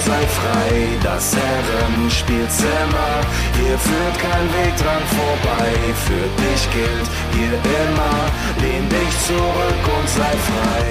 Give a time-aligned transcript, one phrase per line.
[0.00, 0.98] sei frei.
[1.02, 3.20] Das Herrenspielzimmer,
[3.54, 5.72] hier führt kein Weg dran vorbei.
[6.06, 10.84] Für dich gilt hier immer, lehn dich zurück und sei frei.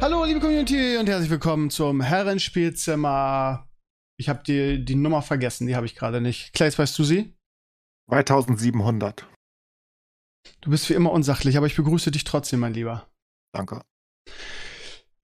[0.00, 3.68] Hallo, liebe Community und herzlich willkommen zum Herrenspielzimmer.
[4.16, 6.52] Ich habe die, die Nummer vergessen, die habe ich gerade nicht.
[6.52, 7.34] Claes, weißt du sie?
[8.10, 9.26] 2700.
[10.60, 13.08] Du bist wie immer unsachlich, aber ich begrüße dich trotzdem, mein Lieber.
[13.52, 13.80] Danke.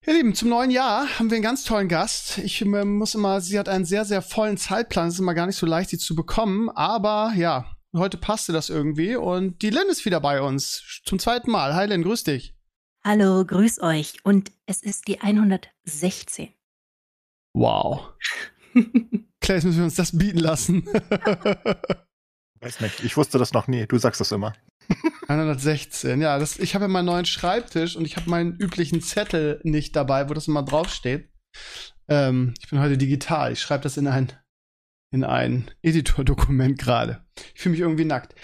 [0.07, 2.39] Ihr Lieben, zum neuen Jahr haben wir einen ganz tollen Gast.
[2.39, 5.09] Ich äh, muss immer, sie hat einen sehr, sehr vollen Zeitplan.
[5.09, 6.71] Es ist immer gar nicht so leicht, sie zu bekommen.
[6.71, 9.15] Aber ja, heute passte das irgendwie.
[9.15, 11.01] Und die Lynn ist wieder bei uns.
[11.05, 11.75] Zum zweiten Mal.
[11.75, 12.55] Hi Lynn, grüß dich.
[13.03, 14.15] Hallo, grüß euch.
[14.23, 16.49] Und es ist die 116.
[17.53, 18.09] Wow.
[19.39, 20.83] Claes, müssen wir uns das bieten lassen.
[22.59, 23.85] Weiß nicht, ich wusste das noch nie.
[23.85, 24.53] Du sagst das immer.
[25.31, 26.37] 116, ja.
[26.39, 30.29] Das, ich habe ja meinen neuen Schreibtisch und ich habe meinen üblichen Zettel nicht dabei,
[30.29, 31.29] wo das immer draufsteht.
[32.07, 33.53] Ähm, ich bin heute digital.
[33.53, 34.31] Ich schreibe das in ein,
[35.13, 37.25] in ein Editor-Dokument gerade.
[37.55, 38.35] Ich fühle mich irgendwie nackt.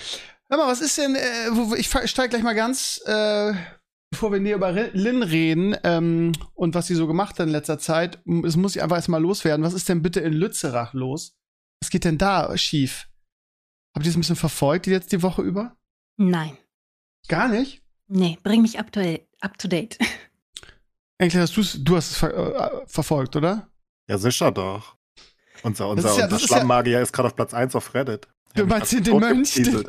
[0.50, 3.54] Hör mal, was ist denn, äh, ich steige gleich mal ganz, äh,
[4.12, 7.80] bevor wir näher über Lynn reden ähm, und was sie so gemacht hat in letzter
[7.80, 9.66] Zeit, es muss ich einfach erstmal loswerden.
[9.66, 11.36] Was ist denn bitte in Lützerath los?
[11.82, 13.10] Was geht denn da schief?
[13.96, 15.76] Habt ihr das ein bisschen verfolgt, die jetzt die Woche über?
[16.18, 16.58] Nein.
[17.28, 17.82] Gar nicht?
[18.08, 19.02] Nee, bring mich up to,
[19.42, 19.98] up to date.
[21.20, 23.70] Eigentlich hast du's, du hast es ver äh, verfolgt, oder?
[24.08, 24.96] Ja, sicher doch.
[25.64, 28.28] Unser, unser, ja, unser Schlammmagier ist, ja, ist gerade auf Platz 1 auf Reddit.
[28.56, 29.54] Du meinst den, den Mönch?
[29.54, 29.84] Den,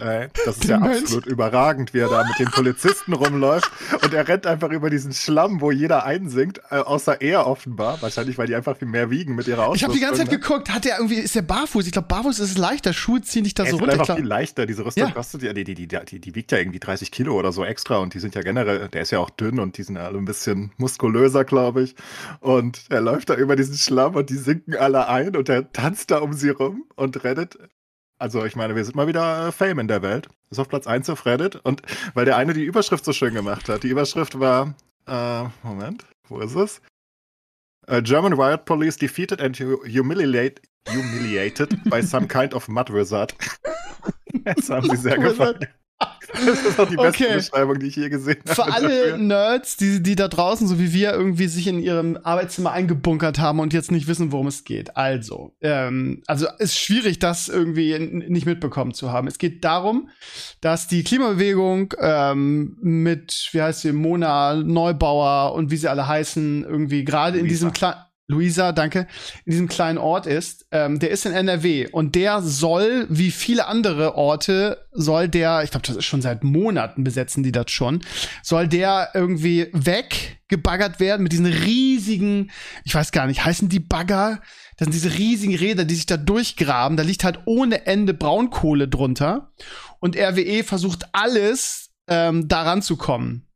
[0.44, 1.02] das ist ja Mönch.
[1.02, 3.70] absolut überragend, wie er da mit den Polizisten rumläuft.
[4.02, 8.00] Und er rennt einfach über diesen Schlamm, wo jeder einsinkt, äh, außer er offenbar.
[8.02, 9.76] Wahrscheinlich, weil die einfach viel mehr wiegen mit ihrer Ausrüstung.
[9.76, 10.38] Ich habe die ganze Zeit ne?
[10.38, 11.86] geguckt, hat er irgendwie, ist der barfuß?
[11.86, 12.92] Ich glaube, barfuß ist es leichter.
[12.92, 13.94] Schuhe ziehen dich da so runter.
[13.94, 14.66] Ist einfach viel leichter.
[14.66, 15.10] Diese Rüstung ja.
[15.12, 17.98] kostet ja, die, die, die, die, die wiegt ja irgendwie 30 Kilo oder so extra.
[17.98, 20.26] Und die sind ja generell, der ist ja auch dünn und die sind alle ein
[20.26, 21.94] bisschen muskulöser, glaube ich.
[22.40, 26.10] Und er läuft da über diesen Schlamm und die sinken alle ein und er tanzt
[26.10, 27.58] da um sie rum und rennt
[28.18, 30.28] also ich meine, wir sind mal wieder äh, Fame in der Welt.
[30.50, 31.56] Ist auf Platz 1 auf Reddit.
[31.56, 31.82] Und
[32.14, 33.82] weil der eine die Überschrift so schön gemacht hat.
[33.82, 34.74] Die Überschrift war,
[35.06, 36.80] äh, Moment, wo ist es?
[37.90, 43.34] Uh, German Riot Police defeated and humiliate, humiliated by some kind of mud wizard.
[44.44, 45.66] das haben sie sehr gefallen.
[46.46, 47.34] Das ist doch die beste okay.
[47.36, 48.54] Beschreibung, die ich je gesehen habe.
[48.54, 49.18] Für alle.
[49.18, 53.60] Nerds, die, die da draußen, so wie wir, irgendwie sich in ihrem Arbeitszimmer eingebunkert haben
[53.60, 54.96] und jetzt nicht wissen, worum es geht.
[54.96, 59.26] Also, ähm, also ist schwierig, das irgendwie nicht mitbekommen zu haben.
[59.26, 60.08] Es geht darum,
[60.60, 66.64] dass die Klimabewegung ähm, mit, wie heißt sie, Mona Neubauer und wie sie alle heißen,
[66.64, 69.06] irgendwie gerade in diesem kleinen Luisa, danke,
[69.46, 73.66] in diesem kleinen Ort ist, ähm, der ist in NRW und der soll, wie viele
[73.66, 78.02] andere Orte, soll der, ich glaube, das ist schon seit Monaten besetzen die das schon,
[78.42, 82.50] soll der irgendwie weggebaggert werden mit diesen riesigen,
[82.84, 84.42] ich weiß gar nicht, heißen die Bagger?
[84.76, 86.96] Das sind diese riesigen Räder, die sich da durchgraben.
[86.96, 89.52] Da liegt halt ohne Ende Braunkohle drunter.
[89.98, 93.48] Und RWE versucht alles, ähm, daran zu kommen.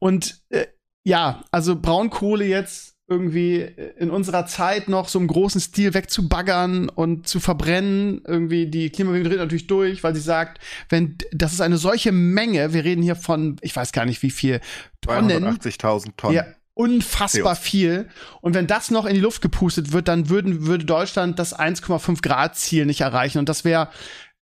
[0.00, 0.66] Und äh,
[1.04, 3.60] ja, also Braunkohle jetzt irgendwie
[3.98, 8.22] in unserer Zeit noch so im großen Stil wegzubaggern und zu verbrennen.
[8.26, 12.72] Irgendwie die Klimabewegung dreht natürlich durch, weil sie sagt, wenn das ist eine solche Menge,
[12.72, 14.60] wir reden hier von, ich weiß gar nicht wie viel
[15.00, 15.44] Tonnen.
[15.44, 16.34] 280.000 Tonnen.
[16.34, 18.08] Ja, unfassbar viel.
[18.40, 22.22] Und wenn das noch in die Luft gepustet wird, dann würden, würde Deutschland das 1,5
[22.22, 23.38] Grad Ziel nicht erreichen.
[23.38, 23.88] Und das wäre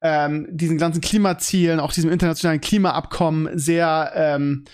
[0.00, 4.64] ähm, diesen ganzen Klimazielen, auch diesem internationalen Klimaabkommen sehr ähm,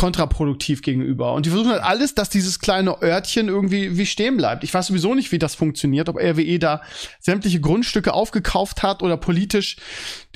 [0.00, 1.34] kontraproduktiv gegenüber.
[1.34, 4.64] Und die versuchen halt alles, dass dieses kleine Örtchen irgendwie wie stehen bleibt.
[4.64, 6.80] Ich weiß sowieso nicht, wie das funktioniert, ob RWE da
[7.18, 9.76] sämtliche Grundstücke aufgekauft hat oder politisch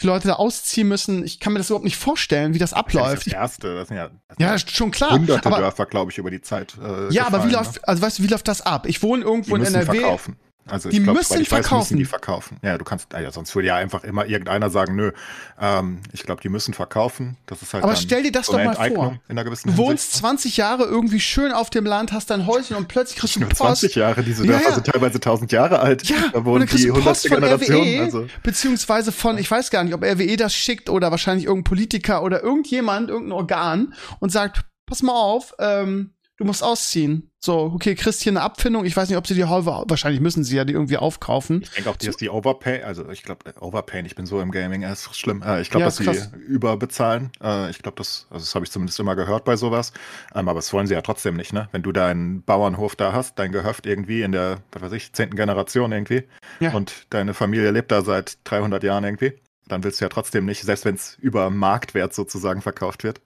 [0.02, 1.24] die Leute da ausziehen müssen.
[1.24, 3.12] Ich kann mir das überhaupt nicht vorstellen, wie das abläuft.
[3.12, 5.12] Das, ist das erste, das sind ja, das ja schon klar.
[5.12, 6.74] Hunderte aber, Dörfer, glaube ich, über die Zeit.
[6.78, 7.54] Äh, ja, aber wie ne?
[7.54, 8.84] läuft, also weißt du, wie läuft das ab?
[8.84, 9.98] Ich wohne irgendwo die in NRW.
[10.00, 10.36] Verkaufen.
[10.66, 11.74] Also die glaub, müssen ich verkaufen.
[11.74, 12.56] Weiß, müssen die verkaufen.
[12.62, 15.12] Ja, du kannst, ja, sonst würde ja einfach immer irgendeiner sagen, nö,
[15.60, 17.36] ähm, ich glaube, die müssen verkaufen.
[17.44, 19.18] Das ist halt Aber stell dir das so doch mal vor.
[19.28, 20.20] In einer gewissen du wohnst Hinsicht.
[20.20, 23.56] 20 Jahre irgendwie schön auf dem Land, hast dein Häuschen und plötzlich kriegst du Post.
[23.56, 26.08] 20 Jahre, diese Dörfer ja, sind teilweise 1000 Jahre alt.
[26.08, 27.22] Ja, da wohnen die 100.
[27.24, 27.82] Generation.
[27.82, 28.26] RWE, also.
[28.42, 32.42] Beziehungsweise von, ich weiß gar nicht, ob RWE das schickt oder wahrscheinlich irgendein Politiker oder
[32.42, 37.30] irgendjemand, irgendein Organ und sagt, pass mal auf, ähm, du musst ausziehen.
[37.44, 38.86] So, okay, kriegst hier eine Abfindung.
[38.86, 41.60] Ich weiß nicht, ob sie die Häuser, wahrscheinlich müssen sie ja die irgendwie aufkaufen.
[41.60, 44.40] Ich denke auch, die ist die Overpay, also ich glaube, äh, Overpay, ich bin so
[44.40, 45.42] im Gaming, das ist schlimm.
[45.42, 46.30] Äh, ich glaube, ja, dass krass.
[46.32, 47.32] sie überbezahlen.
[47.42, 49.92] Äh, ich glaube, das, also das habe ich zumindest immer gehört bei sowas.
[50.34, 51.68] Ähm, aber das wollen sie ja trotzdem nicht, ne?
[51.70, 55.36] Wenn du deinen Bauernhof da hast, dein Gehöft irgendwie in der, was weiß ich, zehnten
[55.36, 56.22] Generation irgendwie
[56.60, 56.72] ja.
[56.72, 59.34] und deine Familie lebt da seit 300 Jahren irgendwie,
[59.68, 63.20] dann willst du ja trotzdem nicht, selbst wenn es über Marktwert sozusagen verkauft wird,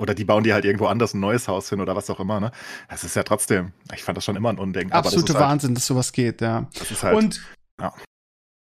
[0.00, 2.40] oder die bauen die halt irgendwo anders ein neues Haus hin oder was auch immer,
[2.40, 2.52] ne?
[2.88, 4.90] Das ist ja trotzdem, ich fand das schon immer ein Unding.
[4.90, 6.66] Absolute das halt, Wahnsinn, dass sowas geht, ja.
[6.78, 7.40] Das ist halt, und,
[7.78, 7.92] ja.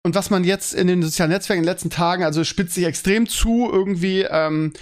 [0.03, 2.85] und was man jetzt in den sozialen Netzwerken in den letzten Tagen, also spitzt sich
[2.85, 4.73] extrem zu, irgendwie, ähm,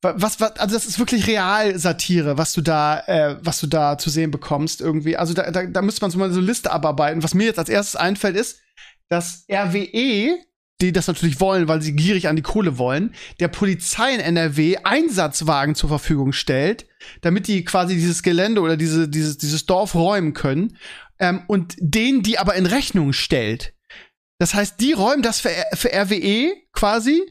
[0.00, 4.08] was, was, also das ist wirklich Real-Satire, was du da, äh, was du da zu
[4.08, 5.16] sehen bekommst, irgendwie.
[5.16, 7.24] Also da, da, da müsste man so mal so eine Liste abarbeiten.
[7.24, 8.60] Was mir jetzt als erstes einfällt, ist,
[9.08, 10.38] dass RWE
[10.80, 14.76] die das natürlich wollen, weil sie gierig an die Kohle wollen, der Polizei in NRW
[14.84, 16.86] Einsatzwagen zur Verfügung stellt,
[17.22, 20.76] damit die quasi dieses Gelände oder diese, dieses, dieses Dorf räumen können
[21.18, 23.74] ähm, und denen die aber in Rechnung stellt.
[24.38, 27.22] Das heißt, die räumen das für, für RWE quasi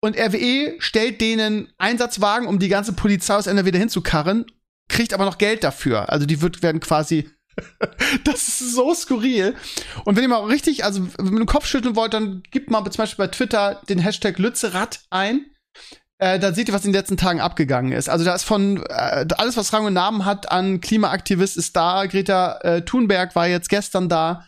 [0.00, 4.44] und RWE stellt denen Einsatzwagen, um die ganze Polizei aus NRW dahin zu karren,
[4.88, 6.10] kriegt aber noch Geld dafür.
[6.10, 7.30] Also die wird, werden quasi
[8.24, 9.54] das ist so skurril.
[10.04, 13.02] Und wenn ihr mal richtig, also ihr den Kopf schütteln wollt, dann gebt mal zum
[13.02, 15.46] Beispiel bei Twitter den Hashtag Lützerath ein.
[16.18, 18.08] Äh, da seht ihr, was in den letzten Tagen abgegangen ist.
[18.08, 22.06] Also da ist von äh, alles, was Rang und Namen hat an Klimaaktivist ist da.
[22.06, 24.46] Greta äh, Thunberg war jetzt gestern da.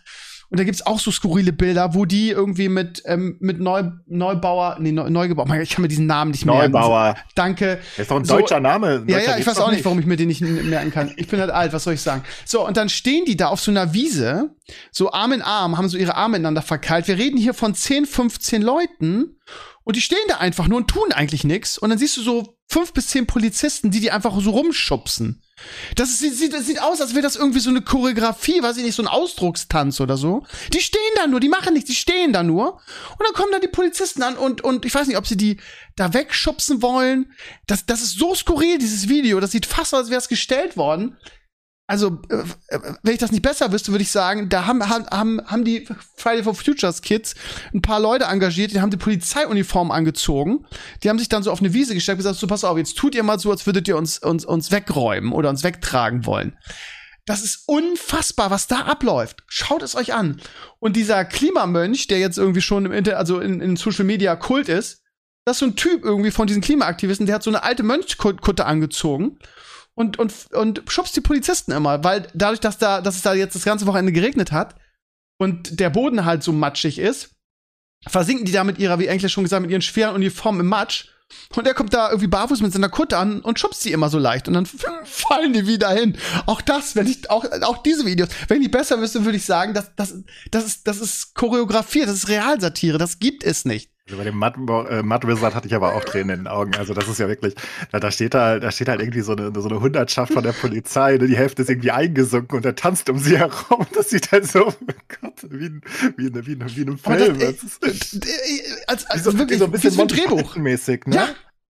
[0.50, 4.78] Und da gibt's auch so skurrile Bilder, wo die irgendwie mit, ähm, mit Neu Neubauer,
[4.80, 6.72] nee, Neu Neugebauer, ich kann mir diesen Namen nicht merken.
[6.72, 7.16] Neubauer.
[7.34, 7.80] Danke.
[7.96, 9.04] Das ist doch ein so, deutscher Name.
[9.06, 11.12] ja, ja, ich weiß auch nicht, warum ich mir den nicht merken kann.
[11.16, 12.22] Ich bin halt alt, was soll ich sagen?
[12.46, 14.54] So, und dann stehen die da auf so einer Wiese,
[14.90, 17.08] so Arm in Arm, haben so ihre Arme ineinander verkeilt.
[17.08, 19.36] Wir reden hier von 10, 15 Leuten
[19.84, 21.76] und die stehen da einfach nur und tun eigentlich nichts.
[21.76, 25.42] Und dann siehst du so fünf bis zehn Polizisten, die die einfach so rumschubsen.
[25.94, 28.84] Das, ist, sieht, das sieht aus, als wäre das irgendwie so eine Choreografie, weiß ich
[28.84, 30.44] nicht, so ein Ausdruckstanz oder so.
[30.72, 32.74] Die stehen da nur, die machen nichts, die stehen da nur.
[32.74, 35.58] Und dann kommen da die Polizisten an und, und ich weiß nicht, ob sie die
[35.96, 37.32] da wegschubsen wollen.
[37.66, 39.40] Das, das ist so skurril, dieses Video.
[39.40, 41.16] Das sieht fast aus, als wäre es gestellt worden
[41.88, 42.44] also, äh,
[43.02, 46.42] wenn ich das nicht besser wüsste, würde ich sagen, da haben, haben, haben die Friday
[46.44, 47.34] for Futures Kids
[47.72, 50.66] ein paar Leute engagiert, die haben die Polizeiuniform angezogen.
[51.02, 52.98] Die haben sich dann so auf eine Wiese gestellt und gesagt, so pass auf, jetzt
[52.98, 56.58] tut ihr mal so, als würdet ihr uns, uns, uns wegräumen oder uns wegtragen wollen.
[57.24, 59.42] Das ist unfassbar, was da abläuft.
[59.46, 60.42] Schaut es euch an.
[60.80, 64.68] Und dieser Klimamönch, der jetzt irgendwie schon im Inter also in, in Social Media Kult
[64.68, 65.00] ist,
[65.46, 68.66] das ist so ein Typ irgendwie von diesen Klimaaktivisten, der hat so eine alte Mönchkutte
[68.66, 69.38] angezogen
[69.98, 73.56] und, und, und schubst die Polizisten immer, weil dadurch, dass da, dass es da jetzt
[73.56, 74.76] das ganze Wochenende geregnet hat
[75.38, 77.34] und der Boden halt so matschig ist,
[78.06, 81.08] versinken die da mit ihrer, wie Englisch schon gesagt, mit ihren schweren Uniformen im Matsch.
[81.56, 84.20] Und er kommt da irgendwie barfuß mit seiner Kutte an und schubst sie immer so
[84.20, 84.46] leicht.
[84.46, 84.66] Und dann
[85.04, 86.16] fallen die wieder hin.
[86.46, 89.74] Auch das, wenn ich, auch, auch diese Videos, wenn ich besser wüsste, würde ich sagen,
[89.74, 90.14] das, das,
[90.52, 93.90] das, ist, das ist choreografiert, das ist Realsatire, das gibt es nicht.
[94.08, 96.74] Also bei dem Mud, äh, Mud Wizard hatte ich aber auch Tränen in den Augen.
[96.76, 97.54] Also das ist ja wirklich,
[97.92, 100.52] da, da steht da, da steht halt irgendwie so eine, so eine Hundertschaft von der
[100.52, 101.26] Polizei, ne?
[101.26, 103.86] die Hälfte ist irgendwie eingesunken und er tanzt um sie herum.
[103.94, 104.72] Das sieht halt so, oh
[105.20, 105.80] Gott, wie,
[106.16, 107.38] wie, wie, wie, in einem Film.
[107.38, 108.30] Das, das, ist, äh,
[108.86, 111.16] als, als so, wirklich so ein bisschen so ein Drehbuch mäßig, ne?
[111.16, 111.28] Ja.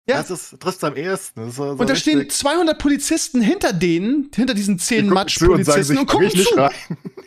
[0.10, 0.18] Ja.
[0.20, 1.52] Das ist, trifft am ehesten.
[1.52, 2.14] So, und da richtig.
[2.14, 6.70] stehen 200 Polizisten hinter denen, hinter diesen zehn Matsch-Polizisten und, und, gucken zu.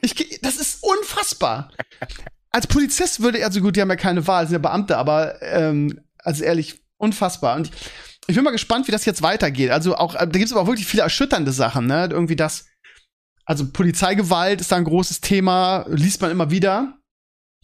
[0.01, 1.71] Ich, das ist unfassbar
[2.51, 5.41] als Polizist würde er, also gut, die haben ja keine Wahl, sind ja Beamte, aber
[5.43, 7.57] ähm, also ehrlich, unfassbar.
[7.57, 7.71] Und
[8.27, 9.71] ich bin mal gespannt, wie das jetzt weitergeht.
[9.71, 12.09] Also auch, da gibt es aber auch wirklich viele erschütternde Sachen, ne?
[12.11, 12.67] Irgendwie das,
[13.45, 17.00] also Polizeigewalt ist da ein großes Thema, liest man immer wieder,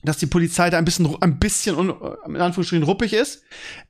[0.07, 3.43] dass die Polizei da ein bisschen, ein bisschen in Anführungsstrichen ruppig ist.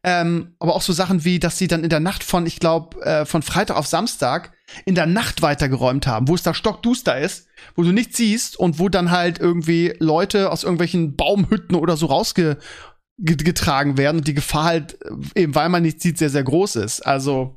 [0.02, 3.00] Ähm, aber auch so Sachen wie, dass sie dann in der Nacht von, ich glaube,
[3.02, 4.52] äh, von Freitag auf Samstag
[4.84, 8.78] in der Nacht weitergeräumt haben, wo es da stockduster ist, wo du nichts siehst und
[8.78, 14.64] wo dann halt irgendwie Leute aus irgendwelchen Baumhütten oder so rausgetragen werden und die Gefahr
[14.64, 17.00] halt, äh, eben weil man nichts sieht, sehr, sehr groß ist.
[17.00, 17.56] Also,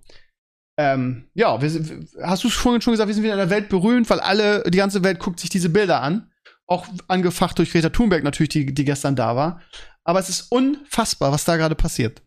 [0.78, 1.70] ähm, ja, wir,
[2.22, 4.78] hast du vorhin schon gesagt, wir sind wieder in der Welt berühmt, weil alle, die
[4.78, 6.32] ganze Welt guckt sich diese Bilder an.
[6.70, 9.62] Auch angefacht durch Greta Thunberg natürlich, die, die gestern da war.
[10.04, 12.22] Aber es ist unfassbar, was da gerade passiert.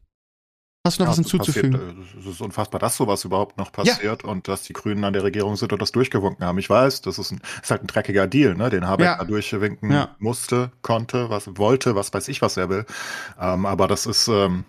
[0.84, 1.72] Hast du noch ja, was hinzuzufügen?
[1.72, 4.28] Passiert, äh, es ist unfassbar, dass sowas überhaupt noch passiert ja.
[4.28, 6.58] und dass die Grünen an der Regierung sind und das durchgewunken haben.
[6.58, 9.16] Ich weiß, das ist, ein, ist halt ein dreckiger Deal, ne, den Habeck ja.
[9.16, 10.16] da durchwinken ja.
[10.18, 12.84] musste, konnte, was wollte, was weiß ich, was er will.
[13.40, 14.64] Ähm, aber das ist, ähm,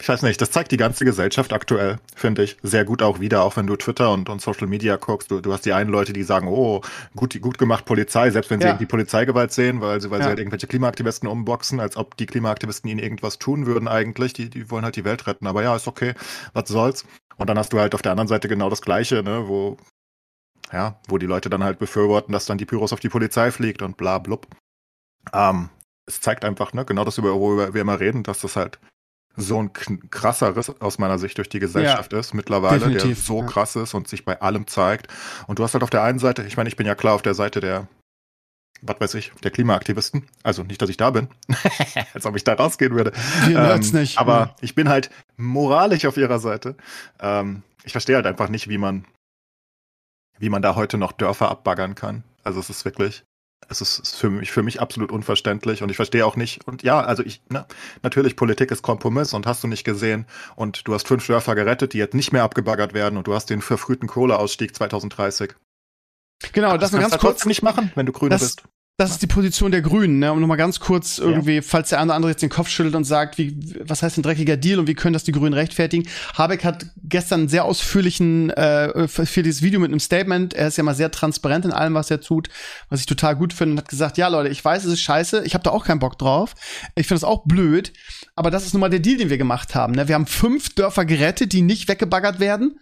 [0.00, 3.42] ich weiß nicht, das zeigt die ganze Gesellschaft aktuell, finde ich, sehr gut auch wieder,
[3.42, 5.30] auch wenn du Twitter und, und Social Media guckst.
[5.30, 6.80] Du, du hast die einen Leute, die sagen, oh,
[7.14, 8.72] gut, gut gemacht Polizei, selbst wenn sie ja.
[8.72, 10.24] die Polizeigewalt sehen, weil sie, weil ja.
[10.24, 14.32] sie halt irgendwelche Klimaaktivisten umboxen, als ob die Klimaaktivisten ihnen irgendwas tun würden eigentlich.
[14.32, 15.46] Die, die wollen halt die Welt retten.
[15.46, 16.14] Aber ja, ist okay,
[16.54, 17.04] was soll's.
[17.36, 19.76] Und dann hast du halt auf der anderen Seite genau das Gleiche, ne, wo
[20.72, 23.82] ja, wo die Leute dann halt befürworten, dass dann die Pyros auf die Polizei fliegt
[23.82, 24.46] und bla blub.
[25.32, 25.68] Ähm,
[26.06, 28.78] es zeigt einfach, ne, genau das, über, worüber wir immer reden, dass das halt
[29.40, 29.72] so ein
[30.10, 33.46] krasser Riss aus meiner Sicht durch die Gesellschaft ja, ist mittlerweile, der so ja.
[33.46, 35.08] krass ist und sich bei allem zeigt.
[35.46, 37.22] Und du hast halt auf der einen Seite, ich meine, ich bin ja klar auf
[37.22, 37.88] der Seite der,
[38.82, 40.26] was weiß ich, der Klimaaktivisten.
[40.42, 41.28] Also nicht, dass ich da bin,
[42.14, 43.12] als ob ich da rausgehen würde.
[43.46, 44.18] Wir ähm, nicht.
[44.18, 44.56] Aber ja.
[44.60, 46.76] ich bin halt moralisch auf ihrer Seite.
[47.20, 49.04] Ähm, ich verstehe halt einfach nicht, wie man,
[50.38, 52.24] wie man da heute noch Dörfer abbaggern kann.
[52.42, 53.24] Also es ist wirklich,
[53.70, 56.66] es ist für mich, für mich absolut unverständlich und ich verstehe auch nicht.
[56.66, 57.66] Und ja, also ich, ne,
[58.02, 60.26] natürlich, Politik ist Kompromiss und hast du nicht gesehen.
[60.56, 63.50] Und du hast fünf Dörfer gerettet, die jetzt nicht mehr abgebaggert werden und du hast
[63.50, 65.54] den verfrühten Kohleausstieg 2030.
[66.52, 68.64] Genau, das, das kannst ganz du kurz nicht machen, wenn du Grüne bist.
[69.00, 70.30] Das ist die Position der Grünen, ne?
[70.30, 71.62] Um nochmal ganz kurz irgendwie, ja.
[71.62, 74.78] falls der andere jetzt den Kopf schüttelt und sagt, wie, was heißt ein dreckiger Deal
[74.78, 76.06] und wie können das die Grünen rechtfertigen?
[76.34, 80.76] Habeck hat gestern einen sehr ausführlichen, äh, für dieses Video mit einem Statement, er ist
[80.76, 82.50] ja mal sehr transparent in allem, was er tut,
[82.90, 85.44] was ich total gut finde, und hat gesagt, ja Leute, ich weiß, es ist scheiße,
[85.46, 86.54] ich habe da auch keinen Bock drauf,
[86.94, 87.94] ich finde das auch blöd,
[88.36, 89.94] aber das ist nun mal der Deal, den wir gemacht haben.
[89.94, 90.08] Ne?
[90.08, 92.78] Wir haben fünf Dörfer gerettet, die nicht weggebaggert werden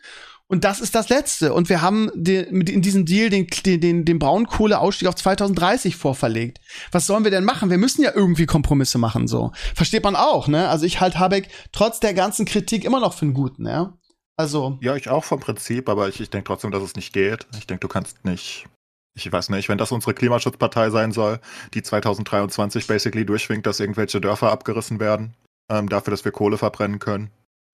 [0.50, 1.52] und das ist das Letzte.
[1.52, 6.58] Und wir haben in diesem Deal den, den, den Braunkohleausstieg auf 2030 vorverlegt.
[6.90, 7.68] Was sollen wir denn machen?
[7.68, 9.52] Wir müssen ja irgendwie Kompromisse machen, so.
[9.74, 10.68] Versteht man auch, ne?
[10.70, 13.98] Also ich halte Habeck trotz der ganzen Kritik immer noch für einen guten, ja?
[14.36, 14.78] Also.
[14.80, 17.46] Ja, ich auch vom Prinzip, aber ich, ich denke trotzdem, dass es nicht geht.
[17.58, 18.66] Ich denke, du kannst nicht.
[19.14, 21.40] Ich weiß nicht, wenn das unsere Klimaschutzpartei sein soll,
[21.74, 25.34] die 2023 basically durchwinkt, dass irgendwelche Dörfer abgerissen werden,
[25.68, 27.30] ähm, dafür, dass wir Kohle verbrennen können.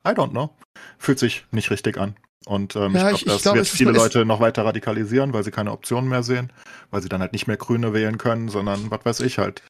[0.07, 0.51] I don't know.
[0.99, 2.17] Fühlt sich nicht richtig an.
[2.47, 5.51] Und ähm, ja, ich glaube, das glaub, wird viele Leute noch weiter radikalisieren, weil sie
[5.51, 6.53] keine Optionen mehr sehen,
[6.91, 9.63] weil sie dann halt nicht mehr Grüne wählen können, sondern was weiß ich halt.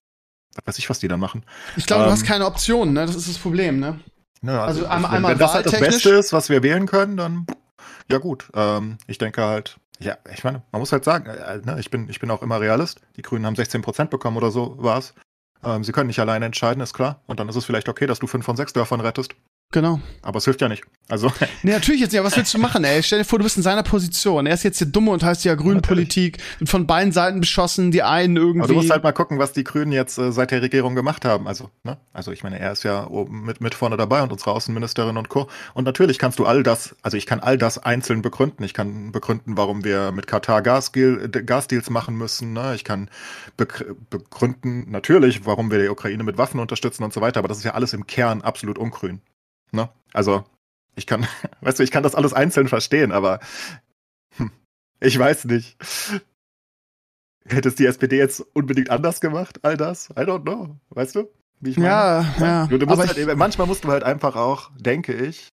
[0.56, 1.44] Was weiß ich, was die dann machen.
[1.76, 3.06] Ich glaube, ähm, du hast ähm, keine Optionen, ne?
[3.06, 4.00] Das ist das Problem, ne?
[4.42, 7.16] Ja, also, also einmal, wenn, wenn das halt das Beste ist, was wir wählen können,
[7.16, 7.46] dann
[8.10, 8.50] ja gut.
[8.54, 12.08] Ähm, ich denke halt, ja, ich meine, man muss halt sagen, äh, ne, ich, bin,
[12.08, 13.00] ich bin auch immer Realist.
[13.16, 15.14] Die Grünen haben 16 Prozent bekommen oder so war es.
[15.64, 17.22] Ähm, sie können nicht alleine entscheiden, ist klar.
[17.26, 19.34] Und dann ist es vielleicht okay, dass du fünf von sechs Dörfern rettest.
[19.74, 19.98] Genau.
[20.22, 20.84] Aber es hilft ja nicht.
[21.08, 21.32] Also.
[21.64, 22.20] Nee, natürlich jetzt nicht.
[22.20, 23.02] Aber was willst du machen, ey?
[23.02, 24.46] Stell dir vor, du bist in seiner Position.
[24.46, 26.38] Er ist jetzt hier dumm und heißt ja Grünpolitik.
[26.58, 28.60] Wird von beiden Seiten beschossen, die einen irgendwie.
[28.60, 31.24] Aber du musst halt mal gucken, was die Grünen jetzt äh, seit der Regierung gemacht
[31.24, 31.48] haben.
[31.48, 31.96] Also, ne?
[32.12, 35.28] Also, ich meine, er ist ja oben mit, mit vorne dabei und unsere Außenministerin und
[35.28, 35.48] Co.
[35.72, 38.62] Und natürlich kannst du all das, also ich kann all das einzeln begründen.
[38.62, 42.52] Ich kann begründen, warum wir mit Katar Gasdeals machen müssen.
[42.52, 42.74] Ne?
[42.74, 43.08] Ich kann
[43.56, 47.38] begründen, natürlich, warum wir die Ukraine mit Waffen unterstützen und so weiter.
[47.38, 49.20] Aber das ist ja alles im Kern absolut ungrün.
[49.72, 49.88] Ne?
[50.12, 50.44] Also,
[50.96, 51.26] ich kann,
[51.60, 53.40] weißt du, ich kann das alles einzeln verstehen, aber
[54.36, 54.50] hm,
[55.00, 55.76] ich weiß nicht.
[57.46, 60.08] Hätte es die SPD jetzt unbedingt anders gemacht, all das?
[60.10, 60.76] I don't know.
[60.90, 61.28] Weißt du?
[61.60, 61.88] Wie ich meine?
[61.88, 62.66] Ja, ja.
[62.66, 65.48] Du, du musst halt, manchmal musst du halt einfach auch, denke ich,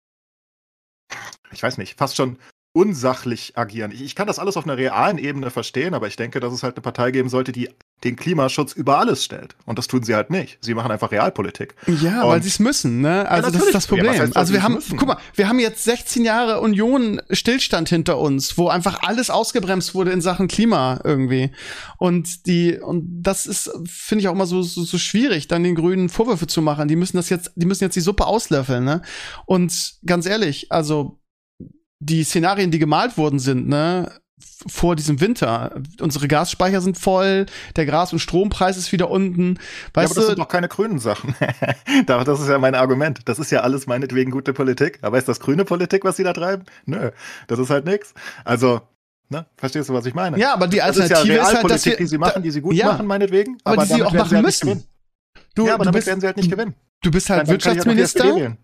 [1.50, 2.38] ich weiß nicht, fast schon
[2.72, 3.90] unsachlich agieren.
[3.90, 6.62] Ich, ich, kann das alles auf einer realen Ebene verstehen, aber ich denke, dass es
[6.62, 7.70] halt eine Partei geben sollte, die
[8.04, 9.56] den Klimaschutz über alles stellt.
[9.66, 10.58] Und das tun sie halt nicht.
[10.60, 11.74] Sie machen einfach Realpolitik.
[12.00, 13.28] Ja, und weil sie es müssen, ne?
[13.28, 14.12] Also ja, das ist das Problem.
[14.12, 14.96] Ja, heißt, also wir haben, müssen?
[14.96, 19.94] guck mal, wir haben jetzt 16 Jahre Union Stillstand hinter uns, wo einfach alles ausgebremst
[19.94, 21.50] wurde in Sachen Klima irgendwie.
[21.98, 25.74] Und die, und das ist, finde ich auch immer so, so, so schwierig, dann den
[25.74, 26.86] Grünen Vorwürfe zu machen.
[26.86, 29.02] Die müssen das jetzt, die müssen jetzt die Suppe auslöffeln, ne?
[29.44, 31.20] Und ganz ehrlich, also
[32.00, 34.12] die Szenarien, die gemalt worden sind, ne,
[34.66, 35.80] vor diesem Winter.
[36.00, 39.58] Unsere Gasspeicher sind voll, der Gas- und Strompreis ist wieder unten.
[39.94, 41.34] Weißt ja, aber das sind doch keine grünen Sachen.
[42.06, 43.20] das ist ja mein Argument.
[43.26, 44.98] Das ist ja alles meinetwegen gute Politik.
[45.02, 46.64] Aber ist das grüne Politik, was sie da treiben?
[46.86, 47.10] Nö,
[47.46, 48.14] das ist halt nix.
[48.44, 48.80] Also,
[49.28, 50.38] ne, verstehst du, was ich meine?
[50.38, 52.60] Ja, aber die Alternative ist, ja ist halt, dass wir, die sie machen, die sie
[52.60, 53.58] gut ja, machen, meinetwegen.
[53.64, 54.84] Aber, aber die sie auch machen halt müssen.
[55.54, 56.74] Du, ja, aber du damit bist, werden sie halt nicht gewinnen.
[57.02, 58.56] Du bist halt Dann Wirtschaftsminister.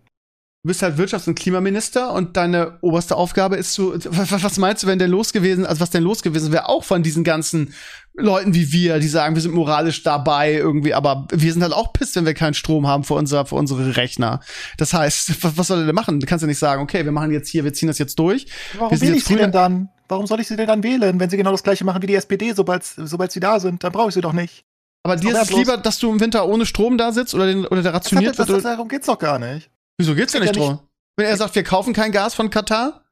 [0.65, 4.87] Du bist halt Wirtschafts- und Klimaminister und deine oberste Aufgabe ist zu, was meinst du,
[4.87, 7.75] wenn der los gewesen, also was denn los gewesen wäre, auch von diesen ganzen
[8.15, 11.93] Leuten wie wir, die sagen, wir sind moralisch dabei irgendwie, aber wir sind halt auch
[11.93, 14.39] pisst, wenn wir keinen Strom haben für, unser, für unsere Rechner.
[14.79, 16.19] Das heißt, was, was soll er denn machen?
[16.19, 18.47] Du kannst ja nicht sagen, okay, wir machen jetzt hier, wir ziehen das jetzt durch.
[18.75, 19.89] Warum will ich sie denn dann?
[20.07, 22.15] Warum soll ich sie denn dann wählen, wenn sie genau das gleiche machen wie die
[22.15, 23.83] SPD, sobald, sobald sie da sind?
[23.83, 24.65] Dann brauche ich sie doch nicht.
[25.03, 27.67] Aber dir ist es lieber, dass du im Winter ohne Strom da sitzt oder, den,
[27.67, 28.65] oder der rationiert das, wird?
[28.65, 29.69] darum geht's doch gar nicht.
[29.97, 30.79] Wieso geht's denn nicht drum?
[31.17, 33.05] Wenn er sagt, wir kaufen kein Gas von Katar?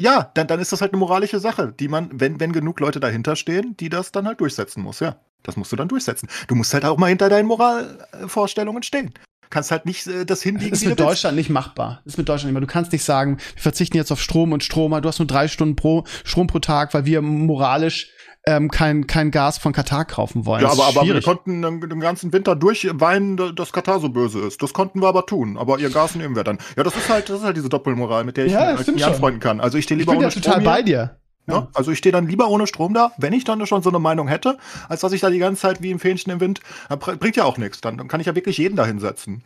[0.00, 3.00] Ja, dann, dann ist das halt eine moralische Sache, die man, wenn, wenn genug Leute
[3.00, 5.20] dahinter stehen, die das dann halt durchsetzen muss, ja.
[5.42, 6.28] Das musst du dann durchsetzen.
[6.46, 9.12] Du musst halt auch mal hinter deinen Moralvorstellungen stehen.
[9.50, 10.70] Kannst halt nicht äh, das hinlegen.
[10.70, 12.00] Das ist mit Deutschland nicht machbar.
[12.04, 12.66] Das ist mit Deutschland nicht machbar.
[12.66, 14.90] Du kannst nicht sagen, wir verzichten jetzt auf Strom und Strom.
[15.00, 18.12] Du hast nur drei Stunden pro Strom pro Tag, weil wir moralisch
[18.48, 20.62] ähm, kein, kein Gas von Katar kaufen wollen.
[20.62, 24.62] Ja, aber, aber wir konnten den ganzen Winter durchweinen, dass Katar so böse ist.
[24.62, 25.58] Das konnten wir aber tun.
[25.58, 26.58] Aber ihr Gas nehmen wir dann.
[26.76, 29.40] Ja, das ist halt, das ist halt diese Doppelmoral, mit der ich ja, mich anfreunden
[29.40, 29.60] kann.
[29.60, 31.18] Also ich stehe lieber ich bin ja total bei dir.
[31.46, 31.54] Ne?
[31.54, 31.68] Ja.
[31.74, 34.28] Also ich stehe dann lieber ohne Strom da, wenn ich dann schon so eine Meinung
[34.28, 37.44] hätte, als dass ich da die ganze Zeit wie ein Fähnchen im Wind, bringt ja
[37.44, 37.80] auch nichts.
[37.80, 39.42] Dann, dann kann ich ja wirklich jeden da hinsetzen.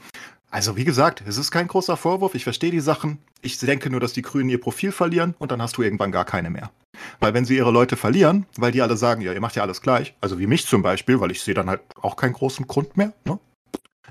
[0.53, 3.17] Also wie gesagt, es ist kein großer Vorwurf, ich verstehe die Sachen.
[3.41, 6.27] Ich denke nur, dass die Grünen ihr Profil verlieren und dann hast du irgendwann gar
[6.27, 6.71] keine mehr.
[7.21, 9.81] Weil wenn sie ihre Leute verlieren, weil die alle sagen, ja, ihr macht ja alles
[9.81, 12.99] gleich, also wie mich zum Beispiel, weil ich sehe dann halt auch keinen großen Grund
[12.99, 13.39] mehr, ne?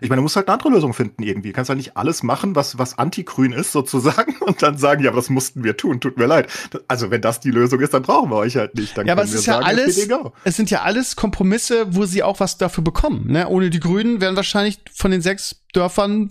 [0.02, 1.50] Ich meine, du musst halt eine andere Lösung finden irgendwie.
[1.50, 5.12] Du kannst halt nicht alles machen, was, was anti-grün ist sozusagen und dann sagen, ja,
[5.12, 6.50] aber das mussten wir tun, tut mir leid.
[6.88, 8.98] Also wenn das die Lösung ist, dann brauchen wir euch halt nicht.
[8.98, 10.10] Dann ja, aber es ist sagen, ja alles,
[10.44, 13.32] es sind ja alles Kompromisse, wo sie auch was dafür bekommen.
[13.32, 13.48] Ne?
[13.48, 16.30] Ohne die Grünen wären wahrscheinlich von den sechs Dörfern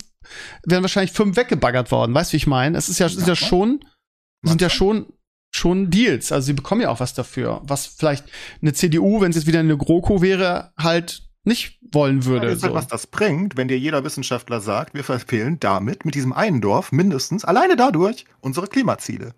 [0.65, 2.13] wären wahrscheinlich fünf weggebaggert worden.
[2.13, 2.77] Weißt du, wie ich meine?
[2.77, 3.83] Es ist ja, ist ja schon,
[4.43, 5.07] sind ja schon
[5.53, 6.31] schon Deals.
[6.31, 7.61] Also sie bekommen ja auch was dafür.
[7.63, 8.25] Was vielleicht
[8.61, 12.49] eine CDU, wenn es jetzt wieder eine GroKo wäre, halt nicht wollen würde.
[12.49, 12.63] Ja, so.
[12.63, 16.61] halt, was das bringt, wenn dir jeder Wissenschaftler sagt, wir verfehlen damit, mit diesem einen
[16.61, 19.33] Dorf mindestens, alleine dadurch, unsere Klimaziele.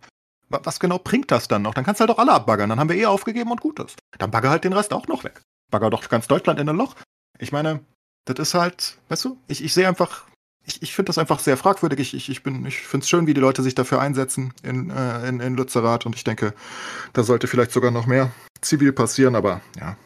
[0.50, 1.74] Was genau bringt das dann noch?
[1.74, 2.70] Dann kannst du halt doch alle abbaggern.
[2.70, 3.98] Dann haben wir eh aufgegeben und gut ist.
[4.20, 5.42] Dann bagger halt den Rest auch noch weg.
[5.72, 6.96] Bagger doch ganz Deutschland in ein Loch.
[7.40, 7.80] Ich meine,
[8.26, 10.26] das ist halt, weißt du, ich, ich sehe einfach,
[10.64, 12.00] ich, ich finde das einfach sehr fragwürdig.
[12.00, 15.28] Ich, ich, ich, ich finde es schön, wie die Leute sich dafür einsetzen in, äh,
[15.28, 16.54] in, in Lützerath und ich denke,
[17.14, 18.32] da sollte vielleicht sogar noch mehr
[18.62, 19.98] zivil passieren, aber ja,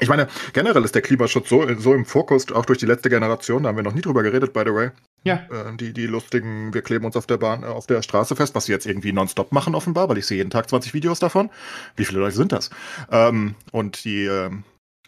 [0.00, 3.62] ich meine, generell ist der Klimaschutz so, so im Fokus, auch durch die letzte Generation,
[3.62, 4.90] da haben wir noch nie drüber geredet, by the way.
[5.22, 5.46] Ja.
[5.50, 8.54] Äh, die, die lustigen, wir kleben uns auf der Bahn, äh, auf der Straße fest,
[8.54, 11.50] was sie jetzt irgendwie nonstop machen, offenbar, weil ich sehe jeden Tag 20 Videos davon.
[11.96, 12.70] Wie viele Leute sind das?
[13.10, 14.50] Ähm, und die äh,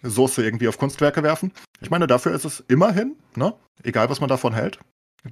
[0.02, 1.52] Soße irgendwie auf Kunstwerke werfen.
[1.80, 4.78] Ich meine, dafür ist es immerhin, ne, egal was man davon hält,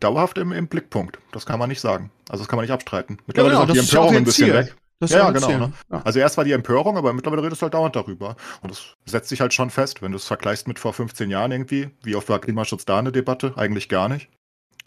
[0.01, 1.19] dauerhaft im, im Blickpunkt.
[1.33, 2.11] Das kann man nicht sagen.
[2.29, 3.19] Also das kann man nicht abstreiten.
[3.27, 4.55] Mittlerweile ja, genau, ist auch die Empörung ein bisschen Ziel.
[4.55, 4.75] weg.
[5.05, 5.67] Das ja, genau.
[5.67, 5.73] Ne?
[5.91, 6.03] Ja.
[6.05, 8.37] Also erst war die Empörung, aber mittlerweile redest du halt dauernd darüber.
[8.63, 11.53] Und das setzt sich halt schon fest, wenn du es vergleichst mit vor 15 Jahren
[11.53, 13.53] irgendwie, wie oft war Klimaschutz da eine Debatte?
[13.57, 14.29] Eigentlich gar nicht.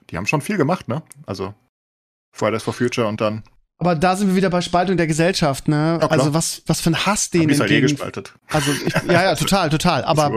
[0.09, 1.03] Die haben schon viel gemacht, ne?
[1.25, 1.53] Also
[2.31, 3.43] Fridays for Future und dann.
[3.79, 5.99] Aber da sind wir wieder bei Spaltung der Gesellschaft, ne?
[6.01, 8.33] Ja, also was, was für ein Hass den halt eh gespaltet.
[8.47, 10.03] Also ich, ja, ja, total, total.
[10.03, 10.31] Aber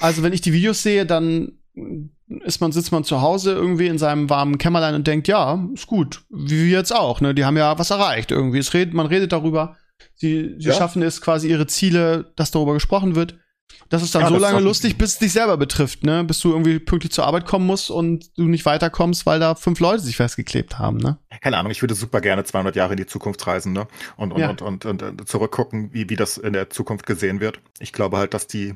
[0.00, 3.98] also wenn ich die Videos sehe, dann ist man, sitzt man zu Hause irgendwie in
[3.98, 6.24] seinem warmen Kämmerlein und denkt, ja, ist gut.
[6.30, 7.34] Wie wir jetzt auch, ne?
[7.34, 8.58] Die haben ja was erreicht irgendwie.
[8.58, 9.76] Es redet, man redet darüber.
[10.14, 10.74] Sie, sie ja.
[10.74, 13.38] schaffen es quasi ihre Ziele, dass darüber gesprochen wird.
[13.88, 16.24] Das ist dann ja, so lange lustig, bis es dich selber betrifft, ne?
[16.24, 19.80] Bis du irgendwie pünktlich zur Arbeit kommen musst und du nicht weiterkommst, weil da fünf
[19.80, 21.18] Leute sich festgeklebt haben, ne?
[21.40, 23.86] Keine Ahnung, ich würde super gerne 200 Jahre in die Zukunft reisen, ne?
[24.16, 24.50] Und, und, ja.
[24.50, 27.60] und, und, und, und zurückgucken, wie, wie das in der Zukunft gesehen wird.
[27.78, 28.74] Ich glaube halt, dass die,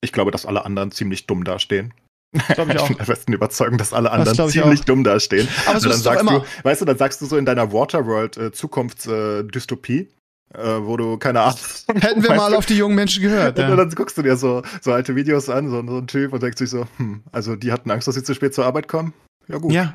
[0.00, 1.94] ich glaube, dass alle anderen ziemlich dumm dastehen.
[2.32, 2.88] Glaube ich auch.
[2.88, 5.48] Der festen Überzeugung, dass alle anderen das ziemlich dumm dastehen.
[5.66, 8.52] Aber so dann sagst du, weißt du, dann sagst du so in deiner Waterworld äh,
[8.52, 10.08] Zukunftsdystopie,
[10.54, 11.58] äh, wo du keine Ahnung.
[12.00, 12.58] Hätten wir mal du?
[12.58, 13.58] auf die jungen Menschen gehört.
[13.58, 13.70] Ja.
[13.70, 16.42] Und dann guckst du dir so, so alte Videos an, so, so ein Typ und
[16.42, 19.14] denkst dich so, hm, also die hatten Angst, dass sie zu spät zur Arbeit kommen.
[19.46, 19.72] Ja gut.
[19.72, 19.94] Ja.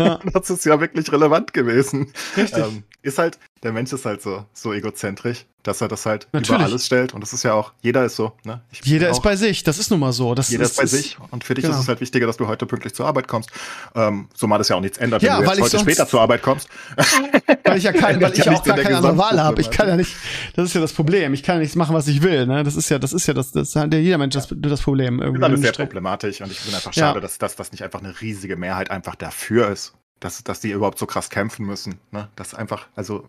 [0.00, 0.18] Ja.
[0.32, 2.12] Das ist ja wirklich relevant gewesen.
[2.36, 2.58] Richtig.
[2.58, 6.58] Ähm, ist halt, der Mensch ist halt so, so egozentrisch, dass er das halt Natürlich.
[6.58, 7.14] über alles stellt.
[7.14, 8.62] Und das ist ja auch, jeder ist so, ne?
[8.82, 10.34] Jeder ist bei sich, das ist nun mal so.
[10.34, 11.18] Das jeder ist, ist bei ist, sich.
[11.30, 11.76] Und für dich genau.
[11.76, 13.50] ist es halt wichtiger, dass du heute pünktlich zur Arbeit kommst.
[13.94, 16.20] Ähm, so mal das ja auch nichts ändert, ja, wenn du jetzt heute später zur
[16.20, 16.68] Arbeit kommst.
[17.64, 19.60] weil ich ja, kein, weil ich ja auch gar keine andere Wahl habe.
[19.60, 20.14] Ich kann ja nicht,
[20.56, 21.34] das ist ja das Problem.
[21.34, 22.46] Ich kann ja nichts machen, was ich will.
[22.46, 22.64] Ne?
[22.64, 25.20] Das ist ja, das ist ja das, das hat ja jeder Mensch das, das Problem.
[25.20, 27.20] Irgendwie das ist sehr problematisch und ich finde einfach schade, ja.
[27.20, 29.89] dass das nicht einfach eine riesige Mehrheit einfach dafür ist
[30.20, 31.98] dass, dass die überhaupt so krass kämpfen müssen.
[32.12, 32.28] Ne?
[32.36, 33.28] Das einfach, also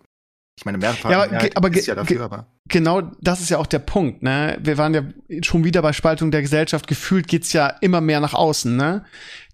[0.58, 2.46] ich meine, mehrfach ja, aber, aber ist ja dafür, aber.
[2.68, 4.58] Genau, das ist ja auch der Punkt, ne?
[4.62, 5.02] Wir waren ja
[5.42, 6.88] schon wieder bei Spaltung der Gesellschaft.
[6.88, 9.04] Gefühlt geht's ja immer mehr nach außen, ne?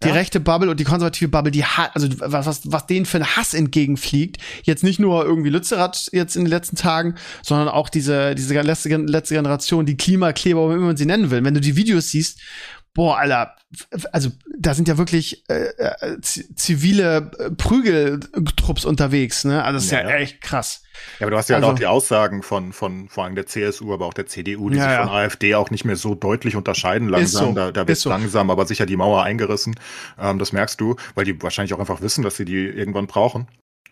[0.04, 0.13] Die ja.
[0.13, 3.38] rechte Bubble und die konservative Bubble, die hat, also was, was, was denen für ein
[3.38, 4.38] Hass entgegenfliegt.
[4.63, 8.95] Jetzt nicht nur irgendwie Lützerath jetzt in den letzten Tagen, sondern auch diese, diese letzte,
[8.97, 11.43] letzte Generation, die Klimakleber, wie man sie nennen will.
[11.43, 12.39] Wenn du die Videos siehst,
[12.97, 13.55] boah, Alter,
[14.12, 19.63] also da sind ja wirklich äh, äh zivile äh, Prügeltrupps unterwegs, ne?
[19.63, 20.81] Also das ist ja, ja, echt krass.
[21.19, 23.93] Ja, aber du hast ja also, auch die Aussagen von, von vor allem der CSU,
[23.93, 25.10] aber auch der CDU, die ja, sich von.
[25.10, 27.49] AfD auch nicht mehr so deutlich unterscheiden langsam.
[27.49, 28.10] So, da da wird so.
[28.10, 29.75] langsam, aber sicher die Mauer eingerissen.
[30.19, 33.47] Ähm, das merkst du, weil die wahrscheinlich auch einfach wissen, dass sie die irgendwann brauchen.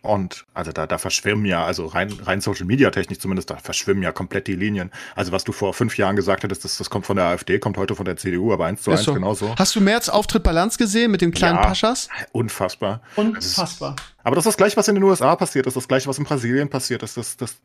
[0.06, 4.04] Und also da, da verschwimmen ja, also rein, rein Social Media technisch zumindest, da verschwimmen
[4.04, 4.92] ja komplett die Linien.
[5.16, 7.78] Also was du vor fünf Jahren gesagt hättest, das, das kommt von der AfD, kommt
[7.78, 9.14] heute von der CDU, aber eins zu eins so.
[9.14, 9.56] genauso.
[9.58, 12.08] Hast du März Auftritt Lanz gesehen mit dem kleinen ja, Paschas?
[12.32, 13.02] Unfassbar.
[13.16, 13.96] Unfassbar.
[13.98, 16.18] Ist, aber das ist das gleiche, was in den USA passiert ist, das gleiche, was
[16.18, 17.58] in Brasilien passiert ist, das, das,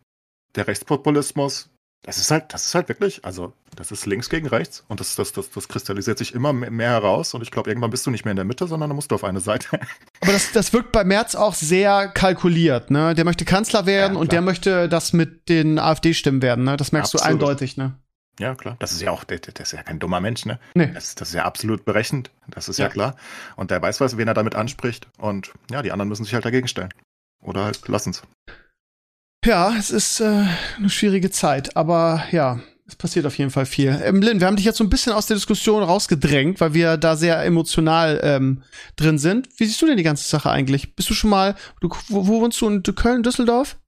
[0.57, 1.69] der Rechtspopulismus
[2.03, 5.17] das ist halt, das ist halt wirklich, also das ist links gegen rechts und das,
[5.17, 8.25] das, das, das kristallisiert sich immer mehr heraus und ich glaube, irgendwann bist du nicht
[8.25, 9.69] mehr in der Mitte, sondern dann musst du auf eine Seite.
[10.21, 13.15] Aber das, das wirkt bei Merz auch sehr kalkuliert, ne?
[13.15, 16.77] Der möchte Kanzler werden ja, und der möchte das mit den AfD-Stimmen werden, ne?
[16.77, 17.43] Das merkst absolut.
[17.43, 17.95] du eindeutig, ne?
[18.39, 18.77] Ja, klar.
[18.79, 20.59] Das ist ja auch, das ist ja kein dummer Mensch, ne?
[20.75, 20.91] Nee.
[20.95, 22.31] Das, das ist ja absolut berechnet.
[22.49, 22.87] Das ist ja.
[22.87, 23.17] ja klar.
[23.57, 25.09] Und der weiß was, wen er damit anspricht.
[25.19, 26.89] Und ja, die anderen müssen sich halt dagegen stellen.
[27.43, 28.23] Oder halt lassen's.
[29.45, 30.45] Ja, es ist äh,
[30.77, 33.99] eine schwierige Zeit, aber ja, es passiert auf jeden Fall viel.
[34.05, 36.97] Ähm, Lynn, wir haben dich jetzt so ein bisschen aus der Diskussion rausgedrängt, weil wir
[36.97, 38.63] da sehr emotional ähm,
[38.97, 39.49] drin sind.
[39.57, 40.95] Wie siehst du denn die ganze Sache eigentlich?
[40.95, 43.79] Bist du schon mal, du, wo, wo wohnst du in Köln, Düsseldorf?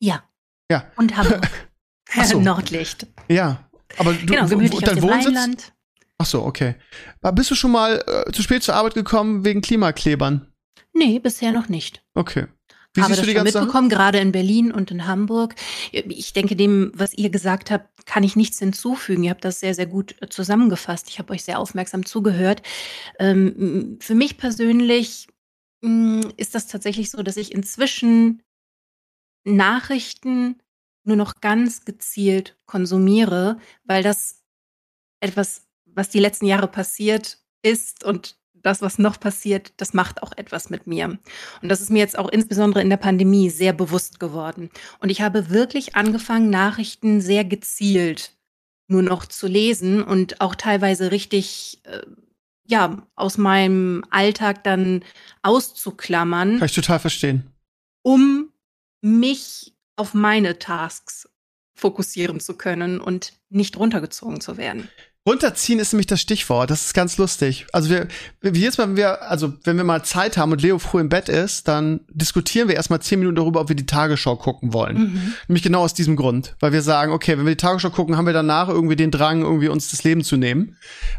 [0.00, 0.24] Ja.
[0.70, 0.84] Ja.
[0.96, 1.48] Und Hamburg.
[2.24, 2.40] so.
[2.42, 3.06] Nordlicht.
[3.28, 3.64] Ja.
[3.96, 5.26] Aber du, genau, gemütlich dein Wohnsitz?
[5.26, 5.72] Rheinland.
[6.18, 6.74] Ach so, okay.
[7.22, 10.46] Aber bist du schon mal äh, zu spät zur Arbeit gekommen wegen Klimaklebern?
[10.92, 12.04] Nee, bisher noch nicht.
[12.14, 12.46] Okay.
[12.94, 13.66] Wie Habe siehst du das die schon ganze Sache?
[13.66, 15.54] mitbekommen, gerade in Berlin und in Hamburg.
[15.92, 19.22] Ich denke, dem, was ihr gesagt habt, kann ich nichts hinzufügen.
[19.24, 21.08] Ihr habt das sehr, sehr gut äh, zusammengefasst.
[21.08, 22.62] Ich habe euch sehr aufmerksam zugehört.
[23.20, 25.28] Ähm, für mich persönlich
[25.82, 28.42] mh, ist das tatsächlich so, dass ich inzwischen
[29.44, 30.60] Nachrichten
[31.04, 34.42] nur noch ganz gezielt konsumiere, weil das
[35.20, 40.32] etwas, was die letzten Jahre passiert ist und das, was noch passiert, das macht auch
[40.36, 41.18] etwas mit mir.
[41.62, 44.70] Und das ist mir jetzt auch insbesondere in der Pandemie sehr bewusst geworden.
[44.98, 48.36] Und ich habe wirklich angefangen, Nachrichten sehr gezielt
[48.90, 52.02] nur noch zu lesen und auch teilweise richtig, äh,
[52.66, 55.04] ja, aus meinem Alltag dann
[55.42, 57.52] auszuklammern Kann ich total verstehen.
[58.02, 58.52] um
[59.00, 61.28] mich auf meine Tasks
[61.74, 64.88] fokussieren zu können und nicht runtergezogen zu werden.
[65.28, 66.70] Runterziehen ist nämlich das Stichwort.
[66.70, 67.66] Das ist ganz lustig.
[67.72, 68.08] Also wir,
[68.40, 71.08] wir jedes Mal, wenn wir, also wenn wir mal Zeit haben und Leo früh im
[71.10, 74.96] Bett ist, dann diskutieren wir erstmal zehn Minuten darüber, ob wir die Tagesschau gucken wollen.
[74.96, 75.34] Mhm.
[75.46, 78.24] Nämlich genau aus diesem Grund, weil wir sagen, okay, wenn wir die Tagesschau gucken, haben
[78.24, 80.76] wir danach irgendwie den Drang, irgendwie uns das Leben zu nehmen,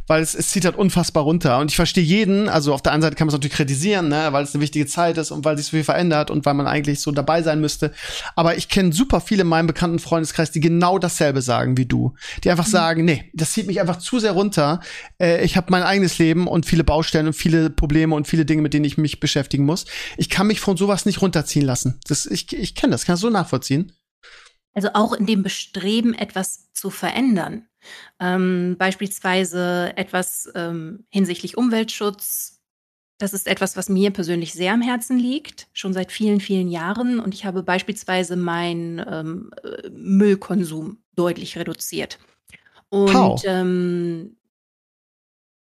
[0.08, 1.60] weil es, es zieht halt unfassbar runter.
[1.60, 2.50] Und ich verstehe jeden.
[2.50, 4.88] Also auf der einen Seite kann man es natürlich kritisieren, ne, weil es eine wichtige
[4.88, 7.62] Zeit ist und weil sich so viel verändert und weil man eigentlich so dabei sein
[7.62, 7.94] müsste.
[8.36, 12.16] Aber ich kenne super viele in meinem bekannten Freundeskreis, die genau dasselbe sagen wie du,
[12.44, 14.82] die einfach sagen, nee, das zieht mich einfach zu sehr runter.
[15.20, 18.62] Äh, ich habe mein eigenes Leben und viele Baustellen und viele Probleme und viele Dinge,
[18.62, 19.86] mit denen ich mich beschäftigen muss.
[20.18, 22.00] Ich kann mich von sowas nicht runterziehen lassen.
[22.08, 23.94] Das, ich ich kenne das, kann das so nachvollziehen.
[24.74, 27.68] Also auch in dem Bestreben, etwas zu verändern.
[28.20, 32.62] Ähm, beispielsweise etwas ähm, hinsichtlich Umweltschutz.
[33.18, 37.20] Das ist etwas, was mir persönlich sehr am Herzen liegt, schon seit vielen, vielen Jahren.
[37.20, 42.18] Und ich habe beispielsweise meinen ähm, äh, Müllkonsum deutlich reduziert.
[42.92, 43.42] Und How?
[43.46, 44.36] ähm,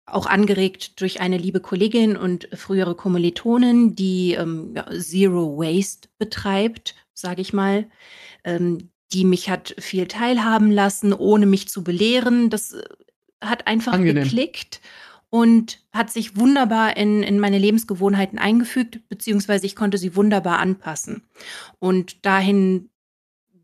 [0.05, 6.95] auch angeregt durch eine liebe Kollegin und frühere Kommilitonin, die ähm, ja, Zero Waste betreibt,
[7.13, 7.89] sage ich mal,
[8.43, 12.51] ähm, die mich hat viel teilhaben lassen, ohne mich zu belehren.
[12.51, 12.83] Das äh,
[13.41, 14.23] hat einfach Angenehm.
[14.23, 14.79] geklickt
[15.31, 21.23] und hat sich wunderbar in, in meine Lebensgewohnheiten eingefügt, beziehungsweise ich konnte sie wunderbar anpassen.
[21.79, 22.91] Und dahin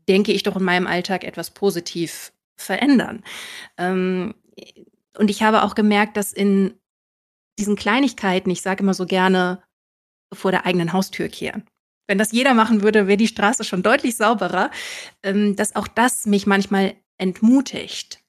[0.08, 3.22] denke ich doch in meinem Alltag etwas positiv verändern.
[3.76, 4.34] Ähm,
[5.18, 6.74] und ich habe auch gemerkt, dass in
[7.58, 9.62] diesen Kleinigkeiten, ich sage immer so gerne,
[10.32, 11.64] vor der eigenen Haustür kehren.
[12.06, 14.70] Wenn das jeder machen würde, wäre die Straße schon deutlich sauberer.
[15.22, 18.20] Ähm, dass auch das mich manchmal entmutigt.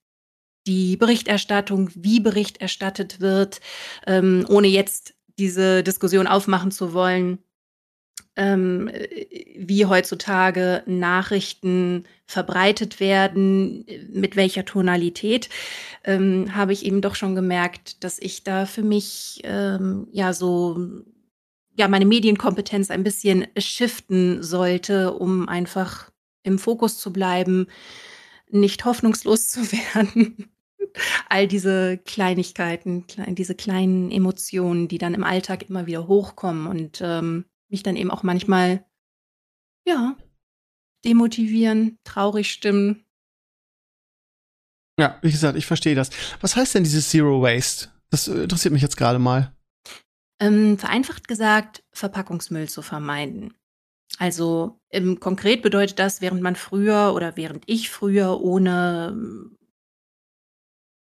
[0.67, 3.59] Die Berichterstattung, wie Bericht erstattet wird,
[4.07, 7.39] ähm, ohne jetzt diese Diskussion aufmachen zu wollen,
[8.35, 8.89] ähm,
[9.55, 15.49] wie heutzutage Nachrichten verbreitet werden, mit welcher Tonalität,
[16.03, 20.77] ähm, habe ich eben doch schon gemerkt, dass ich da für mich ähm, ja so
[21.77, 26.11] ja meine Medienkompetenz ein bisschen shiften sollte, um einfach
[26.43, 27.67] im Fokus zu bleiben,
[28.49, 30.49] nicht hoffnungslos zu werden.
[31.29, 37.01] All diese Kleinigkeiten, klein, diese kleinen Emotionen, die dann im Alltag immer wieder hochkommen und
[37.01, 38.85] ähm, mich dann eben auch manchmal,
[39.85, 40.15] ja,
[41.03, 43.05] demotivieren, traurig stimmen.
[44.97, 46.11] Ja, wie gesagt, ich verstehe das.
[46.39, 47.89] Was heißt denn dieses Zero Waste?
[48.09, 49.53] Das äh, interessiert mich jetzt gerade mal.
[50.39, 53.53] Ähm, vereinfacht gesagt, Verpackungsmüll zu vermeiden.
[54.19, 59.57] Also ähm, konkret bedeutet das, während man früher oder während ich früher ohne ähm,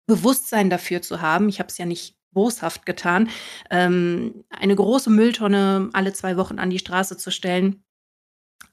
[0.07, 3.30] Bewusstsein dafür zu haben, ich habe es ja nicht boshaft getan,
[3.70, 7.82] ähm, eine große Mülltonne alle zwei Wochen an die Straße zu stellen,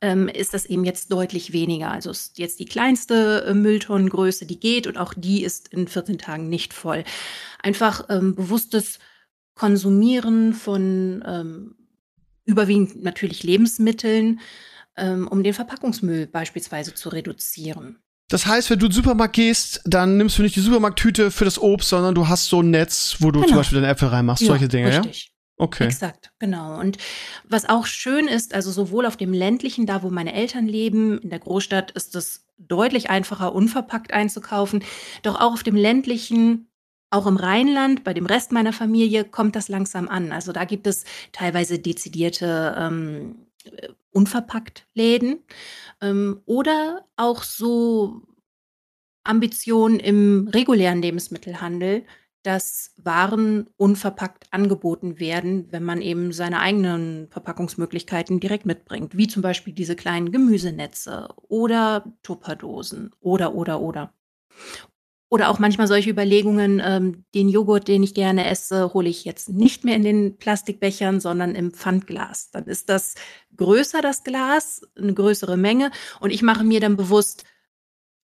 [0.01, 1.91] ähm, ist das eben jetzt deutlich weniger.
[1.91, 6.17] Also ist jetzt die kleinste äh, Mülltonnengröße, die geht und auch die ist in 14
[6.17, 7.03] Tagen nicht voll.
[7.61, 8.99] Einfach ähm, bewusstes
[9.55, 11.75] Konsumieren von ähm,
[12.43, 14.41] überwiegend natürlich Lebensmitteln,
[14.97, 17.99] ähm, um den Verpackungsmüll beispielsweise zu reduzieren.
[18.27, 21.45] Das heißt, wenn du in den Supermarkt gehst, dann nimmst du nicht die Supermarkttüte für
[21.45, 23.49] das Obst, sondern du hast so ein Netz, wo du Genau.
[23.49, 25.01] zum Beispiel deine Äpfel reinmachst, solche Dinge, ja?
[25.01, 25.31] richtig.
[25.57, 25.85] Okay.
[25.85, 26.79] Exakt, genau.
[26.79, 26.97] Und
[27.47, 31.29] was auch schön ist, also sowohl auf dem ländlichen, da wo meine Eltern leben, in
[31.29, 34.83] der Großstadt ist es deutlich einfacher, unverpackt einzukaufen.
[35.21, 36.67] Doch auch auf dem ländlichen,
[37.09, 40.33] auch im Rheinland, bei dem Rest meiner Familie, kommt das langsam an.
[40.33, 43.44] Also da gibt es teilweise dezidierte ähm,
[44.11, 45.43] unverpackt Läden
[46.01, 48.21] ähm, oder auch so
[49.23, 52.05] Ambitionen im regulären Lebensmittelhandel,
[52.43, 59.41] dass Waren unverpackt angeboten werden, wenn man eben seine eigenen Verpackungsmöglichkeiten direkt mitbringt, wie zum
[59.41, 64.13] Beispiel diese kleinen Gemüsenetze oder Tupperdosen oder oder oder.
[65.29, 69.49] Oder auch manchmal solche Überlegungen, ähm, den Joghurt, den ich gerne esse, hole ich jetzt
[69.49, 72.51] nicht mehr in den Plastikbechern, sondern im Pfandglas.
[72.51, 73.15] Dann ist das
[73.57, 75.91] größer, das Glas, eine größere Menge.
[76.19, 77.43] Und ich mache mir dann bewusst,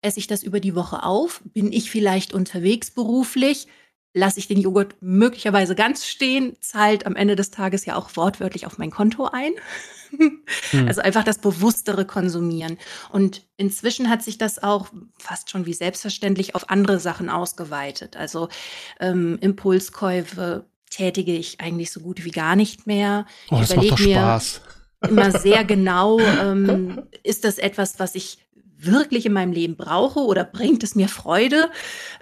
[0.03, 1.43] esse ich das über die Woche auf?
[1.45, 3.67] Bin ich vielleicht unterwegs beruflich?
[4.13, 8.67] Lasse ich den Joghurt möglicherweise ganz stehen, zahlt am Ende des Tages ja auch wortwörtlich
[8.67, 9.53] auf mein Konto ein.
[10.71, 10.89] hm.
[10.89, 12.79] Also einfach das bewusstere Konsumieren.
[13.11, 18.17] Und inzwischen hat sich das auch fast schon wie selbstverständlich auf andere Sachen ausgeweitet.
[18.17, 18.49] Also
[18.99, 23.27] ähm, Impulskäufe tätige ich eigentlich so gut wie gar nicht mehr.
[23.51, 24.61] Oh, das macht doch Spaß.
[25.09, 28.39] Immer sehr genau, ähm, ist das etwas, was ich
[28.85, 31.71] wirklich in meinem Leben brauche oder bringt es mir Freude?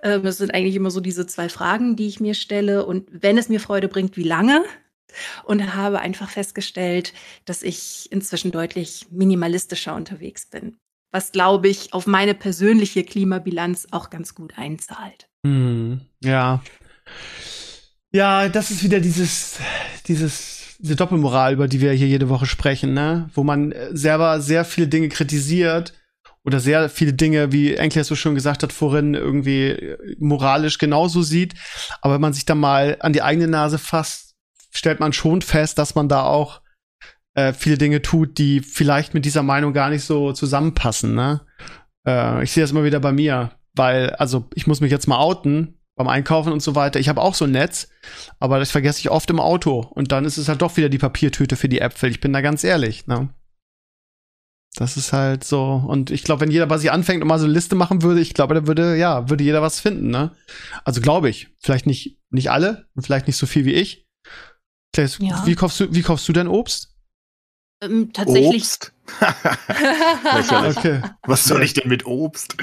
[0.03, 2.87] Ähm, das sind eigentlich immer so diese zwei Fragen, die ich mir stelle.
[2.87, 4.65] Und wenn es mir Freude bringt, wie lange?
[5.45, 7.13] Und habe einfach festgestellt,
[7.45, 10.77] dass ich inzwischen deutlich minimalistischer unterwegs bin.
[11.11, 15.29] Was, glaube ich, auf meine persönliche Klimabilanz auch ganz gut einzahlt.
[15.47, 16.63] Hm, ja.
[18.13, 19.59] Ja, das ist wieder dieses,
[20.07, 23.31] dieses, diese Doppelmoral, über die wir hier jede Woche sprechen, ne?
[23.35, 25.95] Wo man selber sehr viele Dinge kritisiert
[26.49, 31.55] oder sehr viele Dinge, wie Enkel so schon gesagt hat vorhin, irgendwie moralisch genauso sieht.
[32.01, 34.35] Aber wenn man sich dann mal an die eigene Nase fasst,
[34.71, 36.63] stellt man schon fest, dass man da auch
[37.35, 41.15] äh, viele Dinge tut, die vielleicht mit dieser Meinung gar nicht so zusammenpassen.
[41.15, 41.43] Ne?
[42.07, 45.19] Äh, ich sehe das immer wieder bei mir, weil, also ich muss mich jetzt mal
[45.19, 46.99] outen beim Einkaufen und so weiter.
[46.99, 47.91] Ich habe auch so ein Netz,
[48.41, 49.81] aber das vergesse ich oft im Auto.
[49.81, 52.11] Und dann ist es halt doch wieder die Papiertüte für die Äpfel.
[52.11, 53.07] Ich bin da ganz ehrlich.
[53.07, 53.29] Ne?
[54.77, 55.83] Das ist halt so.
[55.87, 58.21] Und ich glaube, wenn jeder bei sich anfängt und mal so eine Liste machen würde,
[58.21, 60.37] ich glaube, da würde, ja, würde jeder was finden, ne?
[60.85, 61.49] Also glaube ich.
[61.59, 64.07] Vielleicht nicht, nicht alle und vielleicht nicht so viel wie ich.
[65.21, 65.47] Ja.
[65.47, 66.97] Wie kaufst du, wie kaufst du dein Obst?
[67.81, 68.63] Ähm, tatsächlich.
[68.63, 68.93] Obst?
[70.77, 71.03] okay.
[71.25, 72.57] Was soll ich denn mit Obst?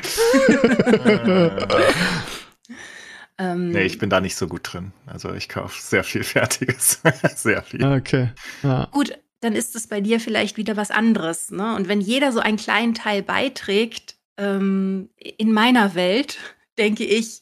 [3.37, 4.91] ähm, nee, ich bin da nicht so gut drin.
[5.05, 6.99] Also ich kaufe sehr viel Fertiges.
[7.35, 7.85] sehr viel.
[7.85, 8.31] Okay.
[8.63, 8.89] Ja.
[8.91, 11.51] Gut, dann ist es bei dir vielleicht wieder was anderes.
[11.51, 11.75] Ne?
[11.75, 16.37] Und wenn jeder so einen kleinen Teil beiträgt, ähm, in meiner Welt,
[16.77, 17.41] denke ich,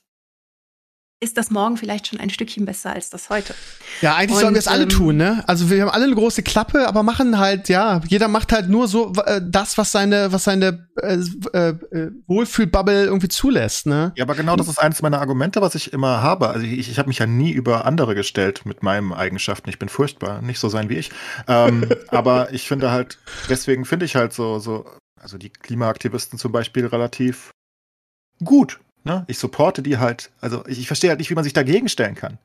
[1.24, 3.56] ist das morgen vielleicht schon ein Stückchen besser als das heute.
[4.02, 5.44] Ja, eigentlich und, sollen wir es alle ähm, tun, ne?
[5.48, 8.88] Also wir haben alle eine große Klappe, aber machen halt, ja, jeder macht halt nur
[8.88, 11.16] so äh, das, was seine, was seine äh,
[11.54, 14.12] äh, Wohlfühlbubble irgendwie zulässt, ne?
[14.16, 16.50] Ja, aber genau das ist eines meiner Argumente, was ich immer habe.
[16.50, 19.70] Also ich, ich habe mich ja nie über andere gestellt mit meinen Eigenschaften.
[19.70, 21.12] Ich bin furchtbar, nicht so sein wie ich.
[21.48, 23.18] Ähm, aber ich finde halt,
[23.50, 24.86] deswegen finde ich halt so, so,
[25.20, 27.52] also die Klimaaktivisten zum Beispiel relativ
[28.44, 28.80] gut.
[29.04, 29.26] Ne?
[29.28, 30.32] Ich supporte die halt.
[30.42, 32.38] Also ich, ich verstehe halt nicht, wie man sich dagegen stellen kann.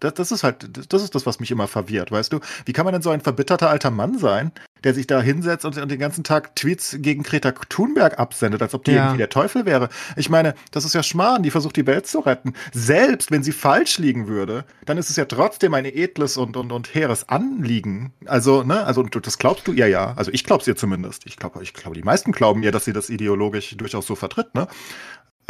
[0.00, 2.40] Das, das, ist halt, das ist das, was mich immer verwirrt, weißt du?
[2.66, 4.52] Wie kann man denn so ein verbitterter alter Mann sein,
[4.84, 8.74] der sich da hinsetzt und, und den ganzen Tag Tweets gegen Greta Thunberg absendet, als
[8.74, 9.04] ob die ja.
[9.04, 9.88] irgendwie der Teufel wäre?
[10.16, 12.52] Ich meine, das ist ja Schmarrn, die versucht die Welt zu retten.
[12.72, 16.72] Selbst wenn sie falsch liegen würde, dann ist es ja trotzdem ein edles und, und,
[16.72, 18.12] und hehres Anliegen.
[18.26, 20.12] Also, ne, also das glaubst du ihr ja.
[20.14, 21.24] Also ich glaub's ihr zumindest.
[21.24, 24.54] Ich glaube, ich glaube, die meisten glauben ihr, dass sie das ideologisch durchaus so vertritt,
[24.54, 24.68] ne?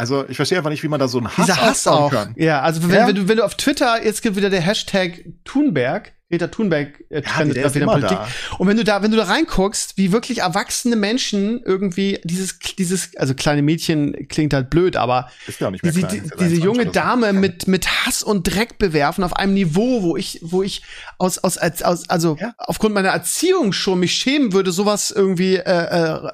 [0.01, 2.09] Also ich verstehe einfach nicht, wie man da so einen Hass, Dieser Hass auch.
[2.09, 2.33] kann.
[2.35, 3.07] Ja, also wenn, ja?
[3.07, 7.21] wenn, du, wenn du auf Twitter, jetzt gibt wieder der Hashtag Thunberg, Greta Thunberg äh,
[7.21, 8.17] trendet ja, wieder Politik.
[8.17, 8.27] Da.
[8.57, 13.15] Und wenn du da, wenn du da reinguckst, wie wirklich erwachsene Menschen irgendwie dieses, dieses,
[13.17, 16.63] also kleine Mädchen klingt halt blöd, aber ist ja nicht mehr diese, klein, die, diese
[16.63, 20.81] junge Dame mit, mit Hass und Dreck bewerfen auf einem Niveau, wo ich, wo ich
[21.17, 22.55] aus, aus, als, aus also ja.
[22.57, 26.31] aufgrund meiner Erziehung schon mich schämen würde, sowas irgendwie äh, äh,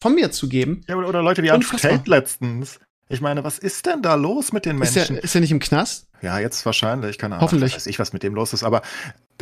[0.00, 0.82] von mir zu geben.
[0.88, 4.64] Ja, oder, Leute wie Anne Tate letztens, ich meine, was ist denn da los mit
[4.64, 4.98] den Menschen?
[4.98, 6.06] Ist er, ist er nicht im Knast?
[6.22, 7.42] Ja, jetzt wahrscheinlich, keine Ahnung.
[7.42, 7.74] Hoffentlich.
[7.74, 8.82] Weiß ich, was mit dem los ist, aber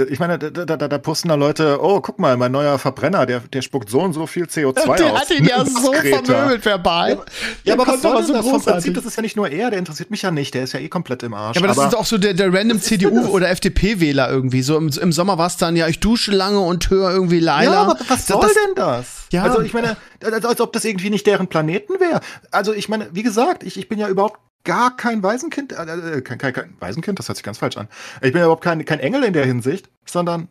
[0.08, 3.40] ich meine, da, da, da posten da Leute, oh, guck mal, mein neuer Verbrenner, der,
[3.40, 4.96] der spuckt so und so viel CO2 der aus.
[4.96, 7.10] Der hat ihn ja so vermöbelt verbal.
[7.10, 7.24] Ja,
[7.64, 9.68] ja aber was soll das so das vom Prinzip, das ist ja nicht nur er,
[9.68, 11.56] der interessiert mich ja nicht, der ist ja eh komplett im Arsch.
[11.56, 14.62] Ja, aber das aber ist auch so der, der random CDU- oder FDP-Wähler irgendwie.
[14.62, 17.72] So im, im Sommer war es dann, ja, ich dusche lange und höre irgendwie Laila.
[17.72, 19.06] Ja, aber was soll das, denn das?
[19.30, 19.42] Ja.
[19.42, 22.20] Also ich meine, als, als ob das irgendwie nicht deren Planeten wäre.
[22.50, 26.20] Also ich meine, wie gesagt, ich, ich bin ja überhaupt gar kein Waisenkind, äh, äh,
[26.22, 27.88] kein, kein, kein Waisenkind, das hört sich ganz falsch an.
[28.16, 30.48] Ich bin ja überhaupt kein, kein Engel in der Hinsicht, sondern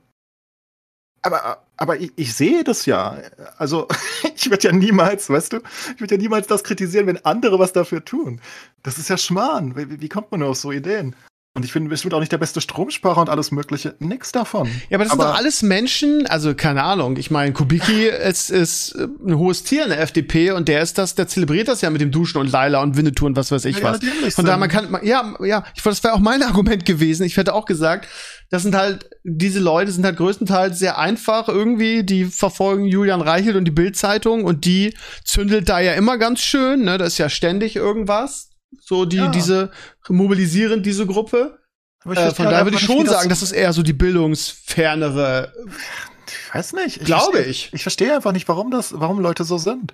[1.24, 3.18] aber, aber ich, ich sehe das ja.
[3.58, 3.88] Also,
[4.36, 5.58] ich würde ja niemals, weißt du,
[5.94, 8.42] ich würde ja niemals das kritisieren, wenn andere was dafür tun.
[8.84, 9.76] Das ist ja Schmarrn.
[9.76, 11.16] Wie, wie kommt man nur auf so Ideen?
[11.54, 13.94] Und ich bin bestimmt auch nicht der beste Stromsparer und alles Mögliche.
[14.00, 14.70] Nix davon.
[14.90, 17.18] Ja, aber das aber sind doch alles Menschen, also keine Ahnung.
[17.18, 21.14] Ich meine, Kubicki ist, ist ein hohes Tier in der FDP und der ist das,
[21.16, 23.80] der zelebriert das ja mit dem Duschen und Laila und Winnetou und was weiß ich
[23.80, 24.02] ja, was.
[24.02, 27.26] Ja, Von daher, man kann, ja, ja, ich das wäre auch mein Argument gewesen.
[27.26, 28.08] Ich hätte auch gesagt,
[28.50, 33.58] das sind halt, diese Leute sind halt größtenteils sehr einfach irgendwie, die verfolgen Julian Reichelt
[33.58, 34.94] und die Bildzeitung und die
[35.26, 36.98] zündelt da ja immer ganz schön, ne?
[36.98, 39.28] Da ist ja ständig irgendwas so die, ja.
[39.28, 39.72] diese,
[40.08, 41.60] mobilisieren diese Gruppe.
[42.06, 45.54] Äh, von daher würde ich schon sagen, das ist eher so die bildungsfernere.
[46.28, 46.98] Ich weiß nicht.
[46.98, 47.70] Ich Glaube verstehe, ich.
[47.74, 49.94] Ich verstehe einfach nicht, warum das, warum Leute so sind.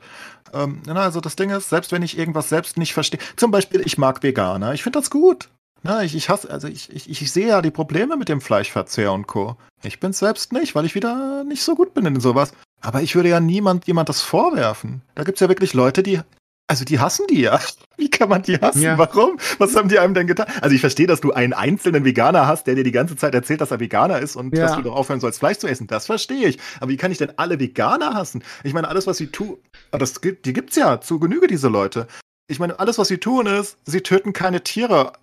[0.54, 3.98] Ähm, also das Ding ist, selbst wenn ich irgendwas selbst nicht verstehe, zum Beispiel, ich
[3.98, 5.50] mag Veganer, ich finde das gut.
[5.84, 9.12] Na, ich, ich hasse, also ich, ich, ich sehe ja die Probleme mit dem Fleischverzehr
[9.12, 9.58] und Co.
[9.84, 12.52] Ich bin's selbst nicht, weil ich wieder nicht so gut bin in sowas.
[12.82, 15.02] Aber ich würde ja niemand jemand das vorwerfen.
[15.16, 16.22] Da gibt's ja wirklich Leute, die
[16.68, 17.60] also die hassen die ja.
[17.98, 18.82] Wie kann man die hassen?
[18.82, 18.98] Ja.
[18.98, 19.40] Warum?
[19.58, 20.48] Was haben die einem denn getan?
[20.62, 23.62] Also ich verstehe, dass du einen einzelnen Veganer hast, der dir die ganze Zeit erzählt,
[23.62, 24.68] dass er Veganer ist und ja.
[24.68, 25.88] dass du doch aufhören sollst, Fleisch zu essen.
[25.88, 26.60] Das verstehe ich.
[26.80, 28.44] Aber wie kann ich denn alle Veganer hassen?
[28.64, 29.58] Ich meine, alles, was sie tun,
[29.92, 32.08] das gibt, die gibt's ja zu Genüge, diese Leute.
[32.48, 35.14] Ich meine, alles, was sie tun, ist, sie töten keine Tiere.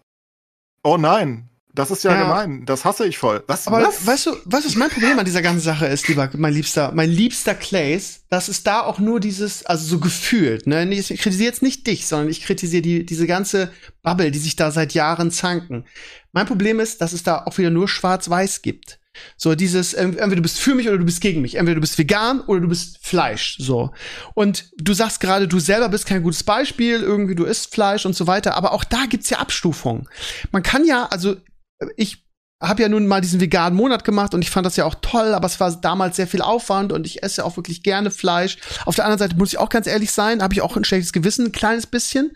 [0.82, 2.64] Oh nein, das ist ja, ja, gemein.
[2.66, 3.42] Das hasse ich voll.
[3.48, 4.06] Was, Aber was?
[4.06, 7.10] weißt du, was ist mein Problem an dieser ganzen Sache ist, lieber, mein liebster, mein
[7.10, 10.88] liebster Clays, dass es da auch nur dieses, also so gefühlt, ne?
[10.94, 14.70] Ich kritisiere jetzt nicht dich, sondern ich kritisiere die, diese ganze Bubble, die sich da
[14.70, 15.84] seit Jahren zanken.
[16.32, 19.00] Mein Problem ist, dass es da auch wieder nur schwarz-weiß gibt.
[19.36, 21.56] So dieses, ähm, entweder du bist für mich oder du bist gegen mich.
[21.56, 23.56] Entweder du bist vegan oder du bist Fleisch.
[23.58, 23.92] So.
[24.34, 28.14] Und du sagst gerade, du selber bist kein gutes Beispiel, irgendwie du isst Fleisch und
[28.14, 28.56] so weiter.
[28.56, 30.08] Aber auch da gibt's ja Abstufungen.
[30.50, 31.36] Man kann ja, also
[31.96, 32.24] ich
[32.62, 35.34] habe ja nun mal diesen veganen Monat gemacht und ich fand das ja auch toll,
[35.34, 38.58] aber es war damals sehr viel Aufwand und ich esse auch wirklich gerne Fleisch.
[38.86, 41.12] Auf der anderen Seite muss ich auch ganz ehrlich sein, habe ich auch ein schlechtes
[41.12, 42.32] Gewissen, ein kleines bisschen,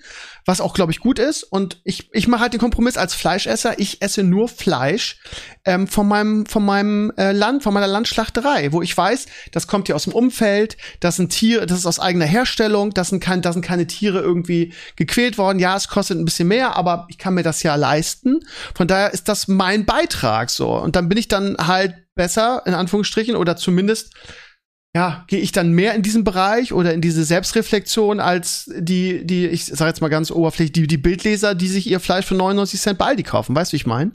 [0.48, 1.42] was auch, glaube ich, gut ist.
[1.42, 3.78] Und ich, ich mache halt den Kompromiss als Fleischesser.
[3.78, 5.20] Ich esse nur Fleisch
[5.66, 9.88] ähm, von meinem, von meinem äh, Land, von meiner Landschlachterei, wo ich weiß, das kommt
[9.88, 13.42] hier aus dem Umfeld, das sind Tiere, das ist aus eigener Herstellung, das sind, kein,
[13.42, 15.58] das sind keine Tiere irgendwie gequält worden.
[15.58, 18.40] Ja, es kostet ein bisschen mehr, aber ich kann mir das ja leisten.
[18.74, 20.70] Von daher ist das mein Beitrag so.
[20.70, 24.14] Und dann bin ich dann halt besser, in Anführungsstrichen, oder zumindest
[24.98, 29.46] ja, gehe ich dann mehr in diesen Bereich oder in diese Selbstreflexion als die, die,
[29.46, 32.80] ich sage jetzt mal ganz oberflächlich, die, die Bildleser, die sich ihr Fleisch für 99
[32.80, 33.54] Cent bei Aldi kaufen.
[33.54, 34.11] Weißt du, wie ich meine?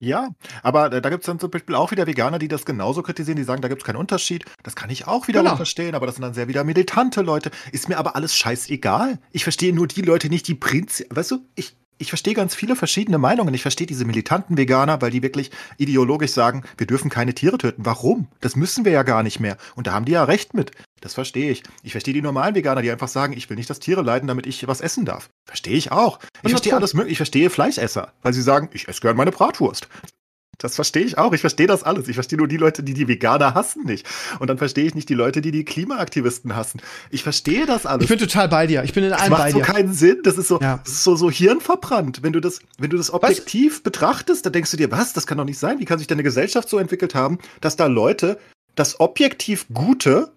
[0.00, 0.30] Ja,
[0.62, 3.44] aber da gibt es dann zum Beispiel auch wieder Veganer, die das genauso kritisieren, die
[3.44, 4.46] sagen, da gibt es keinen Unterschied.
[4.62, 5.56] Das kann ich auch wieder genau.
[5.56, 7.50] verstehen, aber das sind dann sehr wieder militante Leute.
[7.72, 9.18] Ist mir aber alles scheißegal.
[9.30, 11.14] Ich verstehe nur die Leute nicht, die Prinzip.
[11.14, 13.54] Weißt du, ich, ich verstehe ganz viele verschiedene Meinungen.
[13.54, 17.84] Ich verstehe diese militanten Veganer, weil die wirklich ideologisch sagen, wir dürfen keine Tiere töten.
[17.84, 18.28] Warum?
[18.40, 19.56] Das müssen wir ja gar nicht mehr.
[19.74, 20.72] Und da haben die ja recht mit.
[21.00, 21.62] Das verstehe ich.
[21.82, 24.46] Ich verstehe die normalen Veganer, die einfach sagen, ich will nicht, dass Tiere leiden, damit
[24.46, 25.28] ich was essen darf.
[25.44, 26.18] Verstehe ich auch.
[26.42, 27.12] Ich verstehe alles mögliche.
[27.12, 29.88] Ich verstehe Fleischesser, weil sie sagen, ich esse gern meine Bratwurst.
[30.58, 31.32] Das verstehe ich auch.
[31.32, 32.08] Ich verstehe das alles.
[32.08, 34.06] Ich verstehe nur die Leute, die die Veganer hassen nicht.
[34.38, 36.80] Und dann verstehe ich nicht die Leute, die die Klimaaktivisten hassen.
[37.10, 38.04] Ich verstehe das alles.
[38.04, 38.84] Ich bin total bei dir.
[38.84, 39.58] Ich bin in allem bei dir.
[39.58, 40.20] Das macht so keinen Sinn.
[40.22, 40.80] Das ist so, ja.
[40.84, 42.22] das ist so, so hirnverbrannt.
[42.22, 43.82] Wenn du das, wenn du das objektiv was?
[43.82, 45.12] betrachtest, dann denkst du dir, was?
[45.12, 45.78] Das kann doch nicht sein.
[45.78, 48.38] Wie kann sich deine Gesellschaft so entwickelt haben, dass da Leute
[48.74, 50.32] das objektiv Gute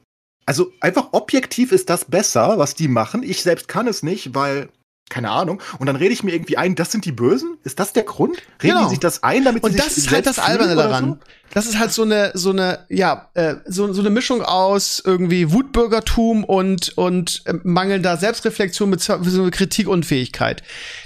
[0.48, 3.22] also einfach objektiv ist das besser, was die machen.
[3.22, 4.70] Ich selbst kann es nicht, weil
[5.10, 5.62] keine Ahnung.
[5.80, 7.58] Und dann rede ich mir irgendwie ein, das sind die Bösen?
[7.63, 8.38] Ist das der Grund?
[8.62, 8.84] Reden genau.
[8.84, 11.06] die sich das ein, damit sie Und das ist halt das Alberne daran.
[11.06, 11.17] So?
[11.54, 15.52] Das ist halt so eine, so eine, ja, äh, so, so eine Mischung aus irgendwie
[15.52, 20.62] Wutbürgertum und, und äh, mangelnder Selbstreflexion mit so einer Kritikunfähigkeit.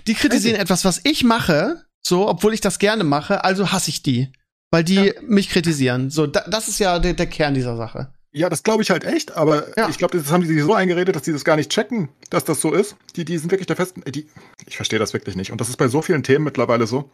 [0.08, 0.64] Die kritisieren okay.
[0.64, 4.32] etwas, was ich mache, so, obwohl ich das gerne mache, also hasse ich die.
[4.72, 5.14] Weil die ja.
[5.22, 6.10] mich kritisieren.
[6.10, 8.14] So, da, das ist ja der, der Kern dieser Sache.
[8.34, 9.90] Ja, das glaube ich halt echt, aber ja.
[9.90, 12.46] ich glaube, das haben die sich so eingeredet, dass die das gar nicht checken, dass
[12.46, 12.96] das so ist.
[13.18, 14.04] Die, die sind wirklich der festen.
[14.10, 14.28] Die,
[14.66, 15.52] ich verstehe das wirklich nicht.
[15.52, 17.10] Und das ist bei so vielen Themen mittlerweile so.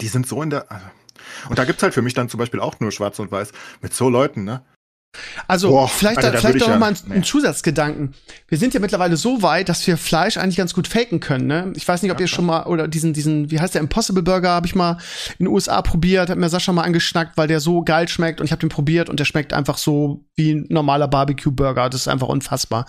[0.00, 0.70] Die sind so in der.
[0.70, 0.86] Also,
[1.48, 3.94] und da gibt's halt für mich dann zum Beispiel auch nur Schwarz und Weiß mit
[3.94, 4.64] so Leuten, ne?
[5.48, 7.22] Also Boah, vielleicht, Alter, da, vielleicht doch ja, mal einen, nee.
[7.22, 8.14] Zusatzgedanken.
[8.48, 11.46] Wir sind ja mittlerweile so weit, dass wir Fleisch eigentlich ganz gut faken können.
[11.46, 11.72] Ne?
[11.76, 14.22] Ich weiß nicht, ob ja, ihr schon mal oder diesen diesen wie heißt der Impossible
[14.22, 14.98] Burger habe ich mal
[15.38, 18.46] in den USA probiert, hat mir Sascha mal angeschnackt, weil der so geil schmeckt und
[18.46, 21.88] ich habe den probiert und der schmeckt einfach so wie ein normaler Barbecue Burger.
[21.88, 22.86] Das ist einfach unfassbar.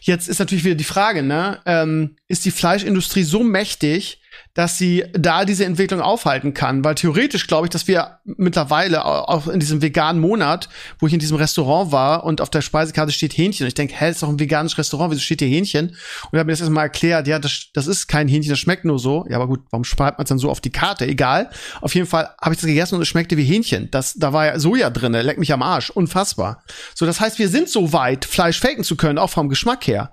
[0.00, 1.60] Jetzt ist natürlich wieder die Frage, ne?
[1.66, 4.19] Ähm, ist die Fleischindustrie so mächtig,
[4.54, 6.84] dass sie da diese Entwicklung aufhalten kann.
[6.84, 10.68] Weil theoretisch glaube ich, dass wir mittlerweile auch in diesem veganen Monat,
[10.98, 13.64] wo ich in diesem Restaurant war und auf der Speisekarte steht Hähnchen.
[13.64, 15.96] Und ich denke, hä, ist doch ein veganes Restaurant, wieso steht hier Hähnchen?
[16.30, 18.98] Und hat mir das erstmal erklärt, ja, das, das ist kein Hähnchen, das schmeckt nur
[18.98, 19.26] so.
[19.28, 21.06] Ja, aber gut, warum schreibt man es dann so auf die Karte?
[21.06, 21.50] Egal.
[21.80, 23.90] Auf jeden Fall habe ich das gegessen und es schmeckte wie Hähnchen.
[23.90, 25.90] Das, da war ja Soja drin, leck mich am Arsch.
[25.90, 26.64] Unfassbar.
[26.94, 30.12] So, das heißt, wir sind so weit, Fleisch faken zu können, auch vom Geschmack her.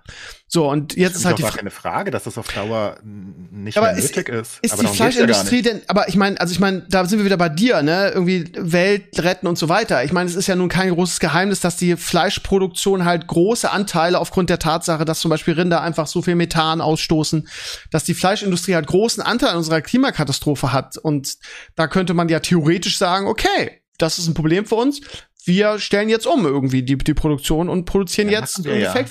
[0.50, 1.58] So, und jetzt ist halt die Frage.
[1.58, 4.64] keine Frage, dass das auf Dauer nicht aber mehr nötig ist, ist.
[4.64, 7.36] Ist aber die Fleischindustrie denn, aber ich meine, also ich meine, da sind wir wieder
[7.36, 8.12] bei dir, ne?
[8.14, 10.06] Irgendwie Welt retten und so weiter.
[10.06, 14.20] Ich meine, es ist ja nun kein großes Geheimnis, dass die Fleischproduktion halt große Anteile
[14.20, 17.50] aufgrund der Tatsache, dass zum Beispiel Rinder einfach so viel Methan ausstoßen,
[17.92, 20.98] dass die Fleischindustrie halt großen Anteil an unserer Klimakatastrophe hat.
[20.98, 21.36] Und
[21.76, 25.02] da könnte man ja theoretisch sagen, okay, das ist ein Problem für uns.
[25.44, 28.92] Wir stellen jetzt um irgendwie die, die Produktion und produzieren ja, jetzt irgendwie ja.
[28.92, 29.10] Fake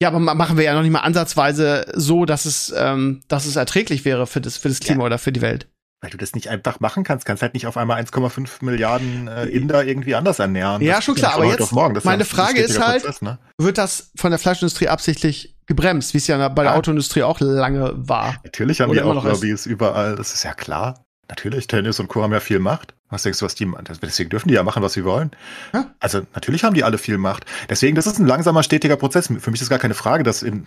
[0.00, 3.56] ja, aber machen wir ja noch nicht mal ansatzweise so, dass es, ähm, dass es
[3.56, 5.06] erträglich wäre für das, für das Klima ja.
[5.06, 5.68] oder für die Welt.
[6.02, 9.46] Weil du das nicht einfach machen kannst, kannst halt nicht auf einmal 1,5 Milliarden äh,
[9.46, 10.82] Inder irgendwie anders ernähren.
[10.82, 13.38] Ja, schon klar, aber jetzt, meine ja Frage ist halt, Prozess, ne?
[13.58, 16.78] wird das von der Fleischindustrie absichtlich gebremst, wie es ja bei der ja.
[16.78, 18.36] Autoindustrie auch lange war?
[18.44, 21.06] Natürlich haben die auch Lobbys überall, das ist ja klar.
[21.28, 22.22] Natürlich, Tennis und Co.
[22.22, 22.94] haben ja viel Macht.
[23.10, 23.70] Was denkst du, was die,
[24.02, 25.30] deswegen dürfen die ja machen, was sie wollen.
[25.72, 25.90] Ja.
[26.00, 27.44] Also, natürlich haben die alle viel Macht.
[27.70, 29.28] Deswegen, das ist ein langsamer, stetiger Prozess.
[29.38, 30.64] Für mich ist gar keine Frage, dass in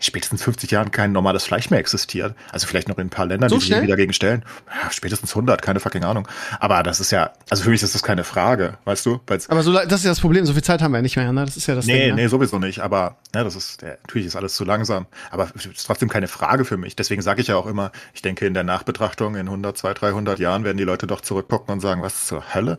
[0.00, 2.34] spätestens 50 Jahren kein normales Fleisch mehr existiert.
[2.52, 4.44] Also vielleicht noch in ein paar Ländern, so die sich wieder dagegen stellen.
[4.82, 6.28] Ja, spätestens 100, keine fucking Ahnung.
[6.60, 9.20] Aber das ist ja, also für mich ist das keine Frage, weißt du?
[9.26, 11.16] Weil's aber so, das ist ja das Problem, so viel Zeit haben wir ja nicht
[11.16, 11.44] mehr, ne?
[11.44, 12.22] Das ist ja das Nee, Ding, ne?
[12.22, 12.80] nee, sowieso nicht.
[12.80, 15.06] Aber ja, das ist, natürlich ist alles zu langsam.
[15.30, 16.96] Aber es ist trotzdem keine Frage für mich.
[16.96, 20.38] Deswegen sage ich ja auch immer, ich denke in der Nachbetrachtung in 100, 200, 300
[20.38, 22.78] Jahren werden die Leute doch zurückgucken und sagen, was zur Hölle?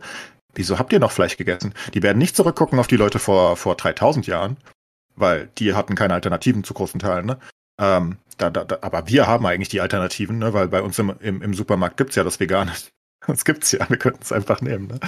[0.54, 1.74] Wieso habt ihr noch Fleisch gegessen?
[1.94, 4.56] Die werden nicht zurückgucken auf die Leute vor, vor 3000 Jahren,
[5.14, 7.26] weil die hatten keine Alternativen zu großen Teilen.
[7.26, 7.38] Ne?
[7.80, 10.52] Ähm, da, da, da, aber wir haben eigentlich die Alternativen, ne?
[10.52, 12.72] weil bei uns im, im, im Supermarkt gibt's ja das Vegane.
[13.26, 14.86] Das gibt's ja, wir könnten es einfach nehmen.
[14.86, 15.00] Ne?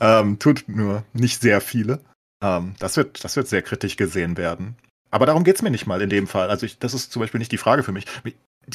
[0.00, 2.00] Ähm, tut nur nicht sehr viele.
[2.42, 4.76] Ähm, das, wird, das wird sehr kritisch gesehen werden.
[5.10, 6.50] Aber darum geht's mir nicht mal in dem Fall.
[6.50, 8.06] Also ich, das ist zum Beispiel nicht die Frage für mich.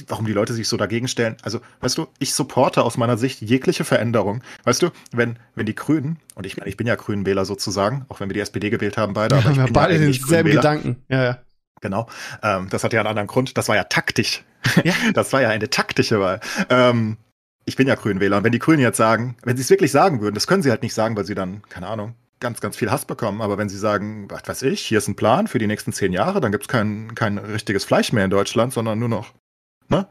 [0.08, 1.38] Warum die Leute sich so dagegen stellen.
[1.44, 4.44] Also, weißt du, ich supporte aus meiner Sicht jegliche Veränderung.
[4.64, 8.30] Weißt du, wenn, wenn die Grünen, und ich, ich bin ja Grünenwähler sozusagen, auch wenn
[8.30, 11.04] wir die SPD gewählt haben, beide, aber ich ja, bin beide ja denselben Gedanken.
[11.10, 11.38] Ja, ja.
[11.82, 12.08] Genau.
[12.44, 13.58] Ähm, das hat ja einen anderen Grund.
[13.58, 14.44] Das war ja taktisch.
[14.84, 14.94] Ja.
[15.14, 16.42] Das war ja eine taktische Wahl.
[16.70, 17.18] Ähm,
[17.66, 18.38] ich bin ja Grünwähler.
[18.38, 20.72] Und wenn die Grünen jetzt sagen, wenn sie es wirklich sagen würden, das können sie
[20.72, 23.42] halt nicht sagen, weil sie dann, keine Ahnung, ganz, ganz viel Hass bekommen.
[23.42, 26.14] Aber wenn sie sagen, was weiß ich, hier ist ein Plan für die nächsten zehn
[26.14, 29.34] Jahre, dann gibt es kein, kein richtiges Fleisch mehr in Deutschland, sondern nur noch,
[29.90, 30.08] ne?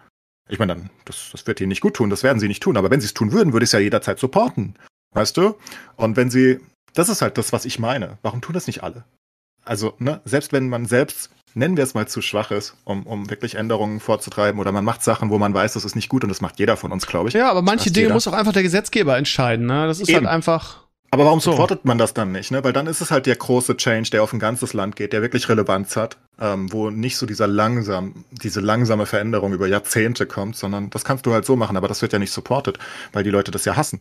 [0.49, 2.77] Ich meine, dann, das, das wird ihnen nicht gut tun, das werden sie nicht tun.
[2.77, 4.77] Aber wenn sie es tun würden, würde ich es ja jederzeit supporten.
[5.13, 5.57] Weißt du?
[5.97, 6.61] Und wenn sie,
[6.95, 8.19] das ist halt das, was ich meine.
[8.23, 9.05] Warum tun das nicht alle?
[9.65, 13.31] Also, ne, selbst wenn man selbst nennen wir es mal, zu schwach ist, um, um
[13.31, 14.61] wirklich Änderungen vorzutreiben.
[14.61, 16.77] Oder man macht Sachen, wo man weiß, das ist nicht gut und das macht jeder
[16.77, 17.35] von uns, glaube ich.
[17.35, 18.15] Ja, aber manche Dinge jeder.
[18.15, 19.67] muss auch einfach der Gesetzgeber entscheiden.
[19.67, 19.87] Ne?
[19.87, 20.27] Das ist halt Eben.
[20.27, 20.86] halt einfach.
[21.11, 21.53] Aber warum so.
[21.53, 22.51] supportet man das dann nicht?
[22.51, 22.63] Ne?
[22.65, 25.23] Weil dann ist es halt der große Change, der auf ein ganzes Land geht, der
[25.23, 30.57] wirklich Relevanz hat, ähm, wo nicht so dieser langsam, diese langsame Veränderung über Jahrzehnte kommt,
[30.57, 32.79] sondern das kannst du halt so machen, aber das wird ja nicht supportet,
[33.13, 34.01] weil die Leute das ja hassen.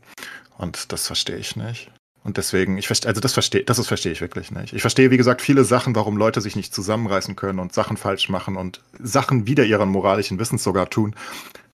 [0.57, 1.91] Und das verstehe ich nicht.
[2.25, 4.73] Und deswegen, ich verstehe, also das verstehe, das ist, verstehe ich wirklich nicht.
[4.73, 8.29] Ich verstehe, wie gesagt, viele Sachen, warum Leute sich nicht zusammenreißen können und Sachen falsch
[8.29, 11.15] machen und Sachen wider ihren moralischen Wissens sogar tun.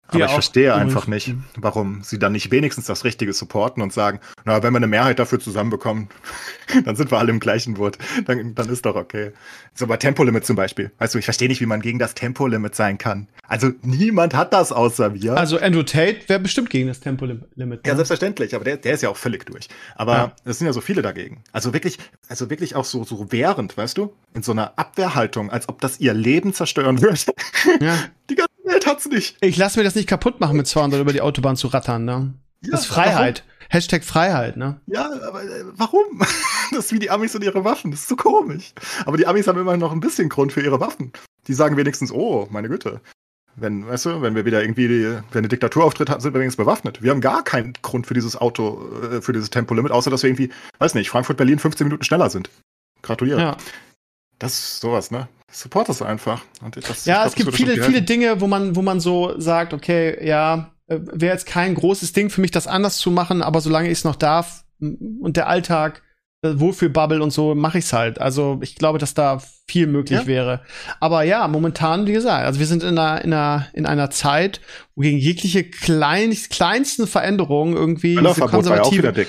[0.07, 3.91] Aber ja, ich verstehe einfach nicht, warum sie dann nicht wenigstens das Richtige supporten und
[3.91, 6.09] sagen, na, wenn wir eine Mehrheit dafür zusammenbekommen,
[6.85, 7.97] dann sind wir alle im gleichen Boot.
[8.25, 9.31] Dann, dann ist doch okay.
[9.73, 10.91] So bei Tempolimit zum Beispiel.
[10.99, 13.27] Weißt du, ich verstehe nicht, wie man gegen das Tempolimit sein kann.
[13.47, 15.37] Also niemand hat das außer wir.
[15.37, 17.57] Also Andrew Tate wäre bestimmt gegen das Tempolimit.
[17.57, 17.79] Ne?
[17.85, 19.67] Ja, selbstverständlich, aber der, der ist ja auch völlig durch.
[19.95, 20.31] Aber ja.
[20.45, 21.43] es sind ja so viele dagegen.
[21.51, 21.97] Also wirklich,
[22.29, 24.13] also wirklich auch so, so wehrend, weißt du?
[24.33, 27.19] In so einer Abwehrhaltung, als ob das ihr Leben zerstören würde.
[27.81, 27.97] Ja.
[28.29, 29.37] Die ganze Welt hat's nicht.
[29.41, 32.33] Ich lasse mir das nicht kaputt machen, mit 200 über die Autobahn zu rattern, ne?
[32.61, 33.43] Ja, das ist Freiheit.
[33.45, 33.55] Warum?
[33.69, 34.79] Hashtag Freiheit, ne?
[34.85, 36.21] Ja, aber äh, warum?
[36.71, 37.91] Das ist wie die Amis und ihre Waffen.
[37.91, 38.73] Das ist so komisch.
[39.05, 41.13] Aber die Amis haben immer noch ein bisschen Grund für ihre Waffen.
[41.47, 43.01] Die sagen wenigstens, oh, meine Güte.
[43.55, 46.57] Wenn, weißt du, wenn wir wieder irgendwie, die, wenn eine Diktatur auftritt, sind wir wenigstens
[46.57, 47.03] bewaffnet.
[47.03, 50.29] Wir haben gar keinen Grund für dieses Auto, äh, für dieses Tempolimit, außer dass wir
[50.29, 52.49] irgendwie, weiß nicht, Frankfurt-Berlin 15 Minuten schneller sind.
[53.03, 53.39] Gratuliere.
[53.39, 53.57] Ja.
[54.39, 55.29] Das ist sowas, ne?
[55.51, 56.41] Support das einfach.
[56.71, 60.25] Das, ja, glaub, es gibt viele, viele Dinge, wo man, wo man so sagt, okay,
[60.25, 63.87] ja, äh, wäre jetzt kein großes Ding für mich, das anders zu machen, aber solange
[63.87, 66.01] ich es noch darf und der Alltag,
[66.41, 68.19] äh, Wohlfühlbubble und so, mache ich es halt.
[68.19, 70.27] Also ich glaube, dass da viel möglich ja.
[70.27, 70.61] wäre.
[70.99, 74.61] Aber ja, momentan, wie gesagt, also wir sind in einer, in einer, in einer Zeit,
[74.95, 79.25] wo gegen jegliche klein, kleinsten Veränderungen irgendwie diese konservative,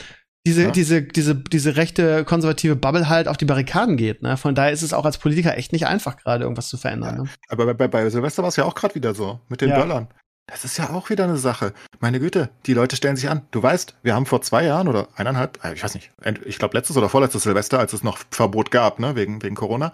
[0.47, 0.71] diese, ja.
[0.71, 4.23] diese, diese, diese rechte konservative Bubble halt auf die Barrikaden geht.
[4.23, 4.37] Ne?
[4.37, 7.17] Von daher ist es auch als Politiker echt nicht einfach, gerade irgendwas zu verändern.
[7.17, 7.23] Ja.
[7.25, 7.29] Ne?
[7.49, 9.81] Aber bei, bei Silvester war es ja auch gerade wieder so, mit den ja.
[9.81, 10.07] Böllern.
[10.47, 11.75] Das ist ja auch wieder eine Sache.
[11.99, 13.43] Meine Güte, die Leute stellen sich an.
[13.51, 16.13] Du weißt, wir haben vor zwei Jahren oder eineinhalb, äh, ich weiß nicht,
[16.45, 19.93] ich glaube letztes oder vorletztes Silvester, als es noch Verbot gab, ne, wegen, wegen Corona.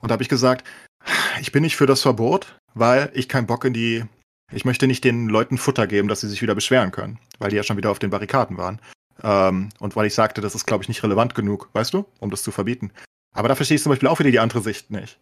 [0.00, 0.66] Und da habe ich gesagt,
[1.40, 4.04] ich bin nicht für das Verbot, weil ich keinen Bock in die,
[4.50, 7.56] ich möchte nicht den Leuten Futter geben, dass sie sich wieder beschweren können, weil die
[7.56, 8.80] ja schon wieder auf den Barrikaden waren.
[9.22, 12.30] Ähm, und weil ich sagte, das ist, glaube ich, nicht relevant genug, weißt du, um
[12.30, 12.90] das zu verbieten.
[13.32, 15.18] Aber da verstehe ich zum Beispiel auch wieder die andere Sicht nicht.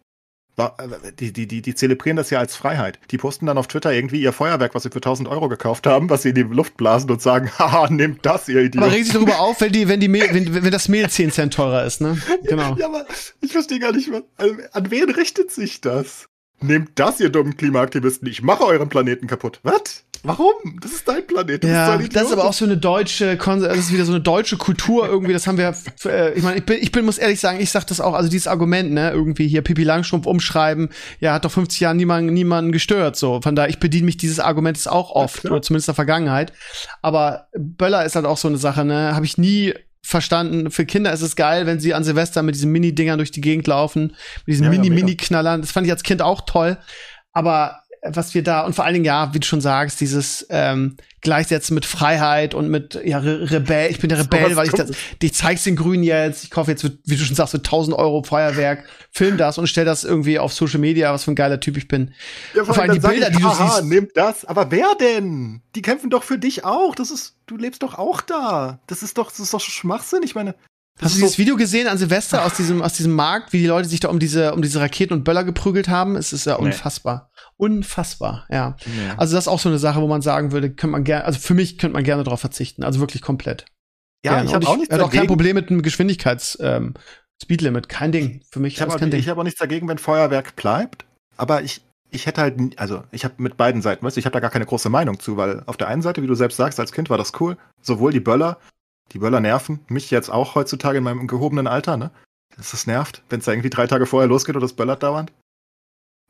[1.19, 2.99] die, die, die, die zelebrieren das ja als Freiheit.
[3.09, 6.09] Die posten dann auf Twitter irgendwie ihr Feuerwerk, was sie für 1000 Euro gekauft haben,
[6.09, 8.83] was sie in die Luft blasen und sagen, haha, nehmt das, ihr Idiot.
[8.83, 11.31] Aber regen sich darüber auf, wenn, die, wenn, die Mehl, wenn, wenn das Mehl 10
[11.31, 12.21] Cent teurer ist, ne?
[12.43, 12.75] Genau.
[12.75, 13.05] Ja, aber
[13.39, 16.27] ich verstehe gar nicht, also, an wen richtet sich das?
[16.59, 18.27] Nehmt das, ihr dummen Klimaaktivisten.
[18.27, 19.59] Ich mache euren Planeten kaputt.
[19.63, 20.03] Was?
[20.23, 20.79] Warum?
[20.81, 21.63] Das ist dein Planet.
[21.63, 24.57] Du ja, das ist aber auch so eine deutsche, das ist wieder so eine deutsche
[24.57, 25.33] Kultur irgendwie.
[25.33, 25.73] Das haben wir,
[26.05, 28.29] äh, ich meine, ich bin, ich bin, muss ehrlich sagen, ich sag das auch, also
[28.29, 32.71] dieses Argument, ne, irgendwie hier Pipi Langstrumpf umschreiben, ja, hat doch 50 Jahre niemanden, niemanden
[32.71, 33.41] gestört, so.
[33.41, 36.53] Von daher, ich bediene mich dieses Arguments auch oft, ja, oder zumindest in der Vergangenheit.
[37.01, 40.71] Aber Böller ist halt auch so eine Sache, ne, habe ich nie verstanden.
[40.71, 43.67] Für Kinder ist es geil, wenn sie an Silvester mit diesen Mini-Dingern durch die Gegend
[43.67, 44.15] laufen,
[44.45, 45.61] mit diesen ja, Mini-Mini-Knallern.
[45.61, 46.77] Das fand ich als Kind auch toll.
[47.33, 50.97] Aber was wir da, und vor allen Dingen, ja, wie du schon sagst, dieses ähm,
[51.21, 53.91] Gleichsetzen mit Freiheit und mit ja, Re Rebell.
[53.91, 54.91] Ich bin der Rebell, weil ich das,
[55.21, 58.23] ich zeig's den Grünen jetzt, ich kaufe jetzt, wie du schon sagst, für 1000 Euro
[58.23, 61.77] Feuerwerk, film das und stell das irgendwie auf Social Media, was für ein geiler Typ
[61.77, 62.11] ich bin.
[62.55, 63.85] Ja, vor allem die Bilder, ich, die du aha, siehst.
[63.85, 65.61] Nimm das, aber wer denn?
[65.75, 66.95] Die kämpfen doch für dich auch.
[66.95, 68.79] Das ist, du lebst doch auch da.
[68.87, 70.21] Das ist doch, das ist doch Schwachsinn.
[70.23, 70.55] Ich meine,
[70.99, 73.87] Hast du dieses Video gesehen an Silvester aus diesem, aus diesem Markt, wie die Leute
[73.87, 76.15] sich da um diese, um diese Raketen und Böller geprügelt haben?
[76.15, 76.65] Es ist ja nee.
[76.65, 77.31] unfassbar.
[77.57, 78.75] Unfassbar, ja.
[78.85, 79.13] Nee.
[79.17, 81.39] Also das ist auch so eine Sache, wo man sagen würde, könnte man gerne, also
[81.39, 82.83] für mich könnte man gerne darauf verzichten.
[82.83, 83.65] Also wirklich komplett.
[84.23, 84.49] Ja, gerne.
[84.49, 85.07] ich habe auch nichts dagegen.
[85.07, 86.93] auch kein Problem mit einem Geschwindigkeits, ähm,
[87.41, 87.89] Speedlimit.
[87.89, 88.41] Kein Ding.
[88.51, 89.19] Für mich ich habe kein Ding.
[89.19, 91.05] Ich habe auch nichts dagegen, wenn Feuerwerk bleibt.
[91.37, 91.81] Aber ich,
[92.11, 94.51] ich hätte halt, also ich habe mit beiden Seiten, weißt du, ich habe da gar
[94.51, 97.09] keine große Meinung zu, weil auf der einen Seite, wie du selbst sagst, als Kind
[97.09, 97.57] war das cool.
[97.81, 98.59] Sowohl die Böller,
[99.11, 102.11] die Böller nerven, mich jetzt auch heutzutage in meinem gehobenen Alter, ne?
[102.55, 105.31] Das, das nervt, wenn es da irgendwie drei Tage vorher losgeht und das böllert dauernd.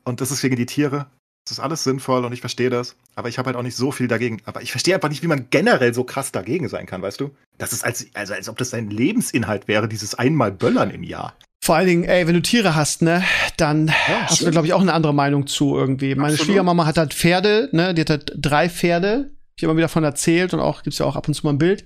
[0.04, 1.06] Und das ist wegen die Tiere.
[1.44, 2.94] Das ist alles sinnvoll und ich verstehe das.
[3.16, 4.40] Aber ich habe halt auch nicht so viel dagegen.
[4.44, 7.30] Aber ich verstehe einfach nicht, wie man generell so krass dagegen sein kann, weißt du?
[7.58, 11.36] Das ist als, also als ob das dein Lebensinhalt wäre, dieses einmal Böllern im Jahr.
[11.64, 13.24] Vor allen Dingen, ey, wenn du Tiere hast, ne,
[13.56, 16.14] dann ja, hast du, glaube ich, auch eine andere Meinung zu irgendwie.
[16.14, 16.46] Meine Absolut.
[16.46, 19.32] Schwiegermama hat halt Pferde, ne, die hat halt drei Pferde.
[19.56, 21.52] Ich habe immer wieder von erzählt und auch gibt's ja auch ab und zu mal
[21.52, 21.84] ein Bild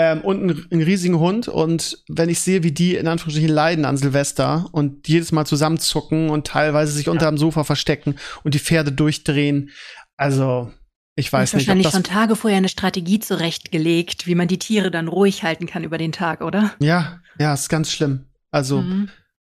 [0.00, 1.46] ähm, und einen, einen, riesigen Hund.
[1.46, 6.30] Und wenn ich sehe, wie die in Anführungsstrichen leiden an Silvester und jedes Mal zusammenzucken
[6.30, 7.12] und teilweise sich ja.
[7.12, 9.68] unter dem Sofa verstecken und die Pferde durchdrehen,
[10.16, 10.72] also
[11.16, 11.66] ich weiß nicht.
[11.66, 15.84] Wahrscheinlich schon Tage vorher eine Strategie zurechtgelegt, wie man die Tiere dann ruhig halten kann
[15.84, 16.72] über den Tag, oder?
[16.80, 18.24] Ja, ja, ist ganz schlimm.
[18.50, 19.10] Also mhm.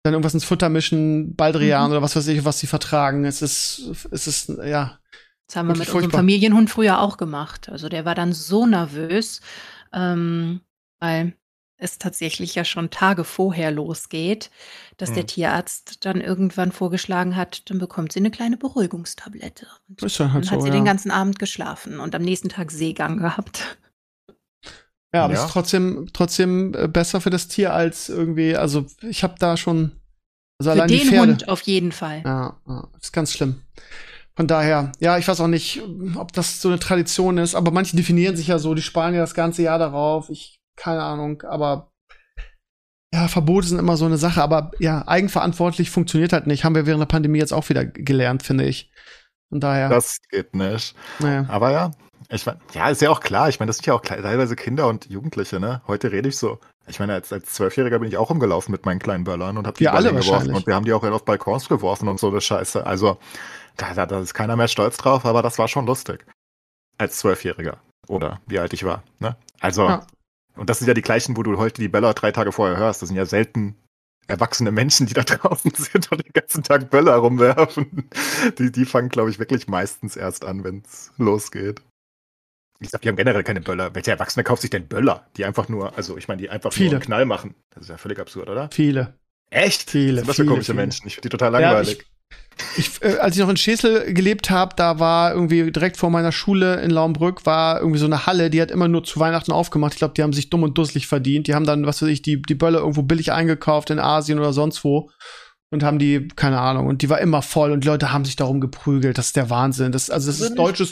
[0.02, 1.92] dann irgendwas ins Futter mischen, Baldrian mhm.
[1.92, 3.26] oder was weiß ich, was sie vertragen.
[3.26, 4.98] Es ist, es ist, ja.
[5.46, 5.98] Das haben wir mit furchtbar.
[5.98, 7.70] unserem Familienhund früher auch gemacht.
[7.70, 9.42] Also der war dann so nervös
[9.94, 10.62] ähm,
[11.00, 11.34] weil
[11.82, 14.52] es tatsächlich ja schon Tage vorher losgeht,
[14.98, 15.16] dass hm.
[15.16, 19.68] der Tierarzt dann irgendwann vorgeschlagen hat, dann bekommt sie eine kleine Beruhigungstablette.
[19.90, 20.74] Und ist ja halt dann so, hat sie ja.
[20.74, 23.78] den ganzen Abend geschlafen und am nächsten Tag Seegang gehabt.
[25.14, 25.40] Ja, aber ja.
[25.40, 29.58] es ist trotzdem, trotzdem äh, besser für das Tier als irgendwie, also ich habe da
[29.58, 29.92] schon,
[30.60, 31.32] also für allein den die Pferde.
[31.32, 32.22] Hund auf jeden Fall.
[32.24, 33.62] Ja, ja, ist ganz schlimm.
[34.42, 35.84] Von daher, ja, ich weiß auch nicht,
[36.16, 39.22] ob das so eine Tradition ist, aber manche definieren sich ja so, die sparen ja
[39.22, 40.32] das ganze Jahr darauf.
[40.32, 41.92] Ich, keine Ahnung, aber
[43.14, 46.64] ja, Verbote sind immer so eine Sache, aber ja, eigenverantwortlich funktioniert halt nicht.
[46.64, 48.92] Haben wir während der Pandemie jetzt auch wieder gelernt, finde ich.
[49.50, 49.90] Von daher.
[49.90, 50.96] Das geht nicht.
[51.20, 51.46] Naja.
[51.48, 51.92] Aber ja,
[52.30, 53.48] ich meine, ja, ist ja auch klar.
[53.48, 55.84] Ich meine, das sind ja auch teilweise Kinder und Jugendliche, ne?
[55.86, 56.58] Heute rede ich so.
[56.88, 59.78] Ich meine, als, als Zwölfjähriger bin ich auch rumgelaufen mit meinen kleinen Böllern und habe
[59.78, 60.54] die wir alle geworfen.
[60.56, 62.86] Und wir haben die auch auf Balkons geworfen und so eine Scheiße.
[62.86, 63.18] Also,
[63.78, 66.26] da, da, da ist keiner mehr stolz drauf, aber das war schon lustig.
[66.98, 67.82] Als Zwölfjähriger.
[68.08, 69.04] Oder wie alt ich war.
[69.20, 69.36] Ne?
[69.60, 70.06] Also, ja.
[70.56, 73.02] und das sind ja die gleichen, wo du heute die Böller drei Tage vorher hörst.
[73.02, 73.76] Das sind ja selten
[74.28, 78.10] erwachsene Menschen, die da draußen sind und den ganzen Tag Böller rumwerfen.
[78.58, 81.82] Die, die fangen, glaube ich, wirklich meistens erst an, wenn es losgeht.
[82.80, 83.94] Ich glaube, die haben generell keine Böller.
[83.94, 85.28] Welcher Erwachsene kauft sich denn Böller?
[85.38, 86.90] Die einfach nur, also ich meine, die einfach viele.
[86.90, 87.54] nur einen Knall machen.
[87.70, 88.70] Das ist ja völlig absurd, oder?
[88.74, 89.14] Viele.
[89.52, 89.92] Echt?
[89.92, 90.24] Viele.
[90.24, 90.82] Das sind viele, komische viele.
[90.82, 91.08] Menschen.
[91.08, 91.98] Ich finde die total langweilig.
[92.00, 92.04] Ja,
[92.78, 96.32] ich, äh, als ich noch in Schesel gelebt habe, da war irgendwie direkt vor meiner
[96.32, 99.94] Schule in Laumbrück war irgendwie so eine Halle, die hat immer nur zu Weihnachten aufgemacht.
[99.94, 101.48] Ich glaube, die haben sich dumm und dusselig verdient.
[101.48, 104.54] Die haben dann, was weiß ich, die, die Bölle irgendwo billig eingekauft in Asien oder
[104.54, 105.10] sonst wo
[105.72, 108.60] und haben die, keine Ahnung, und die war immer voll und Leute haben sich darum
[108.60, 109.18] geprügelt.
[109.18, 109.92] Das ist der Wahnsinn.
[109.92, 110.92] Das, also, das ist deutsches,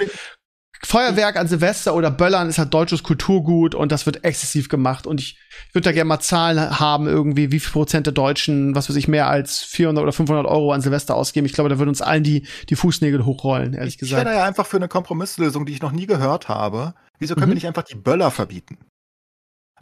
[0.82, 5.06] Feuerwerk an Silvester oder Böllern ist halt deutsches Kulturgut und das wird exzessiv gemacht.
[5.06, 8.76] Und ich, ich würde da gerne mal Zahlen haben, irgendwie, wie viel Prozent der Deutschen,
[8.76, 11.46] was weiß ich, mehr als 400 oder 500 Euro an Silvester ausgeben.
[11.46, 14.22] Ich glaube, da würden uns allen die, die Fußnägel hochrollen, ehrlich ich gesagt.
[14.22, 16.94] Ich wäre da ja einfach für eine Kompromisslösung, die ich noch nie gehört habe.
[17.20, 17.52] Wieso können mhm.
[17.52, 18.78] wir nicht einfach die Böller verbieten?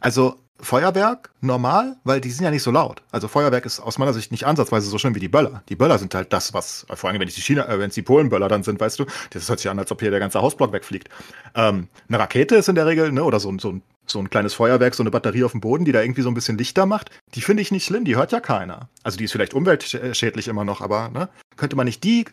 [0.00, 3.02] Also, Feuerwerk normal, weil die sind ja nicht so laut.
[3.12, 5.62] Also Feuerwerk ist aus meiner Sicht nicht ansatzweise so schön wie die Böller.
[5.68, 7.94] Die Böller sind halt das, was, vor allem wenn es die China, äh, wenn es
[7.94, 10.40] die Polenböller dann sind, weißt du, das hört sich an, als ob hier der ganze
[10.42, 11.08] Hausblock wegfliegt.
[11.54, 14.54] Ähm, eine Rakete ist in der Regel, ne, oder so, so ein so ein kleines
[14.54, 17.10] Feuerwerk, so eine Batterie auf dem Boden, die da irgendwie so ein bisschen Lichter macht,
[17.34, 18.88] die finde ich nicht schlimm, die hört ja keiner.
[19.02, 22.24] Also die ist vielleicht umweltschädlich immer noch, aber ne, könnte man nicht die,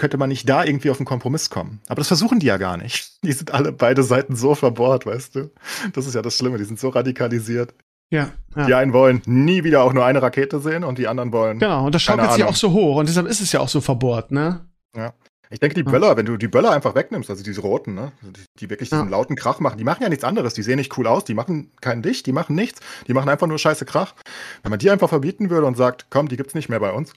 [0.00, 1.80] könnte man nicht da irgendwie auf einen Kompromiss kommen?
[1.86, 3.12] Aber das versuchen die ja gar nicht.
[3.22, 5.50] Die sind alle beide Seiten so verbohrt, weißt du?
[5.92, 7.74] Das ist ja das Schlimme, die sind so radikalisiert.
[8.10, 8.66] Ja, ja.
[8.66, 11.58] Die einen wollen nie wieder auch nur eine Rakete sehen und die anderen wollen.
[11.58, 13.80] Genau, und das schaukelt sich auch so hoch und deshalb ist es ja auch so
[13.80, 14.66] verbohrt, ne?
[14.96, 15.12] Ja.
[15.50, 18.44] Ich denke, die Böller, wenn du die Böller einfach wegnimmst, also diese roten, ne, die,
[18.60, 19.10] die wirklich diesen ja.
[19.10, 20.54] lauten Krach machen, die machen ja nichts anderes.
[20.54, 23.48] Die sehen nicht cool aus, die machen kein Licht, die machen nichts, die machen einfach
[23.48, 24.14] nur scheiße Krach.
[24.62, 27.12] Wenn man die einfach verbieten würde und sagt, komm, die gibt's nicht mehr bei uns.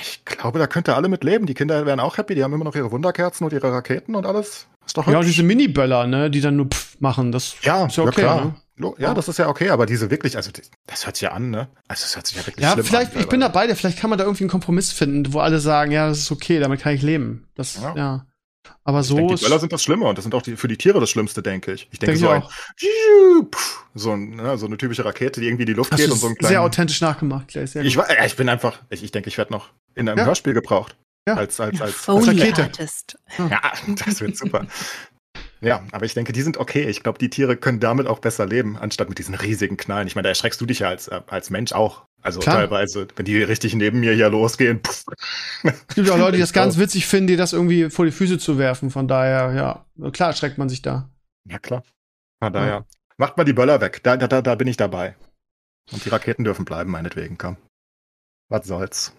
[0.00, 1.46] Ich glaube, da könnte alle mit leben.
[1.46, 4.26] Die Kinder wären auch happy, die haben immer noch ihre Wunderkerzen und ihre Raketen und
[4.26, 4.66] alles.
[4.86, 5.12] Ist doch hübsch.
[5.12, 8.22] Ja, und diese Mini-Böller, ne, die dann nur pff machen, das ja, ist ja okay.
[8.22, 8.94] Ja, ne?
[8.98, 10.50] Ja, das ist ja okay, aber diese wirklich, also
[10.86, 11.68] das hört sich ja an, ne?
[11.86, 13.20] Also das hört sich ja wirklich ja, vielleicht, an.
[13.20, 16.08] Ich bin dabei, vielleicht kann man da irgendwie einen Kompromiss finden, wo alle sagen, ja,
[16.08, 17.46] das ist okay, damit kann ich leben.
[17.54, 17.94] Das, ja.
[17.94, 18.26] ja.
[18.84, 19.16] Aber so.
[19.16, 21.10] Denke, die Böller sind das Schlimme und das sind auch die, für die Tiere das
[21.10, 21.88] Schlimmste, denke ich.
[21.92, 22.42] Ich denke, denk so, ein,
[23.94, 26.18] so, ein, ne, so eine typische Rakete, die irgendwie in die Luft Hast geht und
[26.18, 26.50] so ein kleines.
[26.50, 27.66] Sehr authentisch nachgemacht, Clay.
[27.66, 30.24] Sehr ich, ja, ich bin einfach, ich, ich denke, ich werde noch in einem ja.
[30.24, 30.96] Hörspiel gebraucht.
[31.28, 31.34] Ja.
[31.34, 32.62] Als, als, als, als Rakete.
[32.64, 33.18] Artist.
[33.38, 33.60] Ja,
[34.04, 34.66] das wird super.
[35.60, 36.88] Ja, aber ich denke, die sind okay.
[36.88, 40.06] Ich glaube, die Tiere können damit auch besser leben, anstatt mit diesen riesigen Knallen.
[40.06, 42.06] Ich meine, da erschreckst du dich ja als, äh, als Mensch auch.
[42.22, 42.56] Also Klar.
[42.56, 44.80] teilweise, wenn die richtig neben mir hier losgehen.
[44.84, 45.04] Pff.
[45.62, 48.38] Es gibt auch Leute, die das ganz witzig finden, die das irgendwie vor die Füße
[48.38, 48.90] zu werfen.
[48.90, 51.10] Von daher, ja, klar schreckt man sich da.
[51.48, 51.82] Ja, klar.
[52.42, 52.84] Von daher, ja.
[53.16, 54.02] macht mal die Böller weg.
[54.02, 55.16] Da, da, da bin ich dabei.
[55.92, 57.56] Und die Raketen dürfen bleiben, meinetwegen, komm.
[58.48, 59.14] Was soll's.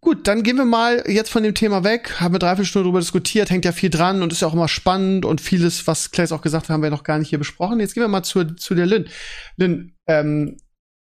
[0.00, 2.20] Gut, dann gehen wir mal jetzt von dem Thema weg.
[2.20, 4.68] Haben wir dreiviertel Stunde darüber diskutiert, hängt ja viel dran und ist ja auch immer
[4.68, 7.80] spannend und vieles, was Claes auch gesagt hat, haben wir noch gar nicht hier besprochen.
[7.80, 9.08] Jetzt gehen wir mal zu, zu der Lynn.
[9.56, 10.58] Lynn, ähm,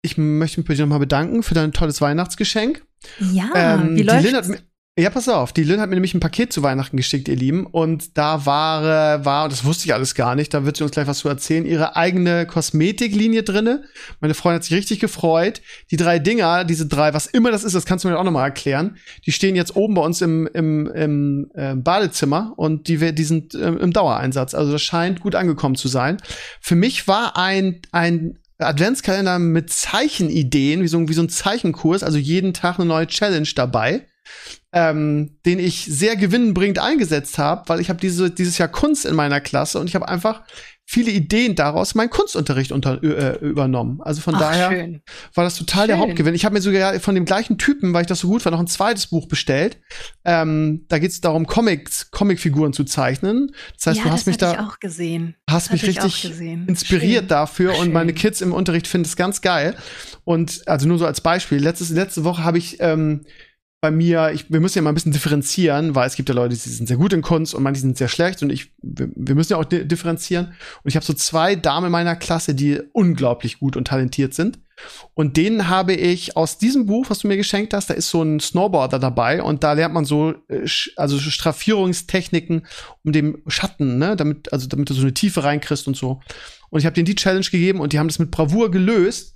[0.04, 2.84] ich möchte mich bei dir nochmal bedanken für dein tolles Weihnachtsgeschenk.
[3.32, 4.50] Ja, ähm, wie läuft's?
[4.96, 5.52] Ja, pass auf.
[5.52, 7.66] Die Lynn hat mir nämlich ein Paket zu Weihnachten geschickt, ihr Lieben.
[7.66, 10.92] Und da war, äh, war, das wusste ich alles gar nicht, da wird sie uns
[10.92, 13.82] gleich was zu erzählen, ihre eigene Kosmetiklinie drinne.
[14.20, 15.62] Meine Freundin hat sich richtig gefreut.
[15.90, 18.44] Die drei Dinger, diese drei, was immer das ist, das kannst du mir auch nochmal
[18.44, 18.96] erklären.
[19.26, 23.52] Die stehen jetzt oben bei uns im, im, im äh, Badezimmer und die, die sind
[23.56, 24.54] äh, im Dauereinsatz.
[24.54, 26.18] Also das scheint gut angekommen zu sein.
[26.60, 32.18] Für mich war ein, ein Adventskalender mit Zeichenideen, wie so, wie so ein Zeichenkurs, also
[32.18, 34.06] jeden Tag eine neue Challenge dabei
[34.72, 39.14] ähm, den ich sehr gewinnbringend eingesetzt habe, weil ich habe diese, dieses Jahr Kunst in
[39.14, 40.42] meiner Klasse und ich habe einfach
[40.86, 44.00] viele Ideen daraus meinen Kunstunterricht unter, äh, übernommen.
[44.02, 45.02] Also von Ach, daher schön.
[45.34, 45.88] war das total schön.
[45.88, 46.34] der Hauptgewinn.
[46.34, 48.60] Ich habe mir sogar von dem gleichen Typen, weil ich das so gut war, noch
[48.60, 49.78] ein zweites Buch bestellt.
[50.24, 53.52] Ähm, da geht es darum, Comics, Comicfiguren zu zeichnen.
[53.76, 55.34] Das heißt, ja, du hast mich da auch gesehen.
[55.48, 57.28] hast mich richtig inspiriert schön.
[57.28, 57.86] dafür schön.
[57.86, 59.76] und meine Kids im Unterricht finden es ganz geil.
[60.24, 63.24] Und also nur so als Beispiel, letztes, letzte Woche habe ich ähm,
[63.84, 66.54] bei mir, ich, wir müssen ja mal ein bisschen differenzieren, weil es gibt ja Leute,
[66.54, 69.34] die sind sehr gut in Kunst und manche sind sehr schlecht und ich, wir, wir
[69.34, 70.46] müssen ja auch differenzieren.
[70.46, 74.58] Und ich habe so zwei Damen in meiner Klasse, die unglaublich gut und talentiert sind.
[75.12, 78.22] Und denen habe ich aus diesem Buch, was du mir geschenkt hast, da ist so
[78.22, 80.66] ein Snowboarder dabei und da lernt man so, äh,
[80.96, 82.66] also Straffierungstechniken
[83.04, 86.22] um dem Schatten, ne, damit, also damit du so eine Tiefe reinkriegst und so.
[86.70, 89.33] Und ich habe denen die Challenge gegeben und die haben das mit Bravour gelöst.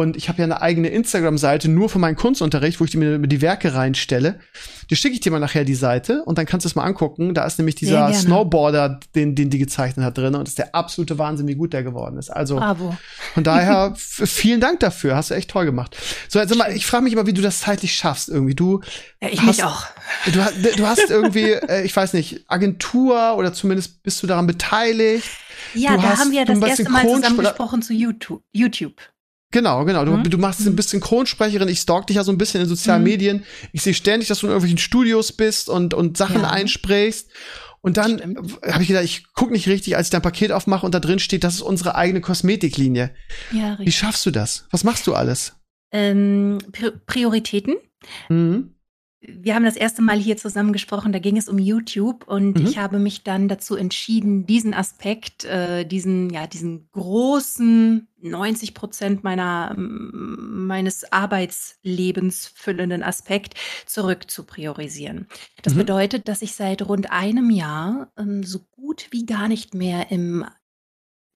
[0.00, 3.40] Und ich habe ja eine eigene Instagram-Seite nur für meinen Kunstunterricht, wo ich mir die
[3.42, 4.40] Werke reinstelle.
[4.88, 7.34] Die schicke ich dir mal nachher die Seite und dann kannst du es mal angucken.
[7.34, 10.34] Da ist nämlich dieser Snowboarder, den, den die gezeichnet hat, drin.
[10.34, 12.30] Und das ist der absolute Wahnsinn, wie gut der geworden ist.
[12.30, 12.96] Also Bravo.
[13.34, 15.16] von daher vielen Dank dafür.
[15.16, 15.96] Hast du echt toll gemacht.
[16.28, 18.54] So, also mal, ich frage mich immer, wie du das zeitlich schaffst irgendwie.
[18.54, 18.80] Du,
[19.20, 19.84] ja, ich hast, mich auch.
[20.26, 20.40] Du,
[20.76, 25.28] du hast irgendwie, äh, ich weiß nicht, Agentur oder zumindest bist du daran beteiligt.
[25.74, 28.42] Ja, du da hast, haben wir das erste Mal zusammen gesprochen zu YouTube.
[28.52, 29.00] YouTube.
[29.52, 30.04] Genau, genau.
[30.04, 30.22] Du, mhm.
[30.22, 31.68] du machst ein bisschen Kronsprecherin.
[31.68, 33.08] Ich stalk dich ja so ein bisschen in sozialen mhm.
[33.08, 33.44] Medien.
[33.72, 36.50] Ich sehe ständig, dass du in irgendwelchen Studios bist und, und Sachen ja.
[36.50, 37.28] einsprichst.
[37.82, 38.36] Und dann
[38.66, 41.18] habe ich gedacht, ich guck nicht richtig, als ich dein Paket aufmache und da drin
[41.18, 43.14] steht, das ist unsere eigene Kosmetiklinie.
[43.52, 43.86] Ja, richtig.
[43.86, 44.66] Wie schaffst du das?
[44.70, 45.54] Was machst du alles?
[45.90, 46.58] Ähm,
[47.06, 47.76] Prioritäten.
[48.28, 48.74] Mhm
[49.20, 52.66] wir haben das erste Mal hier zusammen gesprochen, da ging es um YouTube und mhm.
[52.66, 59.24] ich habe mich dann dazu entschieden, diesen Aspekt, äh, diesen, ja, diesen großen 90 Prozent
[59.24, 63.54] meiner, meines Arbeitslebens füllenden Aspekt
[63.86, 65.26] zurück zu priorisieren.
[65.62, 65.78] Das mhm.
[65.78, 70.44] bedeutet, dass ich seit rund einem Jahr ähm, so gut wie gar nicht mehr im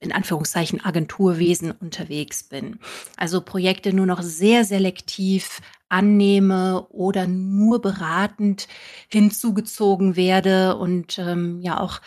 [0.00, 2.78] in Anführungszeichen Agenturwesen unterwegs bin.
[3.16, 8.68] Also Projekte nur noch sehr selektiv annehme oder nur beratend
[9.08, 12.00] hinzugezogen werde und ähm, ja auch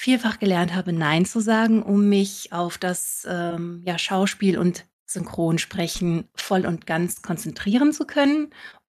[0.00, 6.26] vielfach gelernt habe, Nein zu sagen, um mich auf das ähm, ja, Schauspiel und Synchronsprechen
[6.34, 8.48] voll und ganz konzentrieren zu können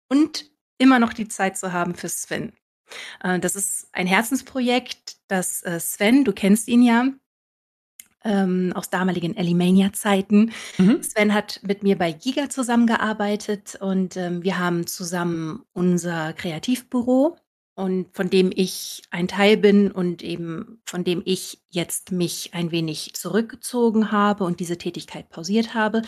[0.09, 0.49] und
[0.79, 2.53] immer noch die Zeit zu haben für Sven.
[3.21, 7.09] Äh, das ist ein Herzensprojekt, das äh, Sven, du kennst ihn ja,
[8.23, 10.53] ähm, aus damaligen Alimania-Zeiten.
[10.79, 11.03] Mhm.
[11.03, 17.37] Sven hat mit mir bei Giga zusammengearbeitet und ähm, wir haben zusammen unser Kreativbüro
[17.75, 22.71] und von dem ich ein Teil bin und eben von dem ich jetzt mich ein
[22.71, 26.03] wenig zurückgezogen habe und diese Tätigkeit pausiert habe.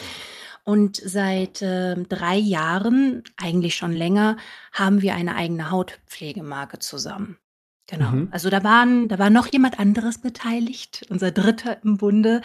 [0.65, 4.39] Und seit äh, drei Jahren, eigentlich schon länger,
[4.73, 7.39] haben wir eine eigene Hautpflegemarke zusammen.
[7.87, 8.11] Genau.
[8.11, 8.29] Mhm.
[8.31, 12.41] Also da waren, da war noch jemand anderes beteiligt, unser Dritter im Bunde,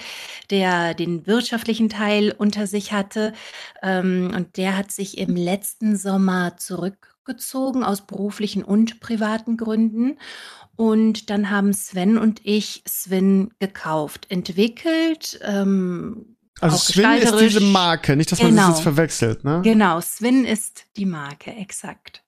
[0.50, 3.32] der den wirtschaftlichen Teil unter sich hatte.
[3.82, 6.58] Ähm, und der hat sich im letzten Sommer
[7.30, 10.18] zurückgezogen aus beruflichen und privaten Gründen.
[10.76, 18.18] Und dann haben Sven und ich Sven gekauft, entwickelt, ähm, also Swin ist diese Marke,
[18.18, 18.68] nicht, dass man genau.
[18.68, 19.62] das jetzt verwechselt, ne?
[19.64, 22.22] Genau, Swin ist die Marke, exakt.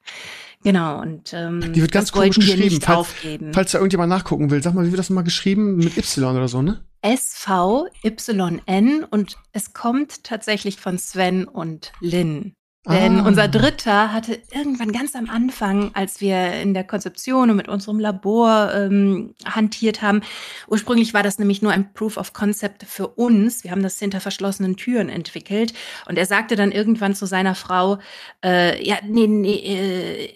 [0.64, 2.80] Genau, und ähm, die wird ganz komisch geschrieben.
[2.80, 3.10] Falls,
[3.52, 5.76] falls da irgendjemand nachgucken will, sag mal, wie wird das mal geschrieben?
[5.76, 6.82] Mit Y oder so, ne?
[7.02, 12.54] S-V-Y-N und es kommt tatsächlich von Sven und Lynn.
[12.88, 13.28] Denn ah.
[13.28, 18.00] unser Dritter hatte irgendwann ganz am Anfang, als wir in der Konzeption und mit unserem
[18.00, 20.22] Labor ähm, hantiert haben,
[20.68, 23.64] ursprünglich war das nämlich nur ein Proof of Concept für uns.
[23.64, 25.74] Wir haben das hinter verschlossenen Türen entwickelt.
[26.08, 28.00] Und er sagte dann irgendwann zu seiner Frau,
[28.44, 30.30] äh, ja, nee, nee, äh,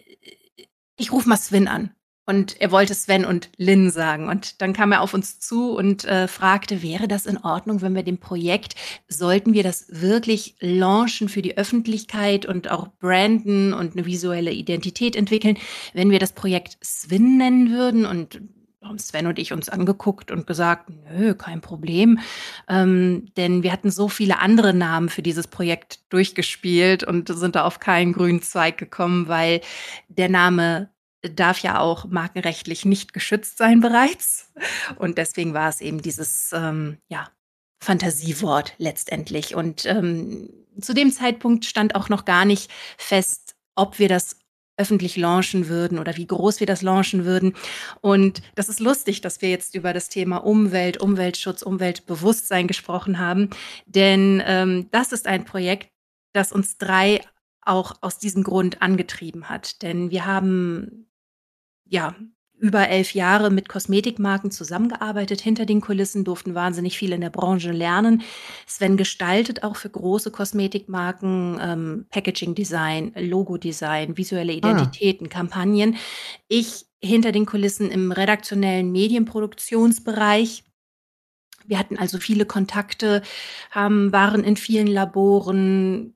[0.98, 1.95] ich ruf mal Sven an.
[2.26, 4.30] Und er wollte Sven und Lynn sagen.
[4.30, 7.94] Und dann kam er auf uns zu und äh, fragte, wäre das in Ordnung, wenn
[7.94, 8.76] wir dem Projekt,
[9.08, 15.16] sollten wir das wirklich launchen für die Öffentlichkeit und auch branden und eine visuelle Identität
[15.16, 15.58] entwickeln,
[15.94, 18.06] wenn wir das Projekt Sven nennen würden?
[18.06, 18.42] Und
[18.86, 22.20] haben Sven und ich uns angeguckt und gesagt, nö, kein Problem.
[22.68, 27.66] Ähm, denn wir hatten so viele andere Namen für dieses Projekt durchgespielt und sind da
[27.66, 29.62] auf keinen grünen Zweig gekommen, weil
[30.08, 30.90] der Name
[31.34, 34.52] darf ja auch markenrechtlich nicht geschützt sein bereits.
[34.98, 37.30] Und deswegen war es eben dieses, ähm, ja,
[37.82, 39.56] Fantasiewort letztendlich.
[39.56, 40.50] Und ähm,
[40.80, 44.38] zu dem Zeitpunkt stand auch noch gar nicht fest, ob wir das
[44.78, 47.56] öffentlich launchen würden oder wie groß wir das launchen würden.
[48.02, 53.52] Und das ist lustig, dass wir jetzt über das Thema Umwelt, Umweltschutz, Umweltbewusstsein gesprochen haben,
[53.86, 55.92] denn ähm, das ist ein Projekt,
[56.34, 57.22] das uns drei
[57.62, 59.82] auch aus diesem Grund angetrieben hat.
[59.82, 61.08] Denn wir haben
[61.88, 62.16] ja,
[62.58, 65.42] über elf Jahre mit Kosmetikmarken zusammengearbeitet.
[65.42, 68.24] Hinter den Kulissen durften wahnsinnig viel in der Branche lernen.
[68.66, 74.58] Sven gestaltet auch für große Kosmetikmarken ähm, Packaging-Design, Logo-Design, visuelle ah.
[74.58, 75.30] Identitäten, ah.
[75.30, 75.98] Kampagnen.
[76.48, 80.64] Ich hinter den Kulissen im redaktionellen Medienproduktionsbereich.
[81.68, 83.22] Wir hatten also viele Kontakte,
[83.72, 86.14] haben, waren in vielen Laboren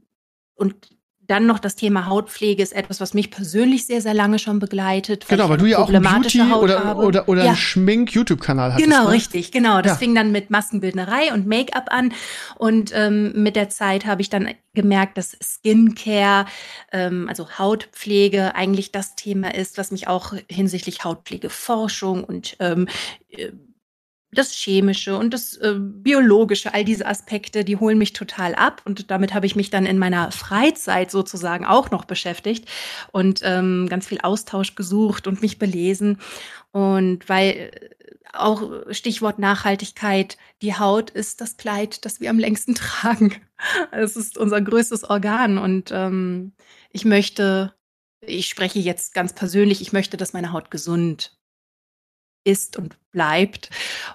[0.55, 0.98] und
[1.29, 5.27] dann noch das Thema Hautpflege ist etwas, was mich persönlich sehr, sehr lange schon begleitet.
[5.27, 7.03] Genau, weil du ja auch einen Beauty Haut oder, habe.
[7.03, 7.49] oder, oder ja.
[7.49, 8.83] einen Schmink-YouTube-Kanal hast.
[8.83, 9.11] Genau, ne?
[9.11, 9.81] richtig, genau.
[9.81, 9.97] Das ja.
[9.97, 12.13] fing dann mit Maskenbildnerei und Make-up an.
[12.57, 16.45] Und ähm, mit der Zeit habe ich dann gemerkt, dass Skincare,
[16.91, 22.87] ähm, also Hautpflege, eigentlich das Thema ist, was mich auch hinsichtlich Hautpflegeforschung und ähm,
[23.29, 23.51] äh,
[24.31, 28.81] das Chemische und das äh, Biologische, all diese Aspekte, die holen mich total ab.
[28.85, 32.67] Und damit habe ich mich dann in meiner Freizeit sozusagen auch noch beschäftigt
[33.11, 36.19] und ähm, ganz viel Austausch gesucht und mich belesen.
[36.71, 37.89] Und weil äh,
[38.33, 43.33] auch Stichwort Nachhaltigkeit, die Haut ist das Kleid, das wir am längsten tragen.
[43.91, 45.57] Es ist unser größtes Organ.
[45.57, 46.53] Und ähm,
[46.91, 47.73] ich möchte,
[48.21, 51.38] ich spreche jetzt ganz persönlich, ich möchte, dass meine Haut gesund
[52.43, 53.69] ist und bleibt.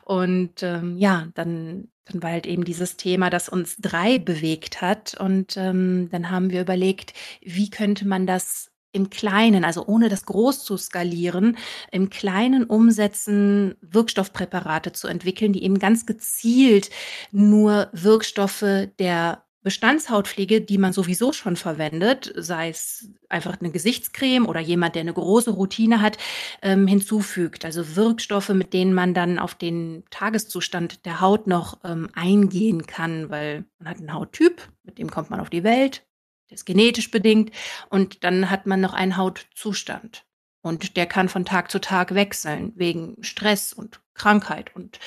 [0.05, 5.14] Und ähm, ja, dann, dann war halt eben dieses Thema, das uns drei bewegt hat.
[5.18, 10.25] Und ähm, dann haben wir überlegt, wie könnte man das im Kleinen, also ohne das
[10.25, 11.59] groß zu skalieren,
[11.91, 16.91] im Kleinen umsetzen, Wirkstoffpräparate zu entwickeln, die eben ganz gezielt
[17.33, 24.61] nur Wirkstoffe der Bestandshautpflege, die man sowieso schon verwendet, sei es einfach eine Gesichtscreme oder
[24.61, 26.19] jemand, der eine große Routine hat,
[26.62, 27.65] ähm, hinzufügt.
[27.65, 33.31] Also Wirkstoffe, mit denen man dann auf den Tageszustand der Haut noch ähm, eingehen kann,
[33.31, 36.07] weil man hat einen Hauttyp, mit dem kommt man auf die Welt,
[36.51, 37.51] der ist genetisch bedingt
[37.89, 40.27] und dann hat man noch einen Hautzustand.
[40.61, 44.99] Und der kann von Tag zu Tag wechseln, wegen Stress und Krankheit und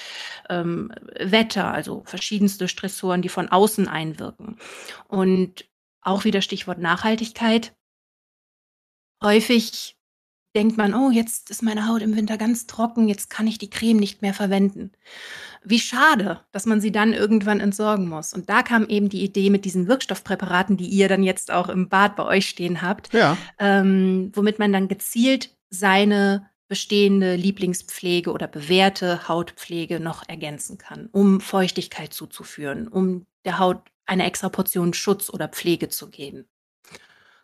[0.50, 4.58] ähm, Wetter, also verschiedenste Stressoren, die von außen einwirken.
[5.08, 5.66] Und
[6.02, 7.76] auch wieder Stichwort Nachhaltigkeit.
[9.24, 9.98] Häufig
[10.56, 13.70] denkt man, oh, jetzt ist meine Haut im Winter ganz trocken, jetzt kann ich die
[13.70, 14.92] Creme nicht mehr verwenden.
[15.64, 18.34] Wie schade, dass man sie dann irgendwann entsorgen muss.
[18.34, 21.90] Und da kam eben die Idee mit diesen Wirkstoffpräparaten, die ihr dann jetzt auch im
[21.90, 23.38] Bad bei euch stehen habt, ja.
[23.60, 31.40] ähm, womit man dann gezielt seine bestehende Lieblingspflege oder bewährte Hautpflege noch ergänzen kann, um
[31.40, 36.46] Feuchtigkeit zuzuführen, um der Haut eine extra Portion Schutz oder Pflege zu geben.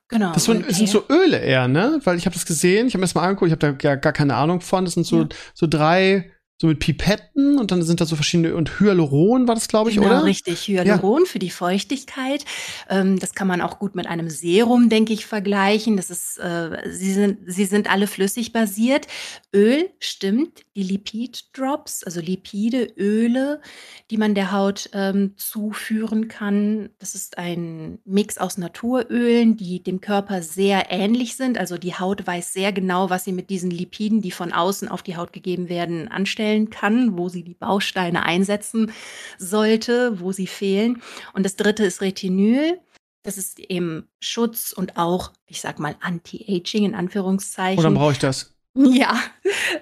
[0.09, 0.33] Genau.
[0.33, 1.99] Das sind, sind so Öle eher, ne?
[2.03, 3.97] Weil ich habe das gesehen, ich habe mir das mal angeguckt, ich habe da gar,
[3.97, 4.85] gar keine Ahnung von.
[4.85, 5.29] Das sind so, ja.
[5.53, 9.67] so drei so mit Pipetten und dann sind da so verschiedene und Hyaluron war das,
[9.67, 10.23] glaube ich, genau, oder?
[10.23, 10.67] richtig.
[10.67, 11.29] Hyaluron ja.
[11.29, 12.45] für die Feuchtigkeit.
[12.89, 15.97] Ähm, das kann man auch gut mit einem Serum, denke ich, vergleichen.
[15.97, 19.07] Das ist, äh, sie sind, sie sind alle flüssig basiert.
[19.53, 20.61] Öl, stimmt.
[20.75, 23.61] Die Lipid-Drops, also Lipide, Öle,
[24.09, 26.89] die man der Haut ähm, zuführen kann.
[26.97, 31.59] Das ist ein Mix aus Naturölen, die dem Körper sehr ähnlich sind.
[31.59, 35.03] Also die Haut weiß sehr genau, was sie mit diesen Lipiden, die von außen auf
[35.03, 38.91] die Haut gegeben werden, anstellen kann, wo sie die Bausteine einsetzen
[39.37, 41.01] sollte, wo sie fehlen.
[41.33, 42.79] Und das dritte ist Retinyl.
[43.23, 47.77] Das ist eben Schutz und auch, ich sag mal, Anti-Aging in Anführungszeichen.
[47.77, 48.52] Und dann brauche ich das.
[48.75, 49.21] Ja.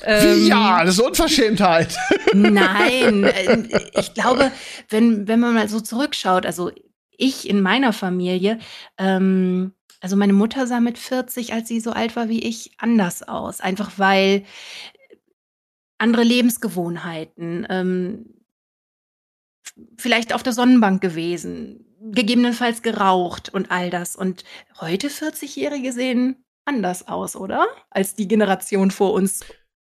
[0.04, 1.96] Ähm, ja, das ist Unverschämtheit.
[2.34, 4.52] Nein, äh, ich glaube,
[4.90, 6.72] wenn, wenn man mal so zurückschaut, also
[7.12, 8.60] ich in meiner Familie,
[8.98, 13.24] ähm, also meine Mutter sah mit 40, als sie so alt war wie ich, anders
[13.24, 13.62] aus.
[13.62, 14.44] Einfach weil
[15.98, 18.26] andere Lebensgewohnheiten, ähm,
[19.98, 24.16] vielleicht auf der Sonnenbank gewesen, gegebenenfalls geraucht und all das.
[24.16, 24.44] Und
[24.80, 27.68] heute 40-Jährige sehen anders aus, oder?
[27.90, 29.42] Als die Generation vor uns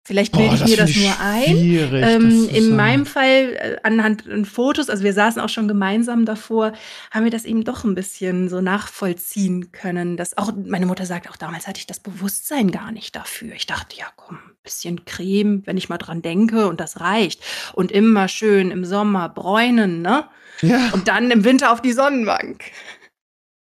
[0.09, 1.55] Vielleicht bilde ich mir das nur ein.
[1.55, 6.73] Ähm, in meinem Fall, äh, anhand von Fotos, also wir saßen auch schon gemeinsam davor,
[7.11, 10.17] haben wir das eben doch ein bisschen so nachvollziehen können.
[10.17, 13.53] Dass auch meine Mutter sagt, auch damals hatte ich das Bewusstsein gar nicht dafür.
[13.53, 17.43] Ich dachte, ja, komm, ein bisschen Creme, wenn ich mal dran denke, und das reicht.
[17.73, 20.27] Und immer schön im Sommer bräunen, ne?
[20.61, 20.89] Ja.
[20.91, 22.63] Und dann im Winter auf die Sonnenbank.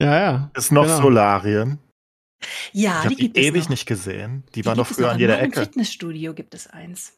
[0.01, 0.51] Ja, ja.
[0.55, 1.01] Ist noch genau.
[1.01, 1.79] Solarien.
[2.71, 3.69] Ja, ich die, gibt ewig noch.
[3.69, 4.43] nicht gesehen.
[4.49, 5.59] Die, die waren noch früher an jeder Ecke.
[5.59, 7.13] Im Fitnessstudio gibt es eins.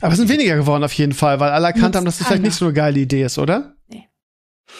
[0.00, 2.42] Aber es sind weniger geworden auf jeden Fall, weil alle erkannt haben, dass das vielleicht
[2.42, 3.74] nicht so eine geile Idee ist, oder?
[3.88, 4.08] Nee.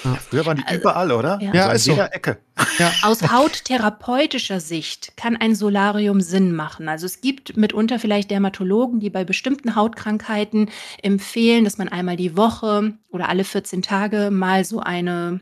[0.05, 1.41] Ja, früher waren die also, überall, oder?
[1.41, 2.13] Ja, ja ist an jeder so.
[2.13, 2.39] Ecke.
[2.79, 2.93] Ja.
[3.03, 6.89] Aus hauttherapeutischer Sicht kann ein Solarium Sinn machen.
[6.89, 10.71] Also es gibt mitunter vielleicht Dermatologen, die bei bestimmten Hautkrankheiten
[11.03, 15.41] empfehlen, dass man einmal die Woche oder alle 14 Tage mal so eine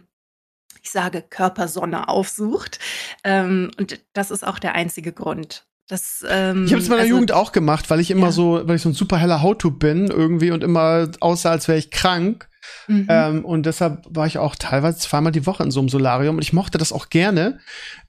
[0.86, 2.78] ich sage, Körpersonne aufsucht.
[3.27, 5.66] Ähm, und das ist auch der einzige Grund.
[5.89, 8.33] Das, ähm, ich habe es in meiner also, Jugend auch gemacht, weil ich immer ja.
[8.33, 11.79] so, weil ich so ein super heller Hauttyp bin irgendwie und immer aussah, als wäre
[11.79, 12.49] ich krank.
[12.87, 13.07] Mhm.
[13.09, 16.43] Ähm, und deshalb war ich auch teilweise zweimal die Woche in so einem Solarium und
[16.43, 17.59] ich mochte das auch gerne.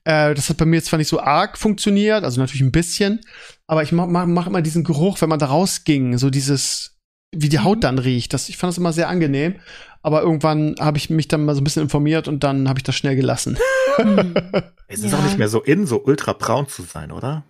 [0.04, 3.20] Äh, das hat bei mir zwar nicht so arg funktioniert, also natürlich ein bisschen,
[3.66, 6.97] aber ich mache mach immer diesen Geruch, wenn man da rausging, so dieses,
[7.34, 7.82] wie die Haut mhm.
[7.82, 8.32] dann riecht.
[8.32, 9.56] Das, ich fand das immer sehr angenehm.
[10.02, 12.84] Aber irgendwann habe ich mich dann mal so ein bisschen informiert und dann habe ich
[12.84, 13.58] das schnell gelassen.
[13.96, 14.34] Hm.
[14.86, 15.18] es ist ja.
[15.18, 17.44] auch nicht mehr so in, so ultra braun zu sein, oder?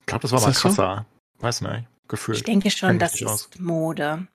[0.00, 1.06] Ich glaube, das war ist mal das krasser.
[1.38, 1.42] So?
[1.42, 2.34] Weiß nicht, Gefühl.
[2.34, 3.48] Ich denke schon, das ist aus.
[3.58, 4.26] Mode.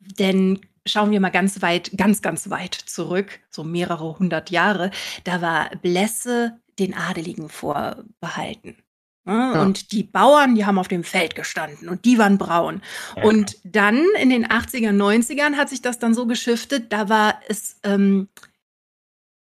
[0.00, 4.90] Denn schauen wir mal ganz weit, ganz, ganz weit zurück, so mehrere hundert Jahre,
[5.24, 8.76] da war Blässe den Adeligen vorbehalten.
[9.26, 9.50] Ne?
[9.54, 9.62] Ja.
[9.62, 12.80] Und die Bauern, die haben auf dem Feld gestanden und die waren braun.
[13.16, 13.24] Ja.
[13.24, 17.78] Und dann in den 80er, 90ern hat sich das dann so geschiftet, da war es,
[17.82, 18.28] ähm,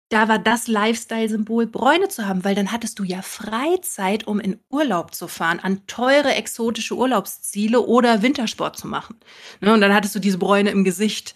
[0.09, 4.59] da war das Lifestyle-Symbol, Bräune zu haben, weil dann hattest du ja Freizeit, um in
[4.69, 9.19] Urlaub zu fahren, an teure exotische Urlaubsziele oder Wintersport zu machen.
[9.61, 9.73] Ne?
[9.73, 11.33] Und dann hattest du diese Bräune im Gesicht.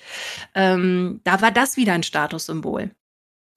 [0.53, 2.91] Ähm, da war das wieder ein Statussymbol.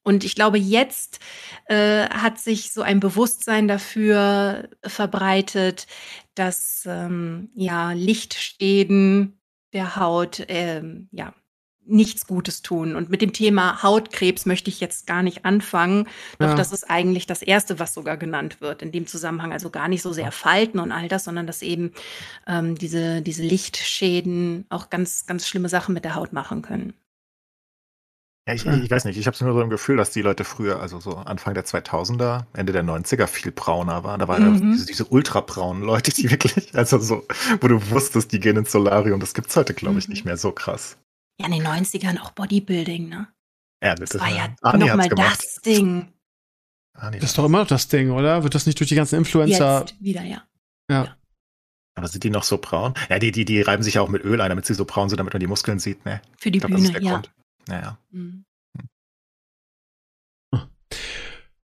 [0.02, 1.20] Und ich glaube, jetzt
[1.66, 5.86] äh, hat sich so ein Bewusstsein dafür verbreitet,
[6.34, 9.38] dass ähm, ja Lichtstäden
[9.72, 11.34] der Haut ähm, ja
[11.88, 12.94] nichts Gutes tun.
[12.94, 16.06] Und mit dem Thema Hautkrebs möchte ich jetzt gar nicht anfangen.
[16.38, 16.54] Doch ja.
[16.54, 19.52] das ist eigentlich das Erste, was sogar genannt wird in dem Zusammenhang.
[19.52, 21.92] Also gar nicht so sehr Falten und all das, sondern dass eben
[22.46, 26.94] ähm, diese, diese Lichtschäden auch ganz, ganz schlimme Sachen mit der Haut machen können.
[28.48, 30.80] Ja, ich, ich weiß nicht, ich habe nur so ein Gefühl, dass die Leute früher,
[30.80, 34.20] also so Anfang der 2000er, Ende der 90er viel brauner waren.
[34.20, 34.72] Da waren mhm.
[34.72, 37.26] diese, diese ultrabraunen Leute, die wirklich, also so,
[37.60, 39.20] wo du wusstest, die gehen ins Solarium.
[39.20, 40.12] Das gibt's heute, glaube ich, mhm.
[40.12, 40.96] nicht mehr so krass.
[41.38, 43.28] Ja, in den 90ern auch Bodybuilding, ne?
[43.84, 46.10] Ja, das, das war ja nochmal das Ding.
[46.94, 48.44] Arnie das ist doch immer noch das Ding, oder?
[48.44, 49.80] Wird das nicht durch die ganzen Influencer.
[49.80, 50.42] Jetzt wieder, ja.
[50.90, 51.04] Ja.
[51.04, 51.16] ja.
[51.96, 52.94] Aber sind die noch so braun?
[53.10, 55.10] Ja, die, die, die reiben sich ja auch mit Öl ein, damit sie so braun
[55.10, 56.22] sind, damit man die Muskeln sieht, ne?
[56.38, 57.12] Für die glaub, Bühne, ja.
[57.12, 57.30] Grund.
[57.68, 57.98] Naja.
[58.10, 58.44] Mhm.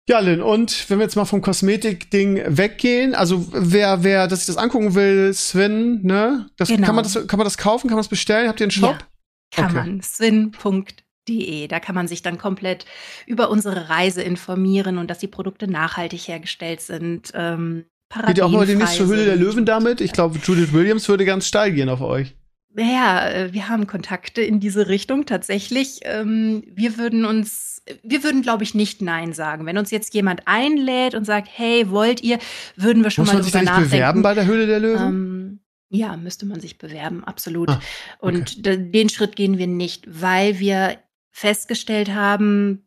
[0.09, 4.47] Ja, Lynn, und wenn wir jetzt mal vom Kosmetik-Ding weggehen, also wer, wer das sich
[4.47, 6.49] das angucken will, Sven, ne?
[6.57, 6.86] Das, genau.
[6.86, 8.49] kann, man das, kann man das kaufen, kann man das bestellen?
[8.49, 8.97] Habt ihr einen Shop?
[8.99, 9.07] Ja,
[9.51, 9.91] kann okay.
[9.91, 10.01] man.
[10.01, 11.68] Swin.de.
[11.68, 12.86] Da kann man sich dann komplett
[13.26, 17.32] über unsere Reise informieren und dass die Produkte nachhaltig hergestellt sind.
[17.34, 17.84] Ähm.
[18.26, 20.01] Geht ihr auch mal demnächst zur Höhle der Löwen damit?
[20.01, 22.34] Ich glaube, Judith Williams würde ganz steil gehen auf euch.
[22.78, 26.00] Ja, äh, wir haben Kontakte in diese Richtung tatsächlich.
[26.02, 29.66] Ähm, wir würden uns, wir würden, glaube ich, nicht Nein sagen.
[29.66, 32.38] Wenn uns jetzt jemand einlädt und sagt, hey, wollt ihr,
[32.76, 35.06] würden wir schon Muss mal man sich da nicht bewerben bei der Höhle der Löwen?
[35.06, 35.60] Ähm,
[35.90, 37.70] ja, müsste man sich bewerben, absolut.
[37.70, 37.80] Ah,
[38.20, 38.36] okay.
[38.36, 40.98] Und den Schritt gehen wir nicht, weil wir
[41.30, 42.86] festgestellt haben,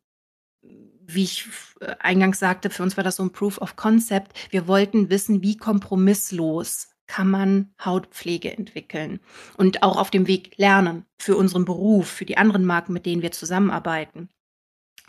[0.61, 1.47] wie ich
[1.81, 4.33] äh, eingangs sagte, für uns war das so ein Proof of Concept.
[4.51, 9.20] Wir wollten wissen, wie kompromisslos kann man Hautpflege entwickeln
[9.57, 13.22] und auch auf dem Weg lernen für unseren Beruf, für die anderen Marken, mit denen
[13.22, 14.30] wir zusammenarbeiten